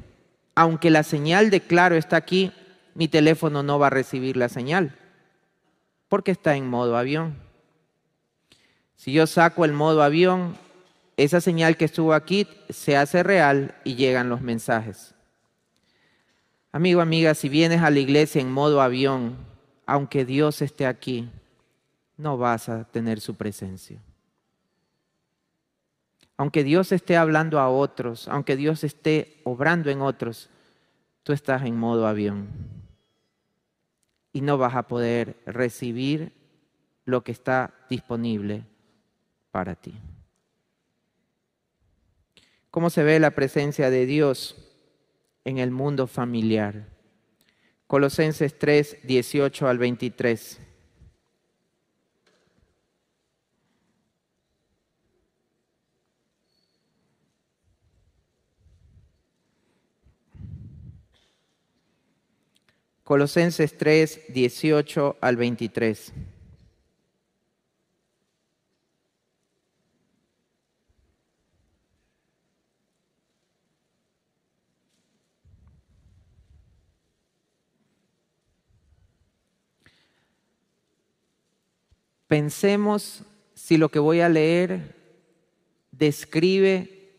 aunque 0.55 0.89
la 0.89 1.03
señal 1.03 1.49
de 1.49 1.61
claro 1.61 1.95
está 1.95 2.17
aquí, 2.17 2.51
mi 2.95 3.07
teléfono 3.07 3.63
no 3.63 3.79
va 3.79 3.87
a 3.87 3.91
recibir 3.91 4.37
la 4.37 4.49
señal, 4.49 4.95
porque 6.07 6.31
está 6.31 6.55
en 6.55 6.67
modo 6.67 6.97
avión. 6.97 7.35
Si 8.95 9.11
yo 9.11 9.27
saco 9.27 9.65
el 9.65 9.73
modo 9.73 10.03
avión, 10.03 10.55
esa 11.23 11.41
señal 11.41 11.75
que 11.75 11.83
estuvo 11.83 12.13
aquí 12.13 12.47
se 12.69 12.95
hace 12.95 13.23
real 13.23 13.75
y 13.83 13.95
llegan 13.95 14.29
los 14.29 14.39
mensajes. 14.39 15.13
Amigo, 16.71 17.01
amiga, 17.01 17.35
si 17.35 17.49
vienes 17.49 17.81
a 17.81 17.89
la 17.89 17.99
iglesia 17.99 18.39
en 18.39 18.49
modo 18.49 18.81
avión, 18.81 19.35
aunque 19.85 20.23
Dios 20.23 20.61
esté 20.61 20.85
aquí, 20.85 21.29
no 22.15 22.37
vas 22.37 22.69
a 22.69 22.85
tener 22.85 23.19
su 23.19 23.35
presencia. 23.35 24.01
Aunque 26.37 26.63
Dios 26.63 26.93
esté 26.93 27.17
hablando 27.17 27.59
a 27.59 27.69
otros, 27.69 28.29
aunque 28.29 28.55
Dios 28.55 28.85
esté 28.85 29.41
obrando 29.43 29.89
en 29.89 30.01
otros, 30.01 30.49
tú 31.23 31.33
estás 31.33 31.63
en 31.63 31.77
modo 31.77 32.07
avión. 32.07 32.47
Y 34.31 34.39
no 34.39 34.57
vas 34.57 34.75
a 34.75 34.83
poder 34.83 35.35
recibir 35.45 36.31
lo 37.03 37.25
que 37.25 37.33
está 37.33 37.73
disponible 37.89 38.63
para 39.51 39.75
ti. 39.75 39.93
¿Cómo 42.79 42.89
se 42.89 43.03
ve 43.03 43.19
la 43.19 43.31
presencia 43.31 43.89
de 43.89 44.05
Dios 44.05 44.55
en 45.43 45.57
el 45.57 45.69
mundo 45.69 46.07
familiar? 46.07 46.87
Colosenses 47.87 48.57
3, 48.57 48.99
18 49.03 49.67
al 49.67 49.77
23. 49.77 50.61
Colosenses 63.03 63.77
3, 63.77 64.21
18 64.29 65.17
al 65.19 65.35
23. 65.35 66.13
Pensemos 82.29 83.23
si 83.55 83.77
lo 83.77 83.89
que 83.89 83.97
voy 83.97 84.21
a 84.21 84.29
leer 84.29 84.95
describe 85.91 87.11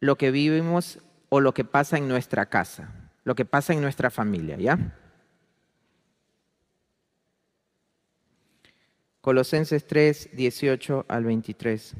lo 0.00 0.18
que 0.18 0.30
vivimos 0.30 0.98
o 1.30 1.40
lo 1.40 1.54
que 1.54 1.64
pasa 1.64 1.96
en 1.96 2.08
nuestra 2.08 2.44
casa, 2.44 3.10
lo 3.24 3.34
que 3.34 3.46
pasa 3.46 3.72
en 3.72 3.80
nuestra 3.80 4.10
familia, 4.10 4.58
¿ya? 4.58 4.98
Colosenses 9.22 9.86
3, 9.86 10.36
18 10.36 11.06
al 11.08 11.24
23. 11.24 11.94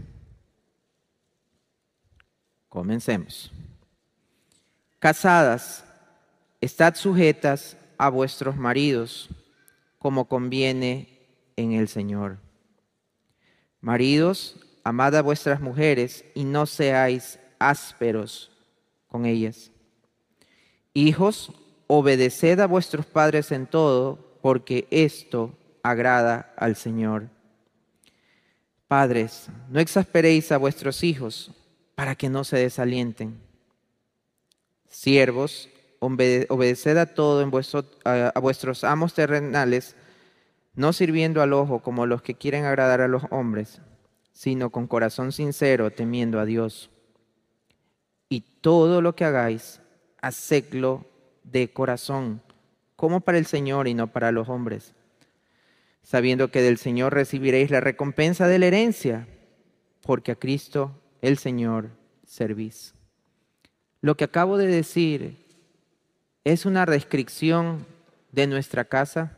Comencemos. 2.69 3.51
Casadas, 4.99 5.83
estad 6.61 6.95
sujetas 6.95 7.79
a 7.97 8.11
vuestros 8.11 8.59
maridos, 8.59 9.31
como 9.99 10.29
conviene 10.29 11.27
en 11.57 11.73
el 11.73 11.89
Señor 11.89 12.50
Maridos, 13.81 14.57
amad 14.85 15.17
a 15.17 15.23
vuestras 15.23 15.61
mujeres 15.61 16.25
y 16.35 16.45
no 16.45 16.67
seáis 16.67 17.39
ásperos 17.59 18.51
con 19.07 19.27
ellas. 19.27 19.71
Hijos, 20.93 21.53
obedeced 21.87 22.61
a 22.61 22.67
vuestros 22.67 23.07
padres 23.07 23.51
en 23.53 23.67
todo, 23.67 24.39
porque 24.43 24.87
esto 24.91 25.57
agrada 25.83 26.53
al 26.57 26.77
Señor. 26.77 27.29
Padres, 28.87 29.49
no 29.69 29.81
exasperéis 29.81 30.53
a 30.53 30.59
vuestros 30.59 31.03
hijos 31.03 31.53
para 31.95 32.15
que 32.15 32.29
no 32.29 32.45
se 32.45 32.59
desalienten. 32.59 33.41
Siervos, 34.89 35.69
obedeced 36.01 36.97
a 36.97 37.07
todo 37.07 37.43
en 37.43 37.51
a 38.05 38.41
vuestros 38.41 38.85
amos 38.85 39.15
terrenales, 39.15 39.95
no 40.75 40.93
sirviendo 40.93 41.43
al 41.43 41.53
ojo 41.53 41.81
como 41.81 42.07
los 42.07 42.23
que 42.23 42.35
quieren 42.35 42.65
agradar 42.65 43.01
a 43.01 43.09
los 43.09 43.25
hombres, 43.31 43.81
sino 44.33 44.71
con 44.71 44.87
corazón 44.87 45.33
sincero, 45.33 45.91
temiendo 45.91 46.41
a 46.41 46.45
Dios. 46.45 46.91
Y 48.29 48.43
todo 48.61 49.03
lo 49.03 49.15
que 49.15 49.25
hagáis, 49.25 49.81
hacedlo 50.21 51.05
de 51.45 51.73
corazón, 51.73 52.43
como 52.97 53.21
para 53.21 53.39
el 53.39 53.47
Señor 53.47 53.89
y 53.89 53.95
no 53.95 54.07
para 54.09 54.33
los 54.33 54.49
hombres, 54.49 54.95
sabiendo 56.03 56.51
que 56.51 56.63
del 56.63 56.79
Señor 56.79 57.15
recibiréis 57.15 57.71
la 57.71 57.81
recompensa 57.81 58.47
de 58.47 58.59
la 58.59 58.67
herencia, 58.67 59.27
porque 60.03 60.33
a 60.33 60.37
Cristo 60.37 60.93
el 61.21 61.39
Señor 61.39 61.91
servís. 62.25 62.95
Lo 64.01 64.17
que 64.17 64.25
acabo 64.25 64.57
de 64.57 64.67
decir 64.67 65.47
es 66.45 66.65
una 66.65 66.87
descripción 66.87 67.87
de 68.33 68.47
nuestra 68.47 68.85
casa 68.85 69.37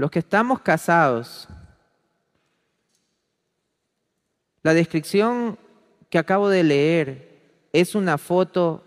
los 0.00 0.10
que 0.10 0.20
estamos 0.20 0.62
casados, 0.62 1.46
la 4.62 4.72
descripción 4.72 5.58
que 6.08 6.16
acabo 6.16 6.48
de 6.48 6.62
leer 6.62 7.38
es 7.74 7.94
una 7.94 8.16
foto 8.16 8.82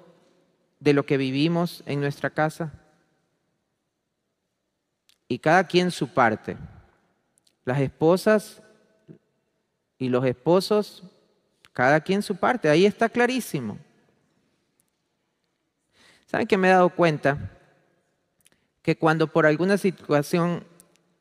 de 0.79 0.93
lo 0.93 1.05
que 1.05 1.17
vivimos 1.17 1.83
en 1.85 2.01
nuestra 2.01 2.31
casa. 2.31 2.73
Y 5.27 5.37
cada 5.37 5.67
quien 5.67 5.91
su 5.91 6.07
parte. 6.07 6.57
Las 7.63 7.79
esposas 7.79 8.63
y 9.99 10.09
los 10.09 10.25
esposos, 10.25 11.03
cada 11.73 12.01
quien 12.01 12.23
su 12.23 12.37
parte. 12.37 12.69
Ahí 12.69 12.87
está 12.87 13.07
clarísimo. 13.07 13.77
¿Saben 16.25 16.47
que 16.47 16.57
me 16.57 16.69
he 16.69 16.71
dado 16.71 16.89
cuenta? 16.89 17.51
Que 18.81 18.97
cuando 18.97 19.27
por 19.27 19.45
alguna 19.45 19.77
situación 19.77 20.72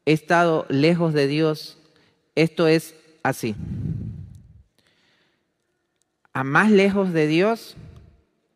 he 0.04 0.12
estado 0.12 0.66
lejos 0.68 1.12
de 1.12 1.26
Dios, 1.26 1.78
esto 2.34 2.66
es 2.66 2.94
así. 3.22 3.54
A 6.32 6.44
más 6.44 6.70
lejos 6.70 7.12
de 7.12 7.26
Dios, 7.26 7.76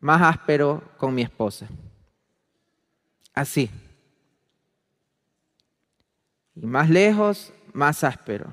más 0.00 0.22
áspero 0.22 0.82
con 0.96 1.14
mi 1.14 1.22
esposa. 1.22 1.66
Así. 3.34 3.70
Y 6.54 6.64
más 6.66 6.88
lejos, 6.88 7.52
más 7.72 8.02
áspero. 8.02 8.52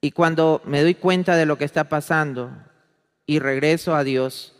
Y 0.00 0.12
cuando 0.12 0.62
me 0.64 0.80
doy 0.80 0.94
cuenta 0.94 1.36
de 1.36 1.44
lo 1.44 1.58
que 1.58 1.64
está 1.64 1.88
pasando 1.88 2.50
y 3.26 3.38
regreso 3.38 3.94
a 3.94 4.04
Dios, 4.04 4.56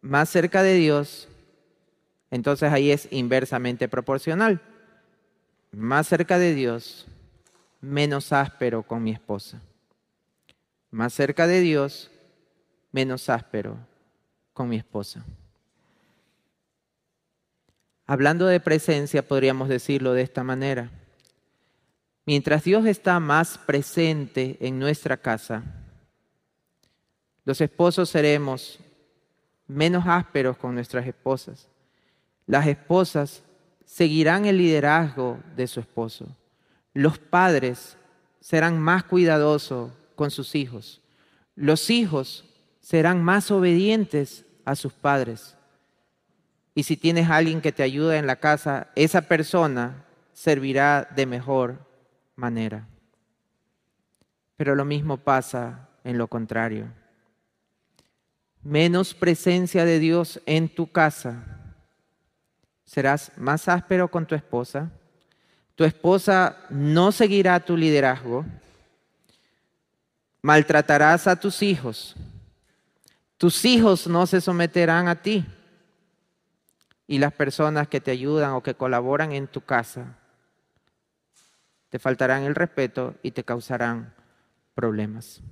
más 0.00 0.30
cerca 0.30 0.62
de 0.62 0.74
Dios, 0.74 1.28
entonces 2.30 2.72
ahí 2.72 2.90
es 2.90 3.06
inversamente 3.10 3.88
proporcional. 3.88 4.60
Más 5.72 6.08
cerca 6.08 6.38
de 6.38 6.54
Dios, 6.54 7.06
menos 7.80 8.32
áspero 8.32 8.82
con 8.82 9.02
mi 9.02 9.12
esposa. 9.12 9.60
Más 10.90 11.12
cerca 11.12 11.46
de 11.46 11.60
Dios, 11.60 12.10
menos 12.92 13.28
áspero 13.28 13.76
con 14.52 14.68
mi 14.68 14.76
esposa. 14.76 15.24
Hablando 18.06 18.46
de 18.46 18.60
presencia, 18.60 19.26
podríamos 19.26 19.68
decirlo 19.68 20.14
de 20.14 20.22
esta 20.22 20.42
manera. 20.42 20.90
Mientras 22.24 22.64
Dios 22.64 22.86
está 22.86 23.20
más 23.20 23.58
presente 23.58 24.56
en 24.60 24.78
nuestra 24.78 25.16
casa, 25.18 25.62
los 27.44 27.60
esposos 27.60 28.10
seremos 28.10 28.78
menos 29.66 30.04
ásperos 30.06 30.56
con 30.56 30.74
nuestras 30.74 31.06
esposas. 31.06 31.68
Las 32.46 32.66
esposas 32.66 33.42
seguirán 33.88 34.44
el 34.44 34.58
liderazgo 34.58 35.40
de 35.56 35.66
su 35.66 35.80
esposo. 35.80 36.28
Los 36.92 37.18
padres 37.18 37.96
serán 38.38 38.78
más 38.78 39.04
cuidadosos 39.04 39.90
con 40.14 40.30
sus 40.30 40.54
hijos. 40.54 41.00
Los 41.56 41.88
hijos 41.88 42.44
serán 42.80 43.24
más 43.24 43.50
obedientes 43.50 44.44
a 44.66 44.76
sus 44.76 44.92
padres. 44.92 45.56
Y 46.74 46.82
si 46.82 46.98
tienes 46.98 47.30
alguien 47.30 47.62
que 47.62 47.72
te 47.72 47.82
ayuda 47.82 48.18
en 48.18 48.26
la 48.26 48.36
casa, 48.36 48.88
esa 48.94 49.22
persona 49.22 50.04
servirá 50.34 51.08
de 51.16 51.24
mejor 51.24 51.78
manera. 52.36 52.86
Pero 54.58 54.74
lo 54.74 54.84
mismo 54.84 55.16
pasa 55.16 55.88
en 56.04 56.18
lo 56.18 56.28
contrario. 56.28 56.92
Menos 58.62 59.14
presencia 59.14 59.86
de 59.86 59.98
Dios 59.98 60.42
en 60.44 60.68
tu 60.68 60.92
casa 60.92 61.57
serás 62.88 63.30
más 63.36 63.68
áspero 63.68 64.08
con 64.08 64.24
tu 64.24 64.34
esposa, 64.34 64.90
tu 65.74 65.84
esposa 65.84 66.56
no 66.70 67.12
seguirá 67.12 67.60
tu 67.60 67.76
liderazgo, 67.76 68.46
maltratarás 70.40 71.26
a 71.26 71.36
tus 71.36 71.62
hijos, 71.62 72.16
tus 73.36 73.62
hijos 73.66 74.06
no 74.06 74.26
se 74.26 74.40
someterán 74.40 75.06
a 75.06 75.20
ti 75.20 75.44
y 77.06 77.18
las 77.18 77.34
personas 77.34 77.88
que 77.88 78.00
te 78.00 78.10
ayudan 78.10 78.52
o 78.52 78.62
que 78.62 78.74
colaboran 78.74 79.32
en 79.32 79.48
tu 79.48 79.60
casa 79.60 80.16
te 81.90 81.98
faltarán 81.98 82.44
el 82.44 82.54
respeto 82.54 83.16
y 83.22 83.32
te 83.32 83.44
causarán 83.44 84.14
problemas. 84.74 85.42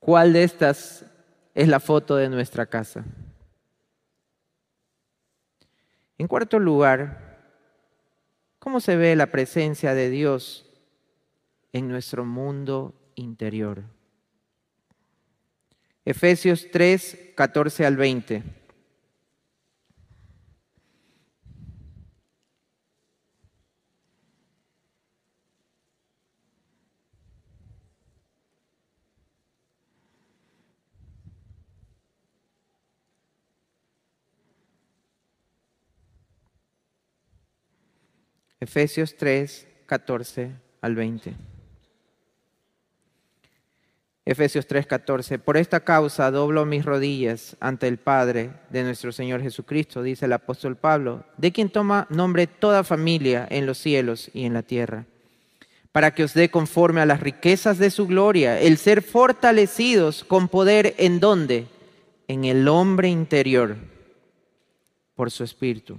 ¿Cuál 0.00 0.34
de 0.34 0.44
estas 0.44 1.06
es 1.54 1.66
la 1.66 1.80
foto 1.80 2.16
de 2.16 2.28
nuestra 2.28 2.66
casa? 2.66 3.06
En 6.18 6.26
cuarto 6.26 6.58
lugar, 6.58 7.38
¿cómo 8.58 8.80
se 8.80 8.96
ve 8.96 9.14
la 9.14 9.28
presencia 9.28 9.94
de 9.94 10.10
Dios 10.10 10.66
en 11.72 11.88
nuestro 11.88 12.24
mundo 12.24 12.92
interior? 13.14 13.84
Efesios 16.04 16.66
3, 16.72 17.32
14 17.36 17.86
al 17.86 17.96
20. 17.96 18.42
Efesios 38.60 39.16
3, 39.16 39.68
14 39.86 40.50
al 40.80 40.94
20. 40.96 41.34
Efesios 44.24 44.66
3, 44.66 44.86
14. 44.86 45.38
Por 45.38 45.56
esta 45.56 45.80
causa 45.80 46.30
doblo 46.32 46.66
mis 46.66 46.84
rodillas 46.84 47.56
ante 47.60 47.86
el 47.86 47.98
Padre 47.98 48.50
de 48.68 48.82
nuestro 48.82 49.12
Señor 49.12 49.42
Jesucristo, 49.42 50.02
dice 50.02 50.26
el 50.26 50.32
apóstol 50.32 50.76
Pablo, 50.76 51.24
de 51.36 51.52
quien 51.52 51.70
toma 51.70 52.08
nombre 52.10 52.48
toda 52.48 52.82
familia 52.82 53.46
en 53.48 53.64
los 53.64 53.78
cielos 53.78 54.28
y 54.34 54.44
en 54.44 54.54
la 54.54 54.62
tierra, 54.62 55.06
para 55.92 56.12
que 56.12 56.24
os 56.24 56.34
dé 56.34 56.50
conforme 56.50 57.00
a 57.00 57.06
las 57.06 57.20
riquezas 57.20 57.78
de 57.78 57.90
su 57.90 58.08
gloria 58.08 58.60
el 58.60 58.76
ser 58.76 59.02
fortalecidos 59.02 60.24
con 60.24 60.48
poder 60.48 60.94
en 60.98 61.20
donde? 61.20 61.66
En 62.26 62.44
el 62.44 62.68
hombre 62.68 63.08
interior, 63.08 63.76
por 65.14 65.30
su 65.30 65.44
espíritu 65.44 65.98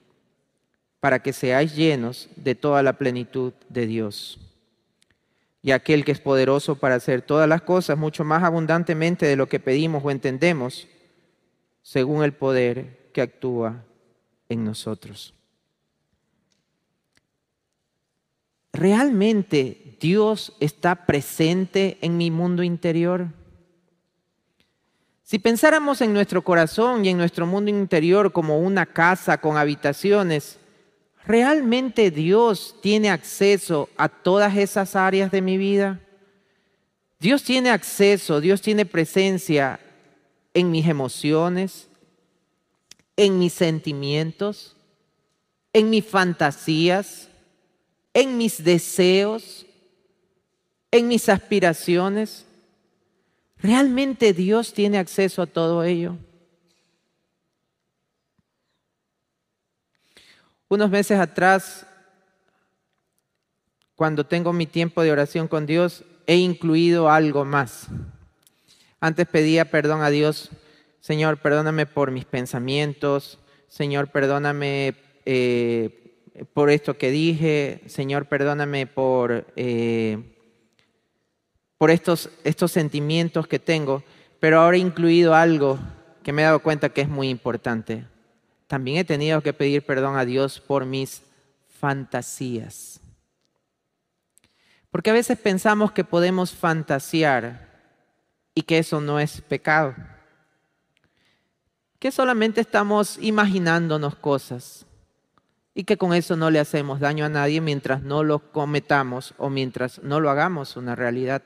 para 1.01 1.19
que 1.19 1.33
seáis 1.33 1.75
llenos 1.75 2.29
de 2.37 2.55
toda 2.55 2.81
la 2.83 2.93
plenitud 2.93 3.53
de 3.67 3.87
Dios. 3.87 4.39
Y 5.63 5.71
aquel 5.71 6.05
que 6.05 6.11
es 6.11 6.19
poderoso 6.19 6.75
para 6.75 6.95
hacer 6.95 7.23
todas 7.23 7.49
las 7.49 7.63
cosas 7.63 7.97
mucho 7.97 8.23
más 8.23 8.43
abundantemente 8.43 9.25
de 9.25 9.35
lo 9.35 9.49
que 9.49 9.59
pedimos 9.59 10.05
o 10.05 10.11
entendemos, 10.11 10.87
según 11.81 12.23
el 12.23 12.33
poder 12.33 13.09
que 13.13 13.21
actúa 13.21 13.83
en 14.47 14.63
nosotros. 14.63 15.33
¿Realmente 18.71 19.97
Dios 19.99 20.55
está 20.59 21.05
presente 21.07 21.97
en 22.01 22.15
mi 22.15 22.29
mundo 22.29 22.61
interior? 22.61 23.27
Si 25.23 25.39
pensáramos 25.39 26.01
en 26.01 26.13
nuestro 26.13 26.43
corazón 26.43 27.05
y 27.05 27.09
en 27.09 27.17
nuestro 27.17 27.47
mundo 27.47 27.71
interior 27.71 28.31
como 28.31 28.59
una 28.59 28.85
casa 28.85 29.39
con 29.39 29.57
habitaciones, 29.57 30.59
¿Realmente 31.25 32.09
Dios 32.11 32.75
tiene 32.81 33.09
acceso 33.09 33.89
a 33.95 34.09
todas 34.09 34.55
esas 34.57 34.95
áreas 34.95 35.31
de 35.31 35.41
mi 35.41 35.57
vida? 35.57 35.99
Dios 37.19 37.43
tiene 37.43 37.69
acceso, 37.69 38.41
Dios 38.41 38.61
tiene 38.61 38.85
presencia 38.85 39.79
en 40.53 40.71
mis 40.71 40.87
emociones, 40.87 41.87
en 43.15 43.37
mis 43.37 43.53
sentimientos, 43.53 44.75
en 45.73 45.89
mis 45.89 46.05
fantasías, 46.05 47.27
en 48.13 48.37
mis 48.37 48.63
deseos, 48.63 49.65
en 50.89 51.07
mis 51.07 51.29
aspiraciones. 51.29 52.45
¿Realmente 53.57 54.33
Dios 54.33 54.73
tiene 54.73 54.97
acceso 54.97 55.43
a 55.43 55.47
todo 55.47 55.83
ello? 55.83 56.17
Unos 60.71 60.89
meses 60.89 61.19
atrás, 61.19 61.85
cuando 63.93 64.25
tengo 64.25 64.53
mi 64.53 64.65
tiempo 64.65 65.03
de 65.03 65.11
oración 65.11 65.49
con 65.49 65.65
Dios, 65.65 66.05
he 66.27 66.37
incluido 66.37 67.09
algo 67.09 67.43
más. 67.43 67.89
Antes 69.01 69.27
pedía 69.27 69.69
perdón 69.69 70.01
a 70.01 70.09
Dios, 70.09 70.49
Señor, 71.01 71.39
perdóname 71.39 71.87
por 71.87 72.11
mis 72.11 72.23
pensamientos, 72.23 73.37
Señor, 73.67 74.11
perdóname 74.11 74.95
eh, 75.25 76.45
por 76.53 76.69
esto 76.69 76.97
que 76.97 77.11
dije, 77.11 77.81
Señor, 77.87 78.27
perdóname 78.27 78.87
por, 78.87 79.47
eh, 79.57 80.19
por 81.77 81.91
estos, 81.91 82.29
estos 82.45 82.71
sentimientos 82.71 83.45
que 83.45 83.59
tengo, 83.59 84.05
pero 84.39 84.61
ahora 84.61 84.77
he 84.77 84.79
incluido 84.79 85.35
algo 85.35 85.77
que 86.23 86.31
me 86.31 86.43
he 86.43 86.45
dado 86.45 86.63
cuenta 86.63 86.87
que 86.87 87.01
es 87.01 87.09
muy 87.09 87.27
importante 87.27 88.05
también 88.71 88.99
he 88.99 89.03
tenido 89.03 89.41
que 89.41 89.51
pedir 89.51 89.85
perdón 89.85 90.15
a 90.15 90.23
Dios 90.23 90.61
por 90.61 90.85
mis 90.85 91.23
fantasías. 91.77 93.01
Porque 94.89 95.09
a 95.09 95.13
veces 95.13 95.37
pensamos 95.37 95.91
que 95.91 96.05
podemos 96.05 96.53
fantasear 96.53 97.67
y 98.55 98.61
que 98.61 98.77
eso 98.77 99.01
no 99.01 99.19
es 99.19 99.41
pecado. 99.41 99.93
Que 101.99 102.13
solamente 102.13 102.61
estamos 102.61 103.17
imaginándonos 103.21 104.15
cosas 104.15 104.85
y 105.73 105.83
que 105.83 105.97
con 105.97 106.13
eso 106.13 106.37
no 106.37 106.49
le 106.49 106.61
hacemos 106.61 107.01
daño 107.01 107.25
a 107.25 107.29
nadie 107.29 107.59
mientras 107.59 108.01
no 108.03 108.23
lo 108.23 108.53
cometamos 108.53 109.33
o 109.37 109.49
mientras 109.49 110.01
no 110.01 110.21
lo 110.21 110.29
hagamos 110.29 110.77
una 110.77 110.95
realidad. 110.95 111.43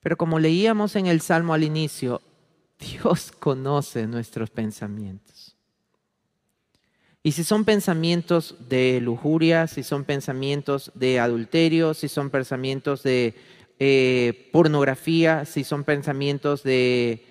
Pero 0.00 0.16
como 0.16 0.38
leíamos 0.38 0.94
en 0.94 1.06
el 1.06 1.20
Salmo 1.22 1.54
al 1.54 1.64
inicio, 1.64 2.22
Dios 2.78 3.32
conoce 3.32 4.06
nuestros 4.06 4.48
pensamientos. 4.50 5.31
Y 7.22 7.32
si 7.32 7.44
son 7.44 7.64
pensamientos 7.64 8.56
de 8.68 9.00
lujuria, 9.00 9.68
si 9.68 9.84
son 9.84 10.04
pensamientos 10.04 10.90
de 10.94 11.20
adulterio, 11.20 11.94
si 11.94 12.08
son 12.08 12.30
pensamientos 12.30 13.04
de 13.04 13.34
eh, 13.78 14.50
pornografía, 14.52 15.44
si 15.44 15.62
son 15.62 15.84
pensamientos 15.84 16.64
de 16.64 17.24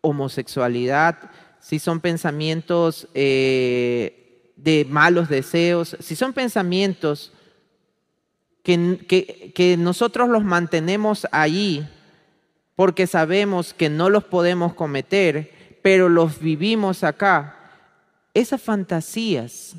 homosexualidad, 0.00 1.30
si 1.60 1.78
son 1.78 2.00
pensamientos 2.00 3.06
eh, 3.14 4.52
de 4.56 4.84
malos 4.88 5.28
deseos, 5.28 5.96
si 6.00 6.16
son 6.16 6.32
pensamientos 6.32 7.32
que, 8.64 9.52
que 9.54 9.76
nosotros 9.76 10.28
los 10.28 10.44
mantenemos 10.44 11.26
allí 11.30 11.86
porque 12.74 13.06
sabemos 13.06 13.74
que 13.74 13.90
no 13.90 14.08
los 14.10 14.24
podemos 14.24 14.74
cometer, 14.74 15.78
pero 15.82 16.08
los 16.08 16.40
vivimos 16.40 17.04
acá, 17.04 17.59
esas 18.34 18.60
fantasías 18.62 19.74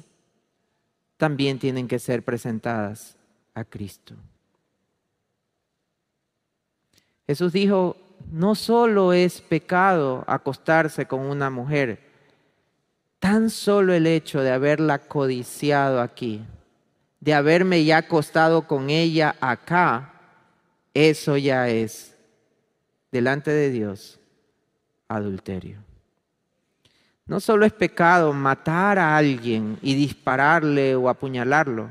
también 1.17 1.59
tienen 1.59 1.87
que 1.87 1.99
ser 1.99 2.23
presentadas 2.23 3.15
a 3.53 3.63
Cristo. 3.63 4.15
Jesús 7.27 7.53
dijo, 7.53 7.95
no 8.31 8.55
solo 8.55 9.13
es 9.13 9.41
pecado 9.41 10.23
acostarse 10.27 11.05
con 11.05 11.21
una 11.21 11.49
mujer, 11.49 11.99
tan 13.19 13.49
solo 13.49 13.93
el 13.93 14.07
hecho 14.07 14.41
de 14.41 14.51
haberla 14.51 14.99
codiciado 14.99 16.01
aquí, 16.01 16.43
de 17.19 17.33
haberme 17.33 17.85
ya 17.85 17.97
acostado 17.97 18.67
con 18.67 18.89
ella 18.89 19.35
acá, 19.39 20.13
eso 20.93 21.37
ya 21.37 21.69
es, 21.69 22.17
delante 23.11 23.51
de 23.51 23.69
Dios, 23.69 24.19
adulterio. 25.07 25.90
No 27.31 27.39
solo 27.39 27.65
es 27.65 27.71
pecado 27.71 28.33
matar 28.33 28.99
a 28.99 29.15
alguien 29.15 29.79
y 29.81 29.95
dispararle 29.95 30.97
o 30.97 31.07
apuñalarlo, 31.07 31.89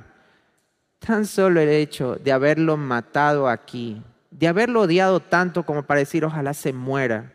tan 0.99 1.24
solo 1.24 1.62
el 1.62 1.70
hecho 1.70 2.16
de 2.16 2.30
haberlo 2.30 2.76
matado 2.76 3.49
aquí, 3.49 4.03
de 4.30 4.49
haberlo 4.49 4.82
odiado 4.82 5.18
tanto 5.18 5.64
como 5.64 5.84
para 5.84 6.01
decir 6.01 6.26
ojalá 6.26 6.53
se 6.53 6.74
muera, 6.74 7.32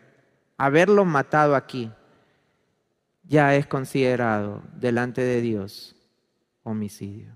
haberlo 0.55 1.03
matado 1.03 1.55
aquí, 1.55 1.91
ya 3.23 3.55
es 3.55 3.65
considerado 3.65 4.61
delante 4.75 5.21
de 5.21 5.41
Dios 5.41 5.95
homicidio. 6.61 7.35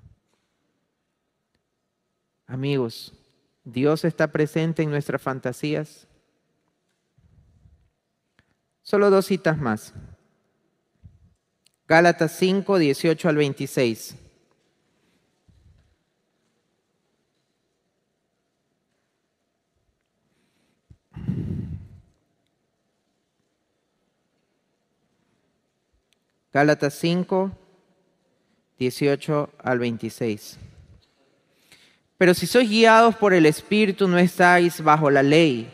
Amigos, 2.46 3.16
Dios 3.64 4.06
está 4.06 4.28
presente 4.28 4.84
en 4.84 4.92
nuestras 4.92 5.20
fantasías. 5.20 6.08
Solo 8.84 9.10
dos 9.10 9.26
citas 9.26 9.58
más. 9.58 9.96
Gálatas 11.90 12.34
5, 12.38 12.78
18 12.78 13.30
al 13.30 13.36
26. 13.36 14.16
Gálatas 26.54 26.94
5, 26.94 27.52
18 28.78 29.50
al 29.58 29.80
26. 29.80 30.60
Pero 32.20 32.36
si 32.36 32.46
sois 32.46 32.70
guiados 32.70 33.16
por 33.16 33.34
el 33.34 33.48
Espíritu, 33.48 34.08
no 34.08 34.20
estáis 34.20 34.84
bajo 34.84 35.10
la 35.10 35.24
ley. 35.24 35.74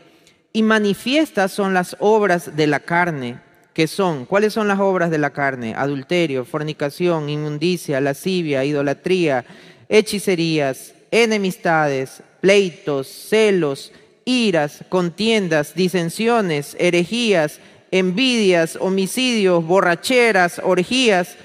Y 0.54 0.64
manifiestas 0.64 1.52
son 1.52 1.74
las 1.74 1.98
obras 2.00 2.56
de 2.56 2.68
la 2.68 2.80
carne 2.80 3.45
que 3.76 3.88
son, 3.88 4.26
¿cuáles 4.26 4.54
son 4.54 4.70
las 4.70 4.80
obras 4.80 5.12
de 5.12 5.18
la 5.18 5.32
carne? 5.32 5.76
Adulterio, 5.76 6.46
fornicación, 6.46 7.28
inmundicia, 7.28 8.00
lascivia, 8.00 8.64
idolatría, 8.64 9.44
hechicerías, 9.90 10.94
enemistades, 11.12 12.24
pleitos, 12.40 13.06
celos, 13.08 13.92
iras, 14.24 14.86
contiendas, 14.88 15.76
disensiones, 15.76 16.78
herejías, 16.80 17.60
envidias, 17.92 18.78
homicidios, 18.80 19.66
borracheras, 19.66 20.62
orgías 20.64 21.36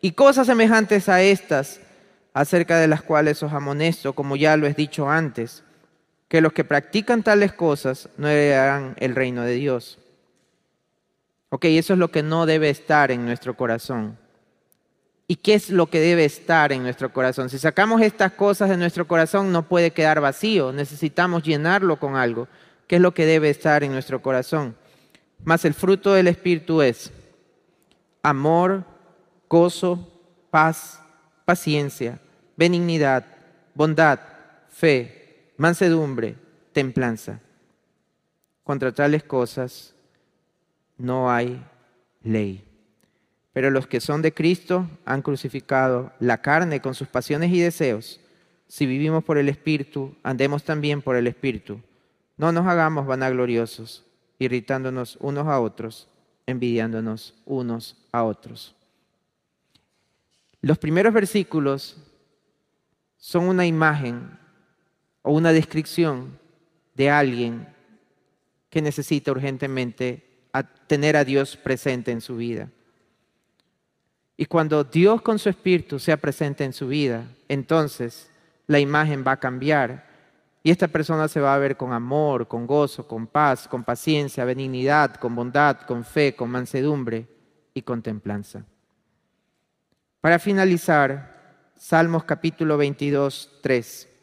y 0.00 0.12
cosas 0.12 0.46
semejantes 0.46 1.08
a 1.08 1.22
estas, 1.22 1.80
acerca 2.34 2.78
de 2.78 2.86
las 2.86 3.02
cuales 3.02 3.42
os 3.42 3.52
amonesto, 3.52 4.12
como 4.12 4.36
ya 4.36 4.56
lo 4.56 4.68
he 4.68 4.74
dicho 4.74 5.10
antes, 5.10 5.64
que 6.28 6.40
los 6.40 6.52
que 6.52 6.62
practican 6.62 7.24
tales 7.24 7.52
cosas 7.52 8.08
no 8.16 8.28
heredarán 8.28 8.94
el 9.00 9.16
reino 9.16 9.42
de 9.42 9.54
Dios. 9.54 9.98
Ok, 11.54 11.66
eso 11.66 11.92
es 11.92 12.00
lo 12.00 12.10
que 12.10 12.24
no 12.24 12.46
debe 12.46 12.68
estar 12.68 13.12
en 13.12 13.24
nuestro 13.24 13.56
corazón. 13.56 14.18
¿Y 15.28 15.36
qué 15.36 15.54
es 15.54 15.70
lo 15.70 15.86
que 15.86 16.00
debe 16.00 16.24
estar 16.24 16.72
en 16.72 16.82
nuestro 16.82 17.12
corazón? 17.12 17.48
Si 17.48 17.60
sacamos 17.60 18.02
estas 18.02 18.32
cosas 18.32 18.70
de 18.70 18.76
nuestro 18.76 19.06
corazón 19.06 19.52
no 19.52 19.68
puede 19.68 19.92
quedar 19.92 20.20
vacío, 20.20 20.72
necesitamos 20.72 21.44
llenarlo 21.44 22.00
con 22.00 22.16
algo. 22.16 22.48
¿Qué 22.88 22.96
es 22.96 23.00
lo 23.00 23.14
que 23.14 23.24
debe 23.24 23.50
estar 23.50 23.84
en 23.84 23.92
nuestro 23.92 24.20
corazón? 24.20 24.74
Más 25.44 25.64
el 25.64 25.74
fruto 25.74 26.12
del 26.12 26.26
Espíritu 26.26 26.82
es 26.82 27.12
amor, 28.20 28.82
gozo, 29.48 30.10
paz, 30.50 31.00
paciencia, 31.44 32.18
benignidad, 32.56 33.26
bondad, 33.76 34.18
fe, 34.70 35.52
mansedumbre, 35.56 36.34
templanza. 36.72 37.38
Contra 38.64 38.90
tales 38.90 39.22
cosas 39.22 39.93
no 40.98 41.30
hay 41.30 41.62
ley. 42.22 42.64
Pero 43.52 43.70
los 43.70 43.86
que 43.86 44.00
son 44.00 44.20
de 44.22 44.34
Cristo 44.34 44.88
han 45.04 45.22
crucificado 45.22 46.12
la 46.18 46.42
carne 46.42 46.80
con 46.80 46.94
sus 46.94 47.08
pasiones 47.08 47.52
y 47.52 47.60
deseos. 47.60 48.20
Si 48.66 48.86
vivimos 48.86 49.22
por 49.22 49.38
el 49.38 49.48
Espíritu, 49.48 50.16
andemos 50.22 50.64
también 50.64 51.02
por 51.02 51.16
el 51.16 51.26
Espíritu. 51.26 51.80
No 52.36 52.50
nos 52.50 52.66
hagamos 52.66 53.06
vanagloriosos, 53.06 54.04
irritándonos 54.38 55.16
unos 55.20 55.46
a 55.46 55.60
otros, 55.60 56.08
envidiándonos 56.46 57.34
unos 57.44 57.96
a 58.10 58.24
otros. 58.24 58.74
Los 60.60 60.78
primeros 60.78 61.12
versículos 61.12 61.96
son 63.16 63.48
una 63.48 63.66
imagen 63.66 64.36
o 65.22 65.32
una 65.32 65.52
descripción 65.52 66.38
de 66.94 67.10
alguien 67.10 67.68
que 68.68 68.82
necesita 68.82 69.30
urgentemente 69.30 70.33
a 70.54 70.62
tener 70.62 71.16
a 71.16 71.24
Dios 71.24 71.56
presente 71.56 72.12
en 72.12 72.20
su 72.20 72.36
vida. 72.36 72.70
Y 74.36 74.46
cuando 74.46 74.84
Dios 74.84 75.20
con 75.20 75.38
su 75.38 75.48
Espíritu 75.48 75.98
sea 75.98 76.16
presente 76.16 76.64
en 76.64 76.72
su 76.72 76.86
vida, 76.86 77.24
entonces 77.48 78.30
la 78.68 78.78
imagen 78.78 79.24
va 79.26 79.32
a 79.32 79.40
cambiar 79.40 80.06
y 80.62 80.70
esta 80.70 80.86
persona 80.86 81.26
se 81.26 81.40
va 81.40 81.54
a 81.54 81.58
ver 81.58 81.76
con 81.76 81.92
amor, 81.92 82.46
con 82.46 82.68
gozo, 82.68 83.06
con 83.06 83.26
paz, 83.26 83.66
con 83.66 83.82
paciencia, 83.82 84.44
benignidad, 84.44 85.16
con 85.16 85.34
bondad, 85.34 85.80
con 85.82 86.04
fe, 86.04 86.36
con 86.36 86.50
mansedumbre 86.50 87.26
y 87.74 87.82
con 87.82 88.00
templanza. 88.00 88.64
Para 90.20 90.38
finalizar, 90.38 91.34
Salmos 91.76 92.22
capítulo 92.24 92.76
22, 92.76 93.58
3. 93.60 94.13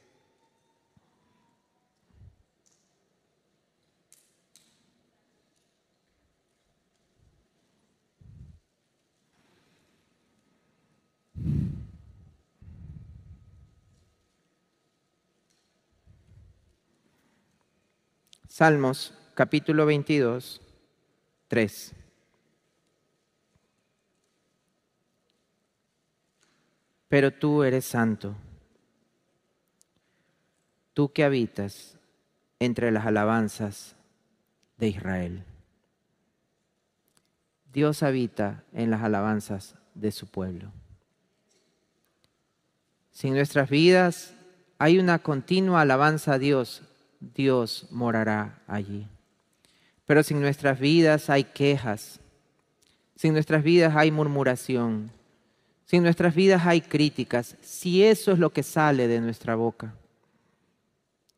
Salmos 18.61 19.11
capítulo 19.33 19.87
22, 19.87 20.61
3. 21.47 21.95
Pero 27.07 27.31
tú 27.33 27.63
eres 27.63 27.85
santo, 27.85 28.35
tú 30.93 31.11
que 31.11 31.23
habitas 31.23 31.97
entre 32.59 32.91
las 32.91 33.07
alabanzas 33.07 33.95
de 34.77 34.89
Israel. 34.89 35.43
Dios 37.73 38.03
habita 38.03 38.63
en 38.73 38.91
las 38.91 39.01
alabanzas 39.01 39.73
de 39.95 40.11
su 40.11 40.27
pueblo. 40.27 40.71
Si 43.09 43.27
en 43.27 43.33
nuestras 43.33 43.71
vidas 43.71 44.35
hay 44.77 44.99
una 44.99 45.17
continua 45.17 45.81
alabanza 45.81 46.33
a 46.33 46.37
Dios, 46.37 46.83
Dios 47.21 47.87
morará 47.91 48.61
allí. 48.67 49.07
Pero 50.05 50.23
si 50.23 50.33
en 50.33 50.41
nuestras 50.41 50.79
vidas 50.79 51.29
hay 51.29 51.45
quejas, 51.45 52.19
si 53.15 53.27
en 53.27 53.33
nuestras 53.33 53.63
vidas 53.63 53.95
hay 53.95 54.11
murmuración, 54.11 55.11
si 55.85 55.97
en 55.97 56.03
nuestras 56.03 56.33
vidas 56.33 56.65
hay 56.65 56.81
críticas, 56.81 57.55
si 57.61 58.03
eso 58.03 58.31
es 58.31 58.39
lo 58.39 58.51
que 58.51 58.63
sale 58.63 59.07
de 59.07 59.21
nuestra 59.21 59.55
boca, 59.55 59.93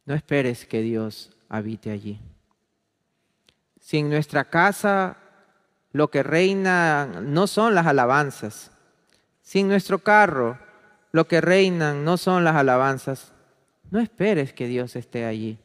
no 0.05 0.15
esperes 0.15 0.65
que 0.65 0.81
Dios 0.81 1.31
habite 1.49 1.91
allí. 1.91 2.19
Si 3.79 3.97
en 3.97 4.09
nuestra 4.09 4.45
casa 4.45 5.17
lo 5.91 6.09
que 6.09 6.23
reina 6.23 7.05
no 7.05 7.47
son 7.47 7.75
las 7.75 7.85
alabanzas, 7.85 8.71
Si 9.45 9.59
en 9.59 9.67
nuestro 9.67 9.99
carro 9.99 10.57
lo 11.11 11.27
que 11.27 11.41
reinan 11.41 12.05
no 12.05 12.15
son 12.15 12.45
las 12.45 12.55
alabanzas, 12.55 13.33
no 13.91 13.99
esperes 13.99 14.53
que 14.53 14.67
Dios 14.67 14.95
esté 14.95 15.25
allí. 15.25 15.59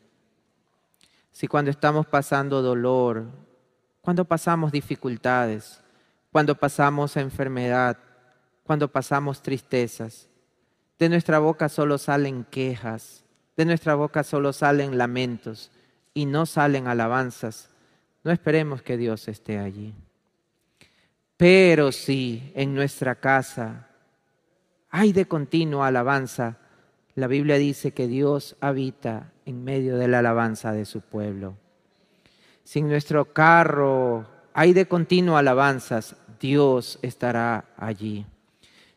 Si 1.33 1.47
cuando 1.47 1.71
estamos 1.71 2.07
pasando 2.07 2.63
dolor, 2.63 3.27
cuando 4.01 4.25
pasamos 4.25 4.73
dificultades, 4.73 5.81
cuando 6.33 6.55
pasamos 6.55 7.17
enfermedad, 7.17 7.99
cuando 8.65 8.91
pasamos 8.91 9.43
tristezas, 9.43 10.29
de 10.99 11.09
nuestra 11.09 11.39
boca 11.39 11.69
solo 11.69 11.99
salen 11.99 12.45
quejas, 12.45 13.25
de 13.57 13.65
nuestra 13.65 13.95
boca 13.95 14.25
solo 14.25 14.53
salen 14.53 14.99
lamentos 14.99 15.71
y 16.15 16.27
no 16.27 16.47
salen 16.47 16.87
alabanzas, 16.87 17.71
no 18.25 18.33
esperemos 18.33 18.83
que 18.83 18.97
Dios 18.97 19.29
esté 19.29 19.59
allí. 19.59 19.95
Pero 21.37 21.93
si 21.93 22.53
en 22.55 22.75
nuestra 22.75 23.15
casa 23.15 23.89
hay 24.91 25.13
de 25.13 25.27
continua 25.27 25.87
alabanza, 25.87 26.59
la 27.15 27.27
Biblia 27.27 27.57
dice 27.57 27.93
que 27.93 28.09
Dios 28.09 28.57
habita 28.61 29.33
en 29.49 29.65
medio 29.65 29.97
de 29.97 30.09
la 30.09 30.19
alabanza 30.19 30.73
de 30.73 30.85
su 30.85 31.01
pueblo. 31.01 31.57
Si 32.65 32.81
en 32.81 32.89
nuestro 32.89 33.33
carro 33.33 34.27
hay 34.53 34.75
de 34.75 34.87
continua 34.87 35.39
alabanzas, 35.39 36.17
Dios 36.39 36.99
estará 37.01 37.65
allí. 37.79 38.27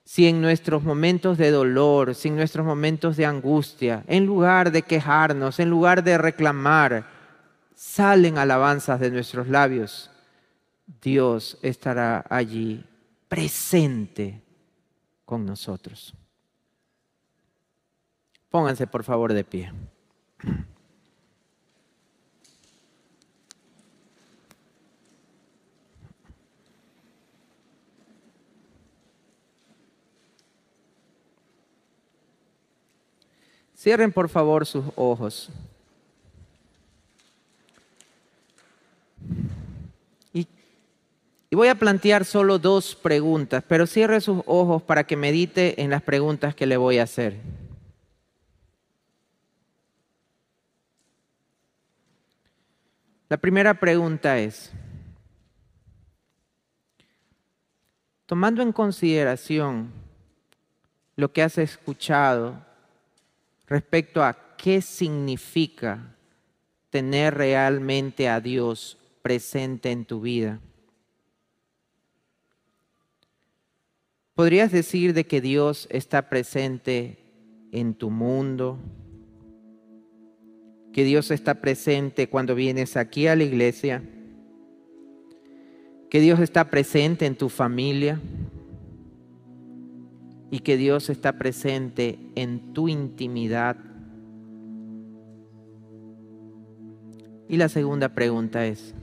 Si 0.03 0.27
en 0.27 0.41
nuestros 0.41 0.83
momentos 0.83 1.37
de 1.37 1.51
dolor, 1.51 2.15
si 2.15 2.27
en 2.27 2.35
nuestros 2.35 2.65
momentos 2.65 3.15
de 3.15 3.25
angustia, 3.25 4.03
en 4.07 4.25
lugar 4.25 4.73
de 4.73 4.81
quejarnos, 4.81 5.57
en 5.61 5.69
lugar 5.69 6.03
de 6.03 6.17
reclamar, 6.17 7.07
salen 7.73 8.37
alabanzas 8.37 8.99
de 8.99 9.09
nuestros 9.09 9.47
labios, 9.47 10.11
Dios 11.01 11.57
estará 11.61 12.25
allí 12.29 12.83
presente 13.29 14.43
con 15.23 15.45
nosotros. 15.45 16.13
Pónganse 18.49 18.85
por 18.85 19.05
favor 19.05 19.31
de 19.31 19.45
pie. 19.45 19.71
Cierren 33.81 34.11
por 34.11 34.29
favor 34.29 34.67
sus 34.67 34.85
ojos. 34.95 35.49
Y, 40.35 40.47
voy 41.51 41.67
a 41.67 41.73
plantear 41.73 42.23
solo 42.23 42.59
dos 42.59 42.95
preguntas, 42.95 43.63
pero 43.67 43.87
cierre 43.87 44.21
sus 44.21 44.43
ojos 44.45 44.83
para 44.83 45.05
que 45.05 45.15
medite 45.15 45.81
en 45.81 45.89
las 45.89 46.03
preguntas 46.03 46.53
que 46.53 46.67
le 46.67 46.77
voy 46.77 46.99
a 46.99 47.03
hacer. 47.05 47.37
La 53.31 53.37
primera 53.37 53.73
pregunta 53.73 54.39
es, 54.39 54.73
tomando 58.25 58.61
en 58.61 58.73
consideración 58.73 59.93
lo 61.15 61.31
que 61.31 61.41
has 61.41 61.57
escuchado 61.57 62.61
respecto 63.67 64.21
a 64.21 64.37
qué 64.57 64.81
significa 64.81 66.13
tener 66.89 67.35
realmente 67.35 68.27
a 68.27 68.41
Dios 68.41 68.97
presente 69.21 69.91
en 69.91 70.03
tu 70.03 70.19
vida. 70.19 70.59
¿Podrías 74.35 74.73
decir 74.73 75.13
de 75.13 75.25
que 75.25 75.39
Dios 75.39 75.87
está 75.89 76.27
presente 76.27 77.17
en 77.71 77.93
tu 77.93 78.09
mundo? 78.09 78.77
¿Que 80.93 81.03
Dios 81.03 81.31
está 81.31 81.55
presente 81.55 82.27
cuando 82.27 82.55
vienes 82.55 82.97
aquí 82.97 83.27
a 83.27 83.35
la 83.35 83.43
iglesia? 83.43 84.03
¿Que 86.09 86.19
Dios 86.19 86.39
está 86.39 86.69
presente 86.69 87.25
en 87.25 87.35
tu 87.35 87.49
familia? 87.49 88.19
y 90.51 90.59
que 90.59 90.75
Dios 90.75 91.09
está 91.09 91.37
presente 91.37 92.19
en 92.35 92.73
tu 92.73 92.89
intimidad. 92.89 93.77
Y 97.47 97.55
la 97.55 97.69
segunda 97.69 98.09
pregunta 98.09 98.65
es, 98.67 98.93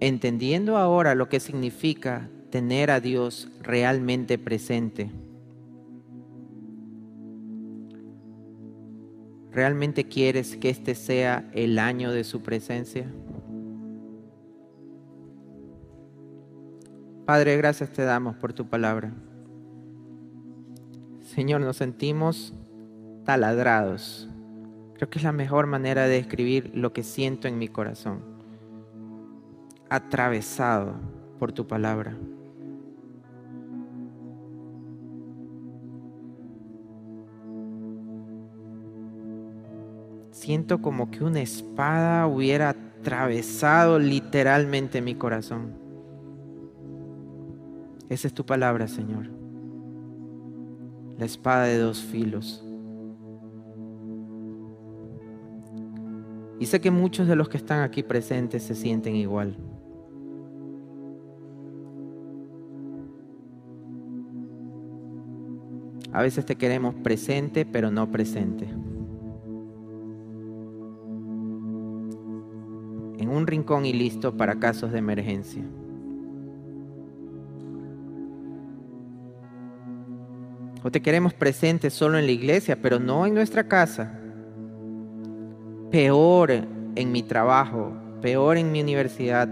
entendiendo 0.00 0.78
ahora 0.78 1.14
lo 1.14 1.28
que 1.28 1.38
significa 1.38 2.30
tener 2.50 2.90
a 2.90 3.00
Dios 3.00 3.50
realmente 3.60 4.38
presente, 4.38 5.10
¿realmente 9.52 10.04
quieres 10.08 10.56
que 10.56 10.70
este 10.70 10.94
sea 10.94 11.48
el 11.52 11.78
año 11.78 12.12
de 12.12 12.24
su 12.24 12.42
presencia? 12.42 13.06
Padre, 17.26 17.56
gracias 17.58 17.90
te 17.92 18.02
damos 18.02 18.36
por 18.36 18.54
tu 18.54 18.66
palabra. 18.68 19.12
Señor, 21.20 21.60
nos 21.60 21.76
sentimos 21.76 22.54
taladrados. 23.24 24.28
Creo 24.94 25.10
que 25.10 25.18
es 25.18 25.24
la 25.24 25.32
mejor 25.32 25.66
manera 25.66 26.04
de 26.04 26.16
describir 26.16 26.70
lo 26.74 26.94
que 26.94 27.02
siento 27.02 27.46
en 27.46 27.58
mi 27.58 27.68
corazón. 27.68 28.22
Atravesado 29.90 30.94
por 31.38 31.52
tu 31.52 31.66
palabra. 31.66 32.16
Siento 40.48 40.80
como 40.80 41.10
que 41.10 41.22
una 41.22 41.42
espada 41.42 42.26
hubiera 42.26 42.70
atravesado 42.70 43.98
literalmente 43.98 45.02
mi 45.02 45.14
corazón. 45.14 45.74
Esa 48.08 48.28
es 48.28 48.32
tu 48.32 48.46
palabra, 48.46 48.88
Señor. 48.88 49.28
La 51.18 51.26
espada 51.26 51.64
de 51.64 51.76
dos 51.76 52.00
filos. 52.00 52.64
Y 56.58 56.64
sé 56.64 56.80
que 56.80 56.90
muchos 56.90 57.28
de 57.28 57.36
los 57.36 57.50
que 57.50 57.58
están 57.58 57.82
aquí 57.82 58.02
presentes 58.02 58.62
se 58.62 58.74
sienten 58.74 59.16
igual. 59.16 59.54
A 66.10 66.22
veces 66.22 66.46
te 66.46 66.56
queremos 66.56 66.94
presente, 66.94 67.66
pero 67.66 67.90
no 67.90 68.10
presente. 68.10 68.87
Un 73.28 73.46
rincón 73.46 73.86
y 73.86 73.92
listo 73.92 74.36
para 74.36 74.58
casos 74.58 74.92
de 74.92 74.98
emergencia. 74.98 75.62
O 80.82 80.90
te 80.90 81.02
queremos 81.02 81.34
presente 81.34 81.90
solo 81.90 82.18
en 82.18 82.26
la 82.26 82.32
iglesia, 82.32 82.80
pero 82.80 82.98
no 82.98 83.26
en 83.26 83.34
nuestra 83.34 83.68
casa. 83.68 84.18
Peor 85.90 86.50
en 86.50 87.12
mi 87.12 87.22
trabajo, 87.22 87.92
peor 88.22 88.56
en 88.56 88.72
mi 88.72 88.80
universidad. 88.80 89.48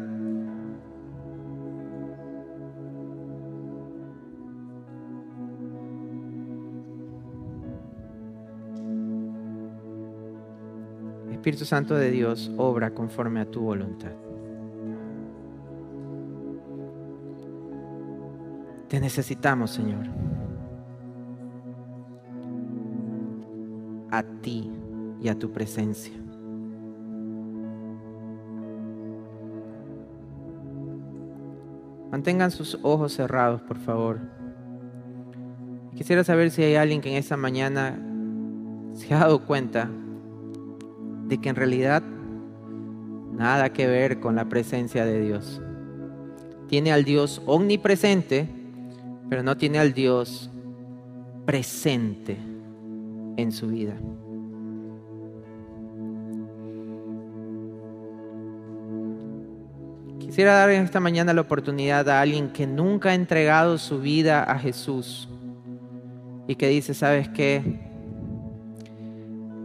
Espíritu 11.47 11.65
Santo 11.65 11.95
de 11.95 12.11
Dios, 12.11 12.51
obra 12.57 12.91
conforme 12.91 13.39
a 13.39 13.49
tu 13.49 13.61
voluntad. 13.61 14.11
Te 18.89 18.99
necesitamos, 18.99 19.71
Señor. 19.71 20.09
a 24.11 24.25
ti 24.43 24.73
y 25.21 25.29
a 25.29 25.39
tu 25.39 25.53
presencia. 25.53 26.15
Mantengan 32.11 32.51
sus 32.51 32.77
ojos 32.83 33.13
cerrados, 33.13 33.63
por 33.63 33.79
favor. 33.79 34.19
Quisiera 35.95 36.25
saber 36.25 36.51
si 36.51 36.65
hay 36.65 36.75
alguien 36.75 37.01
que 37.01 37.11
en 37.11 37.17
esta 37.17 37.37
mañana 37.37 37.97
se 38.95 39.15
ha 39.15 39.19
dado 39.21 39.47
cuenta 39.47 39.89
de 41.29 41.39
que 41.39 41.49
en 41.49 41.57
realidad 41.57 42.03
nada 43.33 43.73
que 43.73 43.87
ver 43.87 44.21
con 44.21 44.37
la 44.37 44.49
presencia 44.49 45.05
de 45.05 45.21
Dios. 45.21 45.61
Tiene 46.69 46.93
al 46.93 47.05
Dios 47.05 47.43
omnipresente, 47.47 48.49
pero 49.29 49.43
no 49.43 49.57
tiene 49.57 49.79
al 49.79 49.93
Dios 49.93 50.51
presente 51.45 52.37
en 53.37 53.53
su 53.53 53.69
vida. 53.69 53.95
Quisiera 60.19 60.55
dar 60.55 60.71
en 60.71 60.83
esta 60.83 61.01
mañana 61.01 61.33
la 61.33 61.41
oportunidad 61.43 62.09
a 62.09 62.21
alguien 62.21 62.51
que 62.51 62.67
nunca 62.67 63.11
ha 63.11 63.15
entregado 63.15 63.79
su 63.79 64.01
vida 64.01 64.43
a 64.43 64.59
Jesús 64.59 65.29
y 66.49 66.57
que 66.57 66.69
dice, 66.69 66.95
¿sabes 66.95 67.29
qué? 67.29 67.96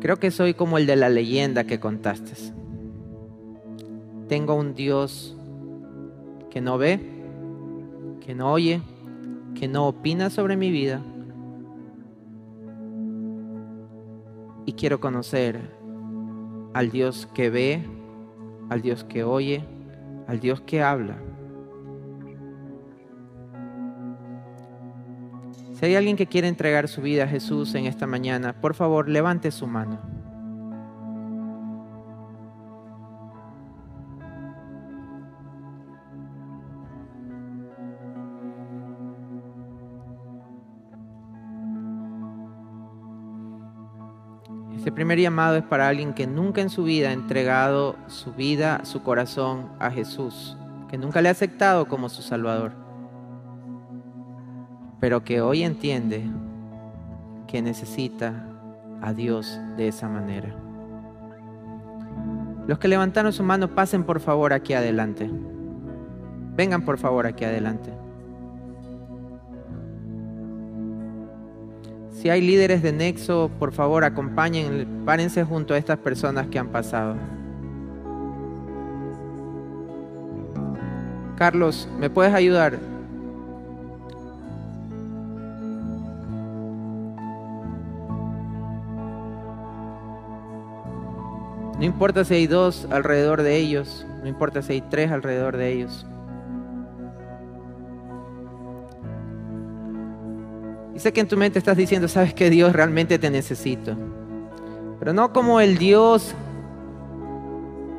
Creo 0.01 0.17
que 0.17 0.31
soy 0.31 0.55
como 0.55 0.79
el 0.79 0.87
de 0.87 0.95
la 0.95 1.09
leyenda 1.09 1.65
que 1.65 1.79
contaste. 1.79 2.33
Tengo 4.27 4.55
un 4.55 4.73
Dios 4.73 5.37
que 6.49 6.59
no 6.59 6.79
ve, 6.79 6.99
que 8.25 8.33
no 8.33 8.51
oye, 8.51 8.81
que 9.53 9.67
no 9.67 9.87
opina 9.87 10.31
sobre 10.31 10.57
mi 10.57 10.71
vida. 10.71 11.03
Y 14.65 14.73
quiero 14.73 14.99
conocer 14.99 15.59
al 16.73 16.89
Dios 16.89 17.27
que 17.35 17.51
ve, 17.51 17.85
al 18.69 18.81
Dios 18.81 19.03
que 19.03 19.23
oye, 19.23 19.63
al 20.27 20.39
Dios 20.39 20.61
que 20.61 20.81
habla. 20.81 21.17
Si 25.81 25.87
hay 25.87 25.95
alguien 25.95 26.15
que 26.15 26.27
quiere 26.27 26.47
entregar 26.47 26.87
su 26.87 27.01
vida 27.01 27.23
a 27.23 27.27
Jesús 27.27 27.73
en 27.73 27.87
esta 27.87 28.05
mañana, 28.05 28.53
por 28.53 28.75
favor, 28.75 29.09
levante 29.09 29.49
su 29.49 29.65
mano. 29.65 29.99
Este 44.75 44.91
primer 44.91 45.19
llamado 45.19 45.55
es 45.55 45.63
para 45.63 45.87
alguien 45.87 46.13
que 46.13 46.27
nunca 46.27 46.61
en 46.61 46.69
su 46.69 46.83
vida 46.83 47.09
ha 47.09 47.13
entregado 47.13 47.95
su 48.05 48.33
vida, 48.33 48.85
su 48.85 49.01
corazón 49.01 49.71
a 49.79 49.89
Jesús, 49.89 50.55
que 50.91 50.99
nunca 50.99 51.23
le 51.23 51.29
ha 51.29 51.31
aceptado 51.31 51.87
como 51.87 52.07
su 52.07 52.21
Salvador, 52.21 52.80
pero 55.01 55.23
que 55.23 55.41
hoy 55.41 55.63
entiende 55.63 56.23
que 57.47 57.61
necesita 57.61 58.45
a 59.01 59.13
Dios 59.13 59.59
de 59.75 59.87
esa 59.87 60.07
manera. 60.07 60.55
Los 62.67 62.77
que 62.77 62.87
levantaron 62.87 63.33
su 63.33 63.43
mano, 63.43 63.73
pasen 63.73 64.03
por 64.03 64.19
favor 64.19 64.53
aquí 64.53 64.73
adelante. 64.73 65.29
Vengan 66.55 66.85
por 66.85 66.99
favor 66.99 67.25
aquí 67.25 67.43
adelante. 67.43 67.91
Si 72.11 72.29
hay 72.29 72.41
líderes 72.41 72.83
de 72.83 72.93
Nexo, 72.93 73.49
por 73.57 73.71
favor 73.71 74.03
acompañen, 74.03 75.01
párense 75.03 75.43
junto 75.43 75.73
a 75.73 75.77
estas 75.79 75.97
personas 75.97 76.45
que 76.47 76.59
han 76.59 76.67
pasado. 76.67 77.15
Carlos, 81.35 81.89
¿me 81.99 82.11
puedes 82.11 82.35
ayudar? 82.35 82.77
No 91.81 91.87
importa 91.87 92.23
si 92.23 92.35
hay 92.35 92.45
dos 92.45 92.87
alrededor 92.91 93.41
de 93.41 93.57
ellos, 93.57 94.05
no 94.21 94.29
importa 94.29 94.61
si 94.61 94.73
hay 94.73 94.81
tres 94.81 95.11
alrededor 95.11 95.57
de 95.57 95.73
ellos. 95.73 96.05
sé 101.01 101.11
que 101.11 101.21
en 101.21 101.27
tu 101.27 101.35
mente 101.35 101.57
estás 101.57 101.75
diciendo, 101.75 102.07
sabes 102.07 102.33
que 102.33 102.49
Dios 102.49 102.73
realmente 102.73 103.17
te 103.17 103.31
necesito. 103.31 103.95
Pero 104.99 105.13
no 105.13 105.33
como 105.33 105.59
el 105.59 105.79
Dios 105.79 106.35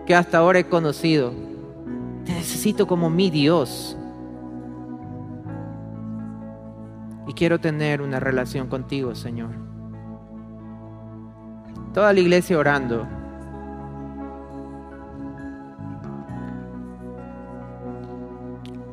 que 0.07 0.14
hasta 0.14 0.39
ahora 0.39 0.61
he 0.61 0.64
conocido. 0.68 1.33
Te 2.24 2.33
necesito 2.33 2.87
como 2.87 3.11
mi 3.11 3.28
Dios. 3.30 3.97
Y 7.26 7.33
quiero 7.35 7.59
tener 7.59 8.01
una 8.01 8.20
relación 8.20 8.68
contigo, 8.68 9.16
Señor. 9.16 9.51
Toda 11.93 12.12
la 12.12 12.20
iglesia 12.20 12.57
orando. 12.57 13.21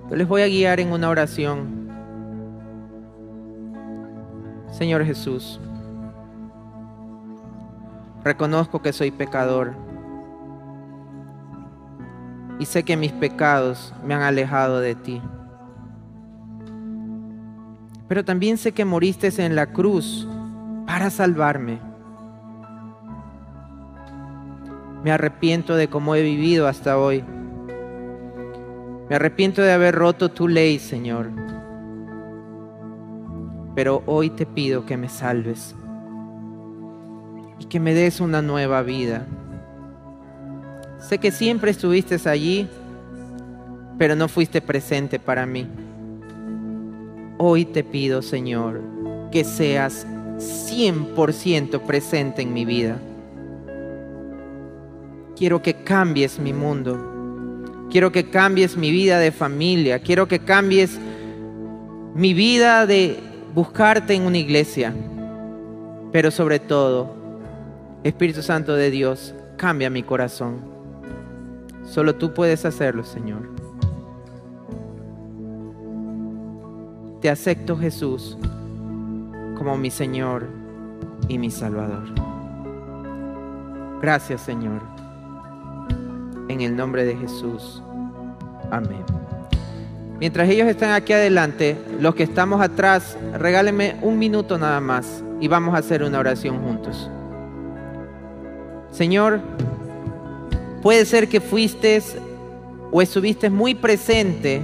Yo 0.09 0.15
les 0.15 0.27
voy 0.27 0.41
a 0.41 0.47
guiar 0.47 0.79
en 0.79 0.91
una 0.91 1.09
oración 1.09 1.79
Señor 4.71 5.03
Jesús, 5.03 5.59
reconozco 8.23 8.81
que 8.81 8.93
soy 8.93 9.11
pecador 9.11 9.73
y 12.59 12.65
sé 12.65 12.83
que 12.83 12.95
mis 12.95 13.11
pecados 13.11 13.93
me 14.05 14.13
han 14.13 14.21
alejado 14.21 14.79
de 14.79 14.95
ti. 14.95 15.21
Pero 18.07 18.23
también 18.23 18.57
sé 18.57 18.71
que 18.71 18.85
moriste 18.85 19.29
en 19.43 19.55
la 19.55 19.67
cruz 19.67 20.27
para 20.85 21.09
salvarme. 21.09 21.79
Me 25.03 25.11
arrepiento 25.11 25.75
de 25.75 25.89
cómo 25.89 26.15
he 26.15 26.21
vivido 26.21 26.67
hasta 26.67 26.97
hoy. 26.97 27.23
Me 29.09 29.15
arrepiento 29.15 29.61
de 29.61 29.71
haber 29.71 29.95
roto 29.95 30.29
tu 30.29 30.47
ley, 30.47 30.79
Señor 30.79 31.31
pero 33.79 34.03
hoy 34.07 34.29
te 34.29 34.45
pido 34.45 34.85
que 34.85 34.97
me 34.97 35.07
salves 35.07 35.73
y 37.59 37.63
que 37.63 37.79
me 37.79 37.93
des 37.93 38.19
una 38.19 38.41
nueva 38.41 38.81
vida. 38.81 39.25
Sé 40.97 41.17
que 41.17 41.31
siempre 41.31 41.71
estuviste 41.71 42.17
allí, 42.29 42.67
pero 43.97 44.17
no 44.17 44.27
fuiste 44.27 44.59
presente 44.59 45.17
para 45.17 45.45
mí. 45.45 45.65
Hoy 47.37 47.63
te 47.63 47.85
pido, 47.85 48.21
Señor, 48.21 48.81
que 49.31 49.45
seas 49.45 50.05
100% 50.39 51.79
presente 51.79 52.41
en 52.41 52.53
mi 52.53 52.65
vida. 52.65 52.97
Quiero 55.37 55.61
que 55.61 55.85
cambies 55.85 56.37
mi 56.37 56.51
mundo. 56.51 57.08
Quiero 57.89 58.11
que 58.11 58.29
cambies 58.29 58.77
mi 58.77 58.91
vida 58.91 59.17
de 59.17 59.31
familia. 59.31 59.99
Quiero 59.99 60.27
que 60.27 60.39
cambies 60.39 60.99
mi 62.13 62.33
vida 62.33 62.85
de 62.85 63.19
buscarte 63.53 64.13
en 64.13 64.23
una 64.23 64.37
iglesia, 64.37 64.93
pero 66.11 66.31
sobre 66.31 66.59
todo, 66.59 67.15
Espíritu 68.03 68.41
Santo 68.41 68.75
de 68.75 68.91
Dios, 68.91 69.33
cambia 69.57 69.89
mi 69.89 70.03
corazón. 70.03 70.61
Solo 71.83 72.15
tú 72.15 72.33
puedes 72.33 72.65
hacerlo, 72.65 73.03
Señor. 73.03 73.49
Te 77.21 77.29
acepto, 77.29 77.75
Jesús, 77.75 78.37
como 79.57 79.77
mi 79.77 79.89
Señor 79.89 80.47
y 81.27 81.37
mi 81.37 81.49
Salvador. 81.49 82.05
Gracias, 84.01 84.41
Señor. 84.41 84.98
En 86.49 86.61
el 86.61 86.75
nombre 86.75 87.05
de 87.05 87.15
Jesús. 87.15 87.81
Amén. 88.71 89.05
Mientras 90.19 90.49
ellos 90.49 90.67
están 90.67 90.91
aquí 90.91 91.13
adelante, 91.13 91.77
los 92.01 92.13
que 92.13 92.23
estamos 92.23 92.59
atrás, 92.59 93.17
regálenme 93.37 93.95
un 94.01 94.19
minuto 94.19 94.57
nada 94.57 94.81
más 94.81 95.23
y 95.39 95.47
vamos 95.47 95.73
a 95.75 95.77
hacer 95.77 96.03
una 96.03 96.19
oración 96.19 96.59
juntos. 96.61 97.09
Señor, 98.91 99.39
puede 100.81 101.05
ser 101.05 101.29
que 101.29 101.39
fuiste 101.39 102.01
o 102.91 103.01
estuviste 103.01 103.49
muy 103.49 103.75
presente 103.75 104.61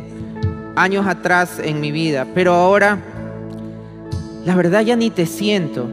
años 0.75 1.07
atrás 1.07 1.59
en 1.63 1.79
mi 1.79 1.91
vida, 1.91 2.27
pero 2.33 2.53
ahora 2.53 2.97
la 4.43 4.55
verdad 4.55 4.81
ya 4.81 4.95
ni 4.95 5.09
te 5.09 5.25
siento. 5.25 5.87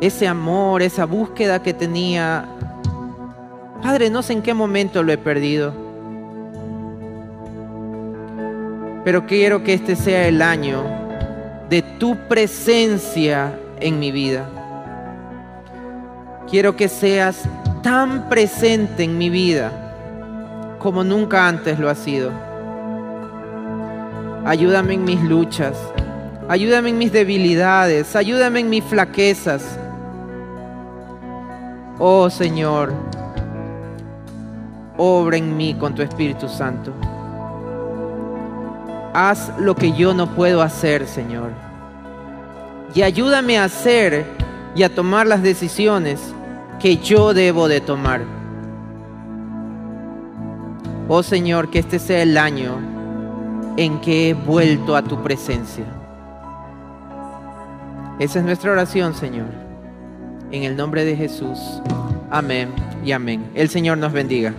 Ese 0.00 0.28
amor, 0.28 0.82
esa 0.82 1.04
búsqueda 1.04 1.62
que 1.62 1.74
tenía 1.74 2.48
Padre, 3.82 4.10
no 4.10 4.22
sé 4.22 4.32
en 4.32 4.42
qué 4.42 4.54
momento 4.54 5.02
lo 5.04 5.12
he 5.12 5.18
perdido, 5.18 5.72
pero 9.04 9.24
quiero 9.24 9.62
que 9.62 9.74
este 9.74 9.94
sea 9.94 10.26
el 10.26 10.42
año 10.42 10.82
de 11.70 11.82
tu 11.82 12.16
presencia 12.28 13.56
en 13.78 14.00
mi 14.00 14.10
vida. 14.10 14.50
Quiero 16.50 16.74
que 16.74 16.88
seas 16.88 17.44
tan 17.82 18.28
presente 18.28 19.04
en 19.04 19.16
mi 19.16 19.30
vida 19.30 20.76
como 20.80 21.04
nunca 21.04 21.46
antes 21.46 21.78
lo 21.78 21.88
has 21.88 21.98
sido. 21.98 22.32
Ayúdame 24.44 24.94
en 24.94 25.04
mis 25.04 25.22
luchas, 25.22 25.76
ayúdame 26.48 26.90
en 26.90 26.98
mis 26.98 27.12
debilidades, 27.12 28.16
ayúdame 28.16 28.60
en 28.60 28.70
mis 28.70 28.82
flaquezas. 28.82 29.78
Oh 32.00 32.30
Señor, 32.30 32.92
obra 34.96 35.36
en 35.36 35.56
mí 35.56 35.74
con 35.74 35.96
tu 35.96 36.02
Espíritu 36.02 36.48
Santo. 36.48 36.92
Haz 39.12 39.52
lo 39.58 39.74
que 39.74 39.92
yo 39.92 40.14
no 40.14 40.32
puedo 40.34 40.62
hacer, 40.62 41.08
Señor. 41.08 41.50
Y 42.94 43.02
ayúdame 43.02 43.58
a 43.58 43.64
hacer 43.64 44.24
y 44.76 44.84
a 44.84 44.94
tomar 44.94 45.26
las 45.26 45.42
decisiones 45.42 46.20
que 46.78 46.98
yo 46.98 47.34
debo 47.34 47.66
de 47.66 47.80
tomar. 47.80 48.20
Oh 51.08 51.24
Señor, 51.24 51.68
que 51.68 51.80
este 51.80 51.98
sea 51.98 52.22
el 52.22 52.38
año 52.38 52.78
en 53.76 54.00
que 54.00 54.30
he 54.30 54.34
vuelto 54.34 54.94
a 54.94 55.02
tu 55.02 55.20
presencia. 55.20 55.84
Esa 58.20 58.38
es 58.38 58.44
nuestra 58.44 58.70
oración, 58.70 59.14
Señor. 59.14 59.67
En 60.50 60.62
el 60.62 60.76
nombre 60.76 61.04
de 61.04 61.16
Jesús. 61.16 61.58
Amén 62.30 62.70
y 63.04 63.12
amén. 63.12 63.44
El 63.54 63.68
Señor 63.68 63.98
nos 63.98 64.12
bendiga. 64.12 64.54